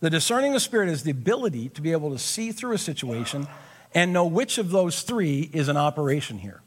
The 0.00 0.10
discerning 0.10 0.54
of 0.54 0.62
spirit 0.62 0.88
is 0.88 1.02
the 1.02 1.10
ability 1.10 1.70
to 1.70 1.82
be 1.82 1.90
able 1.90 2.12
to 2.12 2.18
see 2.18 2.52
through 2.52 2.72
a 2.72 2.78
situation 2.78 3.48
and 3.94 4.12
know 4.12 4.24
which 4.24 4.58
of 4.58 4.70
those 4.70 5.02
three 5.02 5.50
is 5.52 5.68
in 5.68 5.76
operation 5.76 6.38
here. 6.38 6.62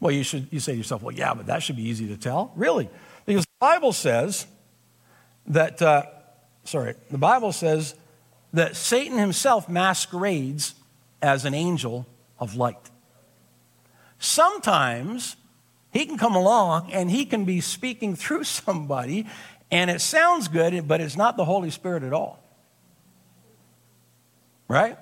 Well, 0.00 0.12
you 0.12 0.22
should 0.22 0.48
you 0.50 0.60
say 0.60 0.72
to 0.72 0.78
yourself, 0.78 1.02
well, 1.02 1.14
yeah, 1.14 1.34
but 1.34 1.46
that 1.46 1.62
should 1.62 1.76
be 1.76 1.82
easy 1.82 2.08
to 2.08 2.16
tell. 2.16 2.52
Really? 2.56 2.88
Because 3.26 3.44
the 3.44 3.50
Bible 3.60 3.92
says 3.92 4.46
that, 5.46 5.82
uh, 5.82 6.04
sorry, 6.64 6.94
the 7.10 7.18
Bible 7.18 7.52
says 7.52 7.94
that 8.52 8.76
Satan 8.76 9.18
himself 9.18 9.68
masquerades 9.68 10.74
as 11.20 11.44
an 11.44 11.54
angel 11.54 12.06
of 12.38 12.56
light. 12.56 12.90
Sometimes 14.18 15.36
he 15.92 16.06
can 16.06 16.18
come 16.18 16.34
along 16.34 16.92
and 16.92 17.10
he 17.10 17.24
can 17.24 17.44
be 17.44 17.60
speaking 17.60 18.16
through 18.16 18.44
somebody 18.44 19.26
and 19.70 19.90
it 19.90 20.00
sounds 20.00 20.48
good, 20.48 20.86
but 20.86 21.00
it's 21.00 21.16
not 21.16 21.36
the 21.36 21.44
Holy 21.44 21.70
Spirit 21.70 22.02
at 22.02 22.12
all. 22.12 22.42
Right? 24.68 24.96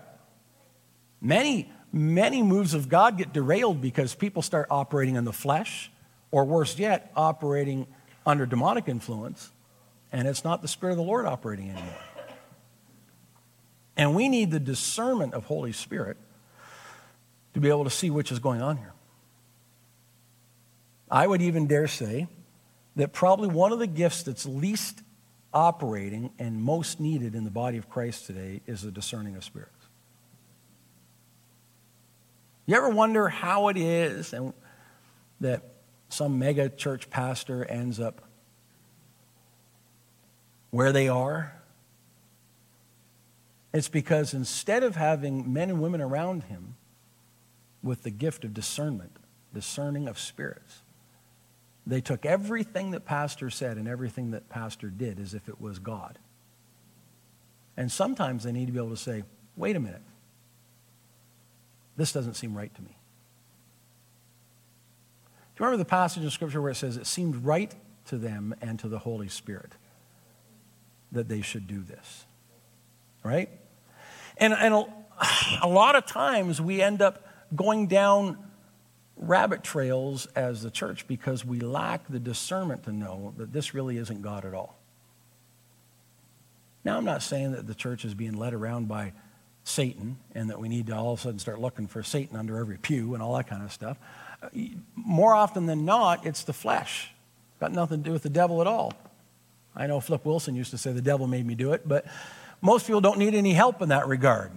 Many, 1.20 1.70
many 1.92 2.42
moves 2.42 2.74
of 2.74 2.88
God 2.88 3.18
get 3.18 3.32
derailed 3.32 3.80
because 3.80 4.14
people 4.14 4.42
start 4.42 4.66
operating 4.70 5.16
in 5.16 5.24
the 5.24 5.32
flesh, 5.32 5.90
or 6.30 6.44
worse 6.44 6.78
yet, 6.78 7.12
operating 7.14 7.86
under 8.26 8.46
demonic 8.46 8.88
influence, 8.88 9.50
and 10.12 10.26
it's 10.26 10.44
not 10.44 10.62
the 10.62 10.68
Spirit 10.68 10.92
of 10.92 10.98
the 10.98 11.04
Lord 11.04 11.26
operating 11.26 11.70
anymore. 11.70 11.98
And 13.96 14.14
we 14.14 14.28
need 14.28 14.50
the 14.50 14.60
discernment 14.60 15.34
of 15.34 15.44
Holy 15.44 15.72
Spirit 15.72 16.16
to 17.52 17.60
be 17.60 17.68
able 17.68 17.84
to 17.84 17.90
see 17.90 18.10
which 18.10 18.32
is 18.32 18.38
going 18.38 18.60
on 18.60 18.78
here. 18.78 18.93
I 21.14 21.28
would 21.28 21.40
even 21.40 21.68
dare 21.68 21.86
say 21.86 22.26
that 22.96 23.12
probably 23.12 23.46
one 23.46 23.70
of 23.70 23.78
the 23.78 23.86
gifts 23.86 24.24
that's 24.24 24.46
least 24.46 25.00
operating 25.52 26.32
and 26.40 26.60
most 26.60 26.98
needed 26.98 27.36
in 27.36 27.44
the 27.44 27.52
body 27.52 27.78
of 27.78 27.88
Christ 27.88 28.26
today 28.26 28.62
is 28.66 28.82
the 28.82 28.90
discerning 28.90 29.36
of 29.36 29.44
spirits. 29.44 29.70
You 32.66 32.76
ever 32.76 32.88
wonder 32.88 33.28
how 33.28 33.68
it 33.68 33.76
is 33.76 34.32
and 34.32 34.52
that 35.40 35.62
some 36.08 36.40
mega 36.40 36.68
church 36.68 37.08
pastor 37.10 37.64
ends 37.64 38.00
up 38.00 38.22
where 40.70 40.90
they 40.90 41.06
are? 41.06 41.62
It's 43.72 43.88
because 43.88 44.34
instead 44.34 44.82
of 44.82 44.96
having 44.96 45.52
men 45.52 45.70
and 45.70 45.80
women 45.80 46.00
around 46.00 46.44
him 46.44 46.74
with 47.84 48.02
the 48.02 48.10
gift 48.10 48.44
of 48.44 48.52
discernment, 48.52 49.12
discerning 49.52 50.08
of 50.08 50.18
spirits, 50.18 50.80
they 51.86 52.00
took 52.00 52.24
everything 52.24 52.92
that 52.92 53.04
pastor 53.04 53.50
said 53.50 53.76
and 53.76 53.86
everything 53.86 54.30
that 54.30 54.48
pastor 54.48 54.88
did 54.88 55.20
as 55.20 55.34
if 55.34 55.48
it 55.48 55.60
was 55.60 55.78
God. 55.78 56.18
And 57.76 57.90
sometimes 57.90 58.44
they 58.44 58.52
need 58.52 58.66
to 58.66 58.72
be 58.72 58.78
able 58.78 58.90
to 58.90 58.96
say, 58.96 59.24
wait 59.56 59.76
a 59.76 59.80
minute, 59.80 60.02
this 61.96 62.12
doesn't 62.12 62.34
seem 62.34 62.56
right 62.56 62.74
to 62.74 62.82
me. 62.82 62.96
Do 65.54 65.62
you 65.62 65.66
remember 65.66 65.84
the 65.84 65.88
passage 65.88 66.22
in 66.22 66.30
Scripture 66.30 66.60
where 66.60 66.72
it 66.72 66.76
says, 66.76 66.96
it 66.96 67.06
seemed 67.06 67.44
right 67.44 67.72
to 68.06 68.18
them 68.18 68.54
and 68.60 68.78
to 68.80 68.88
the 68.88 68.98
Holy 68.98 69.28
Spirit 69.28 69.72
that 71.12 71.28
they 71.28 71.42
should 71.42 71.66
do 71.66 71.82
this? 71.82 72.24
Right? 73.22 73.50
And, 74.38 74.52
and 74.52 74.74
a, 74.74 74.86
a 75.62 75.68
lot 75.68 75.96
of 75.96 76.06
times 76.06 76.60
we 76.60 76.82
end 76.82 77.02
up 77.02 77.28
going 77.54 77.86
down 77.86 78.38
rabbit 79.16 79.62
trails 79.62 80.26
as 80.34 80.62
the 80.62 80.70
church 80.70 81.06
because 81.06 81.44
we 81.44 81.60
lack 81.60 82.06
the 82.08 82.18
discernment 82.18 82.84
to 82.84 82.92
know 82.92 83.32
that 83.36 83.52
this 83.52 83.74
really 83.74 83.96
isn't 83.96 84.22
God 84.22 84.44
at 84.44 84.54
all. 84.54 84.78
Now, 86.84 86.98
I'm 86.98 87.04
not 87.04 87.22
saying 87.22 87.52
that 87.52 87.66
the 87.66 87.74
church 87.74 88.04
is 88.04 88.14
being 88.14 88.34
led 88.34 88.52
around 88.52 88.88
by 88.88 89.12
Satan 89.64 90.18
and 90.34 90.50
that 90.50 90.60
we 90.60 90.68
need 90.68 90.88
to 90.88 90.96
all 90.96 91.14
of 91.14 91.20
a 91.20 91.22
sudden 91.22 91.38
start 91.38 91.58
looking 91.60 91.86
for 91.86 92.02
Satan 92.02 92.36
under 92.36 92.58
every 92.58 92.76
pew 92.76 93.14
and 93.14 93.22
all 93.22 93.34
that 93.36 93.46
kind 93.46 93.62
of 93.62 93.72
stuff. 93.72 93.96
More 94.94 95.34
often 95.34 95.64
than 95.66 95.86
not, 95.86 96.26
it's 96.26 96.44
the 96.44 96.52
flesh. 96.52 97.10
Got 97.60 97.72
nothing 97.72 98.02
to 98.02 98.08
do 98.08 98.12
with 98.12 98.22
the 98.22 98.28
devil 98.28 98.60
at 98.60 98.66
all. 98.66 98.92
I 99.74 99.86
know 99.86 100.00
Flip 100.00 100.24
Wilson 100.24 100.54
used 100.54 100.70
to 100.72 100.78
say 100.78 100.92
the 100.92 101.00
devil 101.00 101.26
made 101.26 101.46
me 101.46 101.54
do 101.54 101.72
it, 101.72 101.88
but 101.88 102.04
most 102.60 102.86
people 102.86 103.00
don't 103.00 103.18
need 103.18 103.34
any 103.34 103.54
help 103.54 103.80
in 103.80 103.88
that 103.88 104.06
regard. 104.06 104.50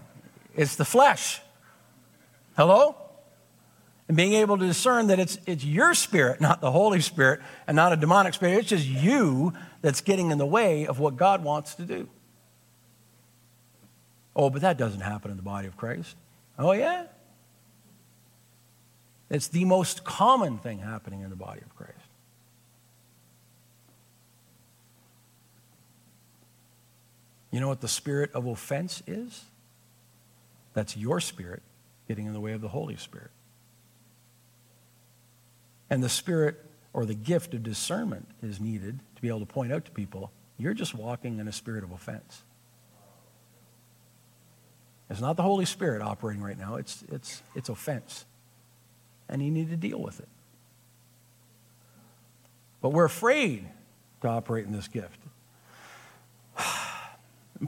It's 0.56 0.76
the 0.76 0.86
flesh. 0.86 1.42
Hello? 2.58 2.96
And 4.08 4.16
being 4.16 4.34
able 4.34 4.58
to 4.58 4.66
discern 4.66 5.08
that 5.08 5.20
it's, 5.20 5.38
it's 5.46 5.66
your 5.66 5.94
spirit, 5.94 6.40
not 6.40 6.62
the 6.62 6.72
Holy 6.72 7.02
Spirit, 7.02 7.42
and 7.68 7.76
not 7.76 7.92
a 7.92 7.98
demonic 7.98 8.34
spirit. 8.34 8.60
It's 8.60 8.70
just 8.70 8.86
you 8.86 9.54
that's 9.82 10.02
getting 10.02 10.32
in 10.32 10.38
the 10.38 10.46
way 10.46 10.88
of 10.88 11.00
what 11.00 11.18
God 11.18 11.44
wants 11.44 11.76
to 11.76 11.84
do. 11.84 12.08
Oh, 14.36 14.50
but 14.50 14.62
that 14.62 14.78
doesn't 14.78 15.02
happen 15.02 15.32
in 15.32 15.38
the 15.38 15.44
body 15.44 15.68
of 15.68 15.76
Christ. 15.76 16.16
Oh, 16.58 16.72
yeah? 16.72 17.06
It's 19.30 19.50
the 19.50 19.66
most 19.66 20.04
common 20.04 20.58
thing 20.58 20.80
happening 20.80 21.22
in 21.22 21.30
the 21.30 21.36
body 21.36 21.62
of 21.62 21.76
Christ. 21.76 21.94
You 27.52 27.60
know 27.60 27.68
what 27.68 27.82
the 27.82 27.88
spirit 27.88 28.32
of 28.34 28.46
offense 28.46 29.02
is? 29.08 29.46
That's 30.74 30.96
your 30.96 31.20
spirit 31.20 31.64
getting 32.08 32.26
in 32.26 32.34
the 32.34 32.40
way 32.40 32.54
of 32.54 32.62
the 32.62 32.68
Holy 32.68 32.96
Spirit. 32.96 33.32
And 35.90 36.04
the 36.04 36.10
spirit 36.10 36.64
or 36.94 37.06
the 37.06 37.16
gift 37.16 37.54
of 37.54 37.64
discernment 37.64 38.28
is 38.42 38.60
needed 38.60 39.00
to 39.16 39.22
be 39.22 39.28
able 39.28 39.40
to 39.40 39.46
point 39.46 39.72
out 39.72 39.86
to 39.86 39.92
people 39.92 40.32
you're 40.58 40.74
just 40.74 40.96
walking 40.96 41.40
in 41.40 41.48
a 41.48 41.52
spirit 41.52 41.84
of 41.84 41.92
offense. 41.92 42.44
It's 45.10 45.22
not 45.22 45.38
the 45.38 45.44
Holy 45.44 45.66
Spirit 45.66 46.02
operating 46.02 46.42
right 46.42 46.58
now, 46.58 46.76
it's, 46.76 47.04
it's, 47.12 47.42
it's 47.56 47.70
offense. 47.70 48.26
And 49.30 49.42
you 49.44 49.52
need 49.52 49.70
to 49.70 49.78
deal 49.78 50.00
with 50.00 50.20
it. 50.20 50.28
But 52.82 52.90
we're 52.90 53.06
afraid 53.06 53.68
to 54.22 54.28
operate 54.28 54.66
in 54.66 54.72
this 54.72 54.88
gift. 54.88 55.20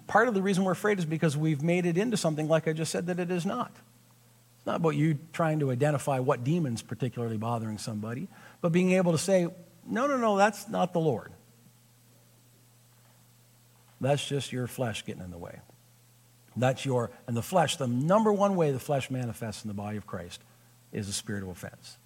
Part 0.08 0.28
of 0.28 0.34
the 0.34 0.42
reason 0.42 0.64
we're 0.64 0.72
afraid 0.72 1.00
is 1.00 1.06
because 1.06 1.36
we've 1.36 1.62
made 1.62 1.86
it 1.86 1.98
into 1.98 2.18
something, 2.18 2.48
like 2.48 2.68
I 2.68 2.74
just 2.74 2.92
said, 2.92 3.08
that 3.08 3.20
it 3.20 3.32
is 3.32 3.46
not. 3.46 3.72
It's 4.60 4.66
not 4.66 4.76
about 4.76 4.96
you 4.96 5.18
trying 5.32 5.60
to 5.60 5.72
identify 5.72 6.20
what 6.20 6.44
demon's 6.44 6.82
particularly 6.82 7.38
bothering 7.38 7.78
somebody, 7.78 8.28
but 8.60 8.74
being 8.74 8.92
able 8.92 9.14
to 9.14 9.18
say, 9.18 9.48
no, 9.88 10.06
no, 10.06 10.18
no, 10.18 10.36
that's 10.36 10.68
not 10.68 10.92
the 10.92 11.00
Lord. 11.00 11.32
That's 14.02 14.26
just 14.26 14.52
your 14.52 14.68
flesh 14.68 15.06
getting 15.06 15.24
in 15.24 15.32
the 15.32 15.38
way. 15.38 15.60
That's 16.58 16.84
your, 16.84 17.10
and 17.26 17.38
the 17.38 17.42
flesh, 17.42 17.78
the 17.78 17.88
number 17.88 18.34
one 18.34 18.58
way 18.58 18.72
the 18.72 18.80
flesh 18.80 19.10
manifests 19.10 19.64
in 19.64 19.70
the 19.70 19.74
body 19.74 19.96
of 19.96 20.06
Christ 20.06 20.42
is 20.92 21.08
a 21.08 21.14
spirit 21.14 21.44
of 21.44 21.50
offense. 21.50 21.98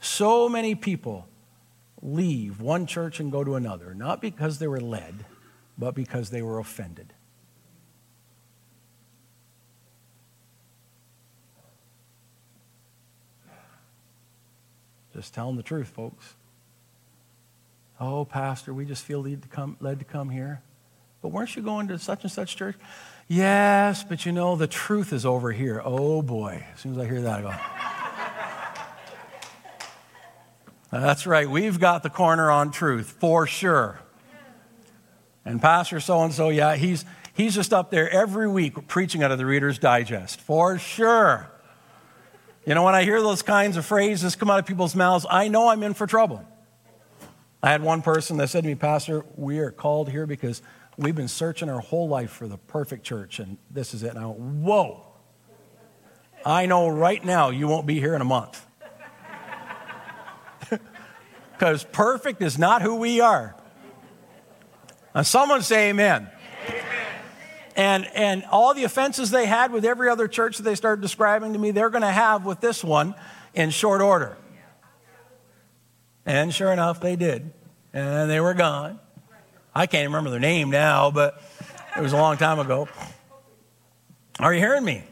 So 0.00 0.48
many 0.48 0.74
people 0.74 1.28
leave 2.00 2.62
one 2.62 2.86
church 2.86 3.20
and 3.20 3.30
go 3.30 3.44
to 3.44 3.56
another, 3.56 3.92
not 3.92 4.22
because 4.22 4.58
they 4.58 4.68
were 4.68 4.80
led, 4.80 5.26
but 5.76 5.94
because 5.94 6.30
they 6.30 6.40
were 6.40 6.58
offended. 6.58 7.12
Just 15.20 15.34
tell 15.34 15.48
them 15.48 15.56
the 15.56 15.62
truth, 15.62 15.88
folks. 15.88 16.34
Oh, 18.00 18.24
Pastor, 18.24 18.72
we 18.72 18.86
just 18.86 19.04
feel 19.04 19.22
led 19.22 19.42
to 19.42 19.48
come, 19.48 19.76
led 19.78 19.98
to 19.98 20.06
come 20.06 20.30
here. 20.30 20.62
But 21.20 21.28
weren't 21.28 21.54
you 21.54 21.60
going 21.60 21.88
to 21.88 21.98
such 21.98 22.22
and 22.22 22.32
such 22.32 22.56
church? 22.56 22.76
Yes, 23.28 24.02
but 24.02 24.24
you 24.24 24.32
know, 24.32 24.56
the 24.56 24.66
truth 24.66 25.12
is 25.12 25.26
over 25.26 25.52
here. 25.52 25.82
Oh, 25.84 26.22
boy. 26.22 26.64
As 26.72 26.80
soon 26.80 26.92
as 26.92 26.98
I 26.98 27.04
hear 27.04 27.20
that, 27.20 27.40
I 27.40 27.42
go, 27.42 27.54
That's 30.98 31.26
right. 31.26 31.46
We've 31.46 31.78
got 31.78 32.02
the 32.02 32.08
corner 32.08 32.50
on 32.50 32.70
truth, 32.70 33.14
for 33.20 33.46
sure. 33.46 34.00
And 35.44 35.60
Pastor 35.60 36.00
so 36.00 36.22
and 36.22 36.32
so, 36.32 36.48
yeah, 36.48 36.76
he's, 36.76 37.04
he's 37.34 37.54
just 37.54 37.74
up 37.74 37.90
there 37.90 38.08
every 38.08 38.48
week 38.48 38.88
preaching 38.88 39.22
out 39.22 39.32
of 39.32 39.36
the 39.36 39.44
Reader's 39.44 39.78
Digest, 39.78 40.40
for 40.40 40.78
sure. 40.78 41.50
You 42.66 42.74
know, 42.74 42.84
when 42.84 42.94
I 42.94 43.04
hear 43.04 43.20
those 43.22 43.42
kinds 43.42 43.76
of 43.76 43.86
phrases 43.86 44.36
come 44.36 44.50
out 44.50 44.58
of 44.58 44.66
people's 44.66 44.94
mouths, 44.94 45.24
I 45.28 45.48
know 45.48 45.68
I'm 45.68 45.82
in 45.82 45.94
for 45.94 46.06
trouble. 46.06 46.44
I 47.62 47.70
had 47.70 47.82
one 47.82 48.02
person 48.02 48.36
that 48.38 48.48
said 48.48 48.62
to 48.64 48.68
me, 48.68 48.74
Pastor, 48.74 49.24
we 49.36 49.58
are 49.58 49.70
called 49.70 50.10
here 50.10 50.26
because 50.26 50.62
we've 50.96 51.14
been 51.14 51.28
searching 51.28 51.68
our 51.68 51.80
whole 51.80 52.08
life 52.08 52.30
for 52.30 52.46
the 52.46 52.58
perfect 52.58 53.04
church, 53.04 53.38
and 53.38 53.58
this 53.70 53.94
is 53.94 54.02
it. 54.02 54.10
And 54.10 54.18
I 54.18 54.26
went, 54.26 54.38
Whoa. 54.38 55.06
I 56.44 56.66
know 56.66 56.88
right 56.88 57.22
now 57.22 57.50
you 57.50 57.68
won't 57.68 57.86
be 57.86 58.00
here 58.00 58.14
in 58.14 58.20
a 58.20 58.26
month. 58.26 58.66
Because 61.52 61.84
perfect 61.84 62.40
is 62.40 62.58
not 62.58 62.80
who 62.80 62.94
we 62.94 63.20
are. 63.20 63.54
And 65.12 65.26
someone 65.26 65.60
say 65.60 65.90
amen. 65.90 66.30
And, 67.76 68.06
and 68.14 68.44
all 68.50 68.74
the 68.74 68.84
offenses 68.84 69.30
they 69.30 69.46
had 69.46 69.72
with 69.72 69.84
every 69.84 70.08
other 70.08 70.28
church 70.28 70.56
that 70.56 70.64
they 70.64 70.74
started 70.74 71.02
describing 71.02 71.52
to 71.52 71.58
me, 71.58 71.70
they're 71.70 71.90
going 71.90 72.02
to 72.02 72.08
have 72.08 72.44
with 72.44 72.60
this 72.60 72.82
one 72.82 73.14
in 73.54 73.70
short 73.70 74.00
order. 74.00 74.36
And 76.26 76.52
sure 76.52 76.72
enough, 76.72 77.00
they 77.00 77.16
did. 77.16 77.52
And 77.92 78.30
they 78.30 78.40
were 78.40 78.54
gone. 78.54 79.00
I 79.74 79.86
can't 79.86 80.08
remember 80.08 80.30
their 80.30 80.40
name 80.40 80.70
now, 80.70 81.10
but 81.10 81.42
it 81.96 82.00
was 82.00 82.12
a 82.12 82.16
long 82.16 82.36
time 82.36 82.58
ago. 82.58 82.88
Are 84.38 84.52
you 84.52 84.60
hearing 84.60 84.84
me? 84.84 85.04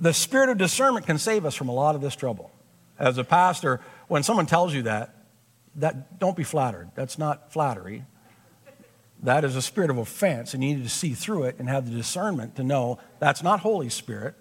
The 0.00 0.12
spirit 0.12 0.48
of 0.48 0.58
discernment 0.58 1.06
can 1.06 1.18
save 1.18 1.44
us 1.44 1.54
from 1.54 1.68
a 1.68 1.72
lot 1.72 1.94
of 1.94 2.00
this 2.00 2.14
trouble. 2.14 2.52
As 2.98 3.18
a 3.18 3.24
pastor, 3.24 3.80
when 4.06 4.22
someone 4.22 4.46
tells 4.46 4.72
you 4.72 4.82
that, 4.82 5.14
that 5.76 6.18
don't 6.18 6.36
be 6.36 6.44
flattered. 6.44 6.90
That's 6.94 7.18
not 7.18 7.52
flattery. 7.52 8.04
That 9.22 9.44
is 9.44 9.56
a 9.56 9.62
spirit 9.62 9.90
of 9.90 9.98
offense, 9.98 10.54
and 10.54 10.62
you 10.62 10.76
need 10.76 10.84
to 10.84 10.88
see 10.88 11.14
through 11.14 11.44
it 11.44 11.56
and 11.58 11.68
have 11.68 11.90
the 11.90 11.96
discernment 11.96 12.56
to 12.56 12.62
know 12.62 12.98
that's 13.18 13.42
not 13.42 13.60
Holy 13.60 13.88
Spirit. 13.88 14.36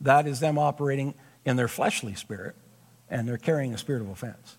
That 0.00 0.26
is 0.26 0.40
them 0.40 0.58
operating 0.58 1.14
in 1.44 1.56
their 1.56 1.68
fleshly 1.68 2.14
spirit, 2.14 2.54
and 3.08 3.26
they're 3.26 3.38
carrying 3.38 3.72
a 3.72 3.78
spirit 3.78 4.02
of 4.02 4.10
offense. 4.10 4.58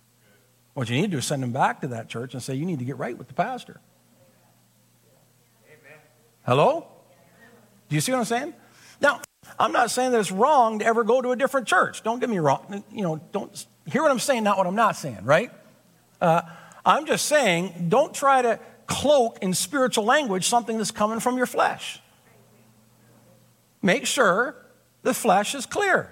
What 0.74 0.90
you 0.90 0.96
need 0.96 1.04
to 1.04 1.12
do 1.12 1.18
is 1.18 1.26
send 1.26 1.44
them 1.44 1.52
back 1.52 1.82
to 1.82 1.88
that 1.90 2.10
church 2.10 2.34
and 2.34 2.42
say, 2.42 2.56
You 2.56 2.66
need 2.66 2.80
to 2.80 2.86
get 2.86 2.98
right 2.98 3.18
with 3.18 3.28
the 3.28 3.34
pastor. 3.34 3.80
Amen. 5.68 6.00
Hello? 6.46 6.88
Do 7.90 7.96
you 7.96 8.02
see 8.02 8.12
what 8.12 8.20
I'm 8.20 8.26
saying? 8.26 8.54
Now, 9.02 9.22
I'm 9.60 9.72
not 9.72 9.92
saying 9.92 10.12
that 10.12 10.20
it's 10.20 10.32
wrong 10.32 10.80
to 10.80 10.86
ever 10.86 11.04
go 11.04 11.22
to 11.22 11.32
a 11.32 11.36
different 11.36 11.68
church. 11.68 12.04
Don't 12.04 12.20
get 12.20 12.30
me 12.30 12.40
wrong. 12.40 12.84
You 12.92 13.02
know, 13.02 13.22
don't 13.32 13.66
hear 13.86 14.02
what 14.02 14.12
I'm 14.12 14.20
saying, 14.20 14.44
not 14.44 14.58
what 14.58 14.68
I'm 14.68 14.76
not 14.76 14.96
saying, 14.96 15.24
right? 15.24 15.52
Uh, 16.22 16.42
I'm 16.86 17.06
just 17.06 17.26
saying, 17.26 17.88
don't 17.90 18.14
try 18.14 18.42
to 18.42 18.60
cloak 18.90 19.38
in 19.42 19.54
spiritual 19.54 20.04
language 20.04 20.50
something 20.50 20.78
that's 20.78 20.92
coming 20.92 21.22
from 21.22 21.38
your 21.38 21.46
flesh. 21.46 22.02
Make 23.82 24.06
sure 24.06 24.56
the 25.04 25.14
flesh 25.14 25.56
is 25.56 25.66
clear. 25.66 26.12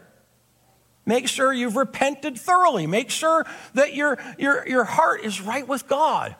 Make 1.05 1.27
sure 1.27 1.51
you've 1.51 1.75
repented 1.75 2.37
thoroughly. 2.37 2.85
Make 2.87 3.09
sure 3.09 3.45
that 3.73 3.93
your, 3.93 4.17
your, 4.37 4.67
your 4.67 4.83
heart 4.83 5.21
is 5.23 5.41
right 5.41 5.67
with 5.67 5.87
God. 5.87 6.35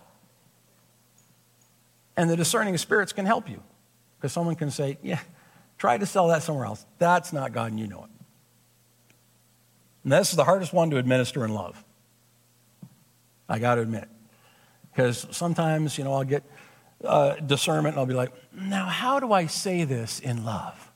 And 2.16 2.30
the 2.30 2.36
discerning 2.36 2.78
spirits 2.78 3.14
can 3.14 3.26
help 3.26 3.50
you. 3.50 3.62
Because 4.18 4.34
someone 4.34 4.56
can 4.56 4.72
say, 4.72 4.98
yeah, 5.02 5.20
try 5.78 5.98
to 5.98 6.06
sell 6.06 6.28
that 6.30 6.44
somewhere 6.44 6.66
else. 6.66 6.86
That's 6.98 7.32
not 7.32 7.54
God, 7.54 7.72
and 7.72 7.80
you 7.80 7.88
know 7.88 8.04
it. 8.04 8.10
And 10.04 10.12
this 10.12 10.32
is 10.32 10.36
the 10.36 10.44
hardest 10.44 10.74
one 10.74 10.90
to 10.92 10.98
administer 10.98 11.46
in 11.46 11.54
love. 11.54 11.84
I 13.48 13.60
got 13.60 13.76
to 13.76 13.82
admit 13.82 14.04
it. 14.04 14.10
Because 14.98 15.28
sometimes, 15.30 15.96
you 16.00 16.04
know, 16.04 16.14
I'll 16.16 16.24
get 16.24 16.44
uh, 17.04 17.36
discernment 17.36 17.94
and 17.94 18.00
I'll 18.00 18.08
be 18.08 18.16
like, 18.16 18.32
now, 18.52 18.88
how 18.88 19.20
do 19.20 19.32
I 19.32 19.46
say 19.46 19.84
this 19.84 20.20
in 20.20 20.44
love? 20.44 20.92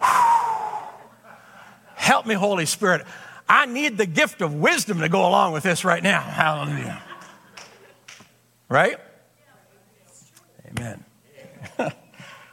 Help 1.96 2.24
me, 2.24 2.34
Holy 2.34 2.64
Spirit. 2.64 3.04
I 3.48 3.66
need 3.66 3.98
the 3.98 4.06
gift 4.06 4.42
of 4.42 4.54
wisdom 4.54 5.00
to 5.00 5.08
go 5.08 5.26
along 5.28 5.54
with 5.54 5.64
this 5.64 5.84
right 5.84 6.00
now. 6.00 6.20
Hallelujah. 6.20 7.02
Right? 8.68 8.98
Amen. 10.68 11.04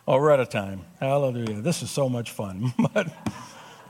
oh, 0.07 0.19
we're 0.19 0.31
out 0.31 0.39
of 0.39 0.49
time. 0.49 0.85
Hallelujah. 0.99 1.61
This 1.61 1.83
is 1.83 1.91
so 1.91 2.09
much 2.09 2.31
fun. 2.31 2.73
but 2.95 3.09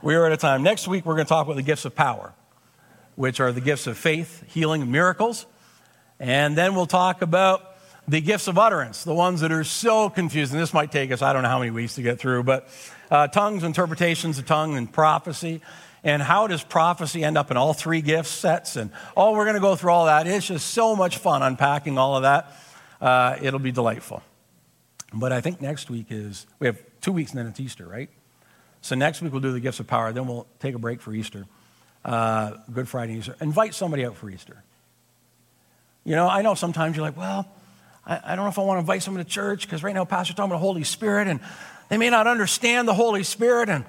we 0.02 0.16
are 0.16 0.26
out 0.26 0.34
of 0.34 0.40
time. 0.40 0.64
Next 0.64 0.86
week, 0.86 1.06
we're 1.06 1.16
going 1.16 1.28
to 1.28 1.30
talk 1.30 1.46
about 1.46 1.56
the 1.56 1.64
gifts 1.64 1.86
of 1.86 1.96
power, 1.96 2.34
which 3.16 3.40
are 3.40 3.54
the 3.54 3.62
gifts 3.62 3.88
of 3.88 3.98
faith, 3.98 4.44
healing, 4.48 4.92
miracles. 4.92 5.46
And 6.24 6.58
then 6.58 6.74
we'll 6.74 6.86
talk 6.86 7.22
about 7.22 7.76
the 8.08 8.22
gifts 8.22 8.48
of 8.48 8.58
utterance, 8.58 9.04
the 9.04 9.14
ones 9.14 9.42
that 9.42 9.52
are 9.52 9.66
so 9.66 10.10
confusing. 10.10 10.58
This 10.58 10.74
might 10.74 10.90
take 10.90 11.12
us, 11.12 11.22
I 11.22 11.34
don't 11.34 11.44
know 11.44 11.50
how 11.50 11.60
many 11.60 11.72
weeks 11.72 11.96
to 11.96 12.02
get 12.02 12.18
through, 12.18 12.44
but 12.44 12.70
uh, 13.12 13.28
tongues, 13.28 13.66
interpretations 13.66 14.40
of 14.40 14.46
tongue, 14.46 14.78
and 14.78 14.90
prophecy. 14.90 15.60
And 16.02 16.22
how 16.22 16.48
does 16.48 16.64
prophecy 16.64 17.26
end 17.26 17.38
up 17.38 17.52
in 17.52 17.58
all 17.58 17.74
three 17.74 18.02
gift 18.02 18.30
sets? 18.30 18.78
And 18.78 18.92
oh, 19.18 19.34
we're 19.34 19.44
going 19.44 19.56
to 19.56 19.60
go 19.60 19.76
through 19.76 19.92
all 19.92 20.06
that. 20.06 20.26
It's 20.26 20.48
just 20.48 20.68
so 20.68 20.96
much 20.96 21.18
fun 21.18 21.44
unpacking 21.44 21.98
all 21.98 22.16
of 22.16 22.22
that. 22.22 22.54
Uh, 23.02 23.36
it'll 23.42 23.60
be 23.60 23.74
delightful. 23.74 24.24
But 25.14 25.34
I 25.34 25.42
think 25.42 25.60
next 25.60 25.90
week 25.90 26.06
is, 26.10 26.48
we 26.58 26.68
have 26.68 26.82
two 27.02 27.12
weeks 27.12 27.32
and 27.32 27.40
then 27.40 27.48
it's 27.48 27.60
Easter, 27.60 27.86
right? 27.86 28.10
So 28.80 28.96
next 28.96 29.22
week 29.22 29.34
we'll 29.34 29.42
do 29.42 29.52
the 29.52 29.60
gifts 29.60 29.82
of 29.82 29.88
power. 29.88 30.14
Then 30.14 30.26
we'll 30.26 30.48
take 30.62 30.74
a 30.74 30.80
break 30.80 31.02
for 31.02 31.14
Easter, 31.14 31.48
uh, 32.06 32.52
Good 32.72 32.88
Friday, 32.88 33.16
Easter. 33.16 33.36
Invite 33.42 33.74
somebody 33.76 34.06
out 34.06 34.16
for 34.16 34.30
Easter. 34.30 34.64
You 36.04 36.16
know, 36.16 36.28
I 36.28 36.42
know 36.42 36.54
sometimes 36.54 36.96
you're 36.96 37.06
like, 37.06 37.18
well, 37.18 37.48
I, 38.06 38.20
I 38.24 38.36
don't 38.36 38.46
know 38.46 38.50
if 38.50 38.60
I 38.60 38.64
want 38.64 38.78
to 38.78 38.82
invite 38.82 39.04
someone 39.04 39.24
to 39.24 39.30
church 39.30 39.66
because 39.66 39.84
right 39.84 39.96
now 39.96 40.06
Pastor's 40.06 40.36
talking 40.36 40.52
about 40.52 40.58
the 40.58 40.66
Holy 40.66 40.84
Spirit 40.84 41.28
and 41.28 41.40
they 41.90 41.98
may 41.98 42.10
not 42.10 42.28
understand 42.28 42.88
the 42.88 42.94
Holy 42.94 43.24
Spirit. 43.24 43.70
And 43.70 43.86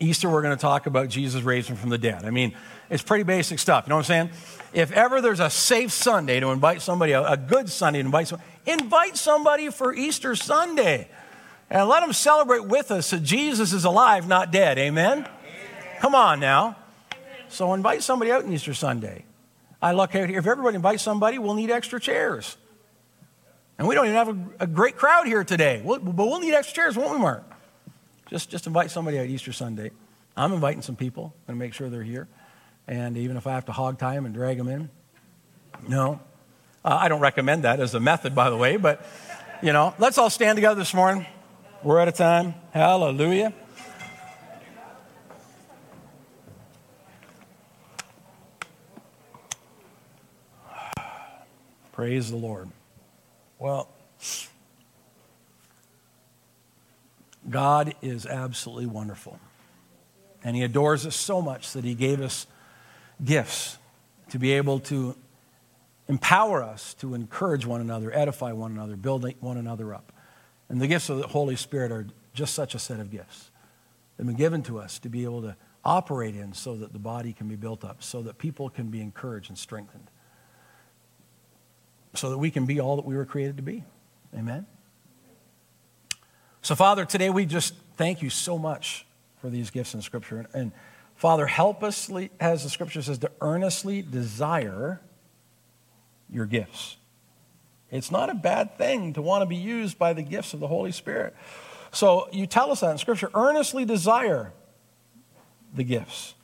Easter, 0.00 0.28
we're 0.28 0.42
going 0.42 0.56
to 0.56 0.60
talk 0.60 0.86
about 0.86 1.08
Jesus 1.08 1.42
raising 1.42 1.74
from 1.74 1.90
the 1.90 1.98
dead. 1.98 2.24
I 2.24 2.30
mean, 2.30 2.54
it's 2.88 3.02
pretty 3.02 3.24
basic 3.24 3.58
stuff. 3.58 3.84
You 3.86 3.90
know 3.90 3.96
what 3.96 4.10
I'm 4.10 4.28
saying? 4.28 4.30
If 4.72 4.92
ever 4.92 5.20
there's 5.20 5.40
a 5.40 5.50
safe 5.50 5.90
Sunday 5.90 6.38
to 6.40 6.48
invite 6.50 6.82
somebody, 6.82 7.12
a 7.12 7.36
good 7.36 7.68
Sunday 7.68 8.00
to 8.00 8.06
invite 8.06 8.28
somebody, 8.28 8.48
invite 8.66 9.16
somebody 9.16 9.70
for 9.70 9.92
Easter 9.92 10.36
Sunday 10.36 11.08
and 11.70 11.88
let 11.88 12.00
them 12.00 12.12
celebrate 12.12 12.64
with 12.64 12.90
us 12.90 13.10
that 13.10 13.22
Jesus 13.22 13.72
is 13.72 13.84
alive, 13.84 14.28
not 14.28 14.52
dead. 14.52 14.78
Amen? 14.78 15.18
Amen. 15.18 15.28
Come 16.00 16.14
on 16.14 16.38
now. 16.38 16.76
So 17.48 17.74
invite 17.74 18.02
somebody 18.02 18.30
out 18.30 18.44
on 18.44 18.52
Easter 18.52 18.74
Sunday. 18.74 19.24
I 19.80 19.92
look 19.92 20.14
out 20.14 20.28
here, 20.28 20.38
if 20.38 20.46
everybody 20.46 20.76
invites 20.76 21.02
somebody, 21.02 21.38
we'll 21.38 21.54
need 21.54 21.70
extra 21.70 22.00
chairs. 22.00 22.56
And 23.78 23.86
we 23.86 23.94
don't 23.94 24.06
even 24.06 24.16
have 24.16 24.28
a, 24.28 24.64
a 24.64 24.66
great 24.66 24.96
crowd 24.96 25.26
here 25.26 25.44
today, 25.44 25.80
we'll, 25.84 26.00
but 26.00 26.26
we'll 26.26 26.40
need 26.40 26.54
extra 26.54 26.74
chairs, 26.74 26.96
won't 26.96 27.12
we, 27.12 27.18
Mark? 27.18 27.44
Just, 28.28 28.50
just 28.50 28.66
invite 28.66 28.90
somebody 28.90 29.18
out 29.18 29.26
Easter 29.26 29.52
Sunday. 29.52 29.90
I'm 30.36 30.52
inviting 30.52 30.82
some 30.82 30.96
people 30.96 31.34
and 31.46 31.58
make 31.58 31.74
sure 31.74 31.88
they're 31.88 32.02
here. 32.02 32.28
And 32.86 33.16
even 33.16 33.36
if 33.36 33.46
I 33.46 33.52
have 33.52 33.66
to 33.66 33.72
hog 33.72 33.98
tie 33.98 34.14
them 34.14 34.26
and 34.26 34.34
drag 34.34 34.58
them 34.58 34.68
in, 34.68 34.90
no. 35.86 36.20
Uh, 36.84 36.98
I 37.00 37.08
don't 37.08 37.20
recommend 37.20 37.64
that 37.64 37.80
as 37.80 37.94
a 37.94 38.00
method, 38.00 38.34
by 38.34 38.50
the 38.50 38.56
way, 38.56 38.76
but, 38.76 39.04
you 39.62 39.72
know, 39.72 39.94
let's 39.98 40.18
all 40.18 40.30
stand 40.30 40.56
together 40.56 40.78
this 40.78 40.94
morning. 40.94 41.26
We're 41.82 42.00
out 42.00 42.08
of 42.08 42.14
time. 42.14 42.54
Hallelujah. 42.72 43.52
Praise 51.98 52.30
the 52.30 52.36
Lord. 52.36 52.68
Well, 53.58 53.88
God 57.50 57.92
is 58.00 58.24
absolutely 58.24 58.86
wonderful. 58.86 59.40
And 60.44 60.54
He 60.54 60.62
adores 60.62 61.04
us 61.06 61.16
so 61.16 61.42
much 61.42 61.72
that 61.72 61.82
He 61.82 61.96
gave 61.96 62.20
us 62.20 62.46
gifts 63.24 63.78
to 64.30 64.38
be 64.38 64.52
able 64.52 64.78
to 64.78 65.16
empower 66.06 66.62
us 66.62 66.94
to 67.00 67.14
encourage 67.14 67.66
one 67.66 67.80
another, 67.80 68.14
edify 68.14 68.52
one 68.52 68.70
another, 68.70 68.94
build 68.94 69.28
one 69.40 69.56
another 69.56 69.92
up. 69.92 70.12
And 70.68 70.80
the 70.80 70.86
gifts 70.86 71.08
of 71.08 71.18
the 71.18 71.26
Holy 71.26 71.56
Spirit 71.56 71.90
are 71.90 72.06
just 72.32 72.54
such 72.54 72.76
a 72.76 72.78
set 72.78 73.00
of 73.00 73.10
gifts. 73.10 73.50
They've 74.16 74.24
been 74.24 74.36
given 74.36 74.62
to 74.62 74.78
us 74.78 75.00
to 75.00 75.08
be 75.08 75.24
able 75.24 75.42
to 75.42 75.56
operate 75.84 76.36
in 76.36 76.52
so 76.52 76.76
that 76.76 76.92
the 76.92 77.00
body 77.00 77.32
can 77.32 77.48
be 77.48 77.56
built 77.56 77.84
up, 77.84 78.04
so 78.04 78.22
that 78.22 78.38
people 78.38 78.70
can 78.70 78.86
be 78.86 79.00
encouraged 79.00 79.48
and 79.48 79.58
strengthened 79.58 80.08
so 82.14 82.30
that 82.30 82.38
we 82.38 82.50
can 82.50 82.66
be 82.66 82.80
all 82.80 82.96
that 82.96 83.04
we 83.04 83.16
were 83.16 83.24
created 83.24 83.56
to 83.56 83.62
be. 83.62 83.84
Amen? 84.34 84.66
So, 86.62 86.74
Father, 86.74 87.04
today 87.04 87.30
we 87.30 87.46
just 87.46 87.74
thank 87.96 88.22
you 88.22 88.30
so 88.30 88.58
much 88.58 89.06
for 89.40 89.48
these 89.48 89.70
gifts 89.70 89.94
in 89.94 90.02
Scripture. 90.02 90.46
And, 90.52 90.72
Father, 91.14 91.46
help 91.46 91.82
us, 91.82 92.10
as 92.40 92.64
the 92.64 92.70
Scripture 92.70 93.02
says, 93.02 93.18
to 93.18 93.30
earnestly 93.40 94.02
desire 94.02 95.00
your 96.30 96.46
gifts. 96.46 96.96
It's 97.90 98.10
not 98.10 98.28
a 98.28 98.34
bad 98.34 98.76
thing 98.76 99.14
to 99.14 99.22
want 99.22 99.42
to 99.42 99.46
be 99.46 99.56
used 99.56 99.98
by 99.98 100.12
the 100.12 100.22
gifts 100.22 100.52
of 100.52 100.60
the 100.60 100.66
Holy 100.66 100.92
Spirit. 100.92 101.34
So 101.90 102.28
you 102.32 102.46
tell 102.46 102.70
us 102.70 102.80
that 102.80 102.90
in 102.90 102.98
Scripture 102.98 103.30
earnestly 103.34 103.84
desire 103.84 104.52
the 105.74 105.84
gifts. 105.84 106.34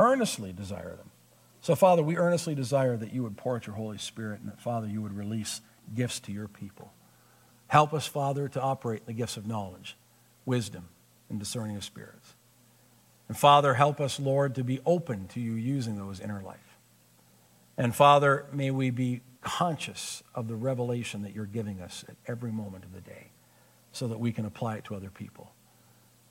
Earnestly 0.00 0.52
desire 0.52 0.96
them. 0.96 1.07
So, 1.68 1.74
Father, 1.74 2.02
we 2.02 2.16
earnestly 2.16 2.54
desire 2.54 2.96
that 2.96 3.12
you 3.12 3.22
would 3.24 3.36
pour 3.36 3.56
out 3.56 3.66
your 3.66 3.76
Holy 3.76 3.98
Spirit 3.98 4.40
and 4.40 4.48
that, 4.48 4.58
Father, 4.58 4.86
you 4.86 5.02
would 5.02 5.12
release 5.12 5.60
gifts 5.94 6.18
to 6.20 6.32
your 6.32 6.48
people. 6.48 6.94
Help 7.66 7.92
us, 7.92 8.06
Father, 8.06 8.48
to 8.48 8.58
operate 8.58 9.04
the 9.04 9.12
gifts 9.12 9.36
of 9.36 9.46
knowledge, 9.46 9.94
wisdom, 10.46 10.88
and 11.28 11.38
discerning 11.38 11.76
of 11.76 11.84
spirits. 11.84 12.36
And, 13.28 13.36
Father, 13.36 13.74
help 13.74 14.00
us, 14.00 14.18
Lord, 14.18 14.54
to 14.54 14.64
be 14.64 14.80
open 14.86 15.28
to 15.28 15.40
you 15.40 15.56
using 15.56 15.96
those 15.96 16.20
in 16.20 16.30
our 16.30 16.40
life. 16.42 16.78
And, 17.76 17.94
Father, 17.94 18.46
may 18.50 18.70
we 18.70 18.88
be 18.88 19.20
conscious 19.42 20.22
of 20.34 20.48
the 20.48 20.56
revelation 20.56 21.20
that 21.20 21.34
you're 21.34 21.44
giving 21.44 21.82
us 21.82 22.02
at 22.08 22.16
every 22.26 22.50
moment 22.50 22.84
of 22.84 22.94
the 22.94 23.02
day 23.02 23.32
so 23.92 24.08
that 24.08 24.18
we 24.18 24.32
can 24.32 24.46
apply 24.46 24.76
it 24.76 24.84
to 24.84 24.94
other 24.94 25.10
people. 25.10 25.52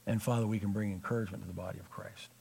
And, 0.08 0.20
Father, 0.20 0.48
we 0.48 0.58
can 0.58 0.72
bring 0.72 0.92
encouragement 0.92 1.44
to 1.44 1.48
the 1.48 1.54
body 1.54 1.78
of 1.78 1.92
Christ. 1.92 2.32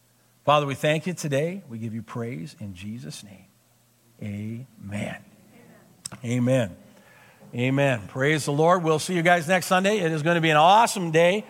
Father, 0.47 0.65
we 0.65 0.77
thank 0.77 1.09
you 1.09 1.13
today. 1.13 1.65
We 1.69 1.79
give 1.79 1.93
you 1.93 2.03
praise 2.03 2.55
in 2.61 2.73
Jesus' 2.73 3.25
name. 3.25 3.47
Amen. 4.23 5.17
Amen. 6.25 6.77
Amen. 7.53 8.07
Praise 8.07 8.45
the 8.45 8.53
Lord. 8.53 8.85
We'll 8.85 9.01
see 9.01 9.15
you 9.15 9.23
guys 9.23 9.49
next 9.49 9.67
Sunday. 9.67 9.99
It 9.99 10.13
is 10.13 10.23
going 10.23 10.37
to 10.37 10.41
be 10.41 10.51
an 10.51 10.57
awesome 10.57 11.11
day. 11.11 11.45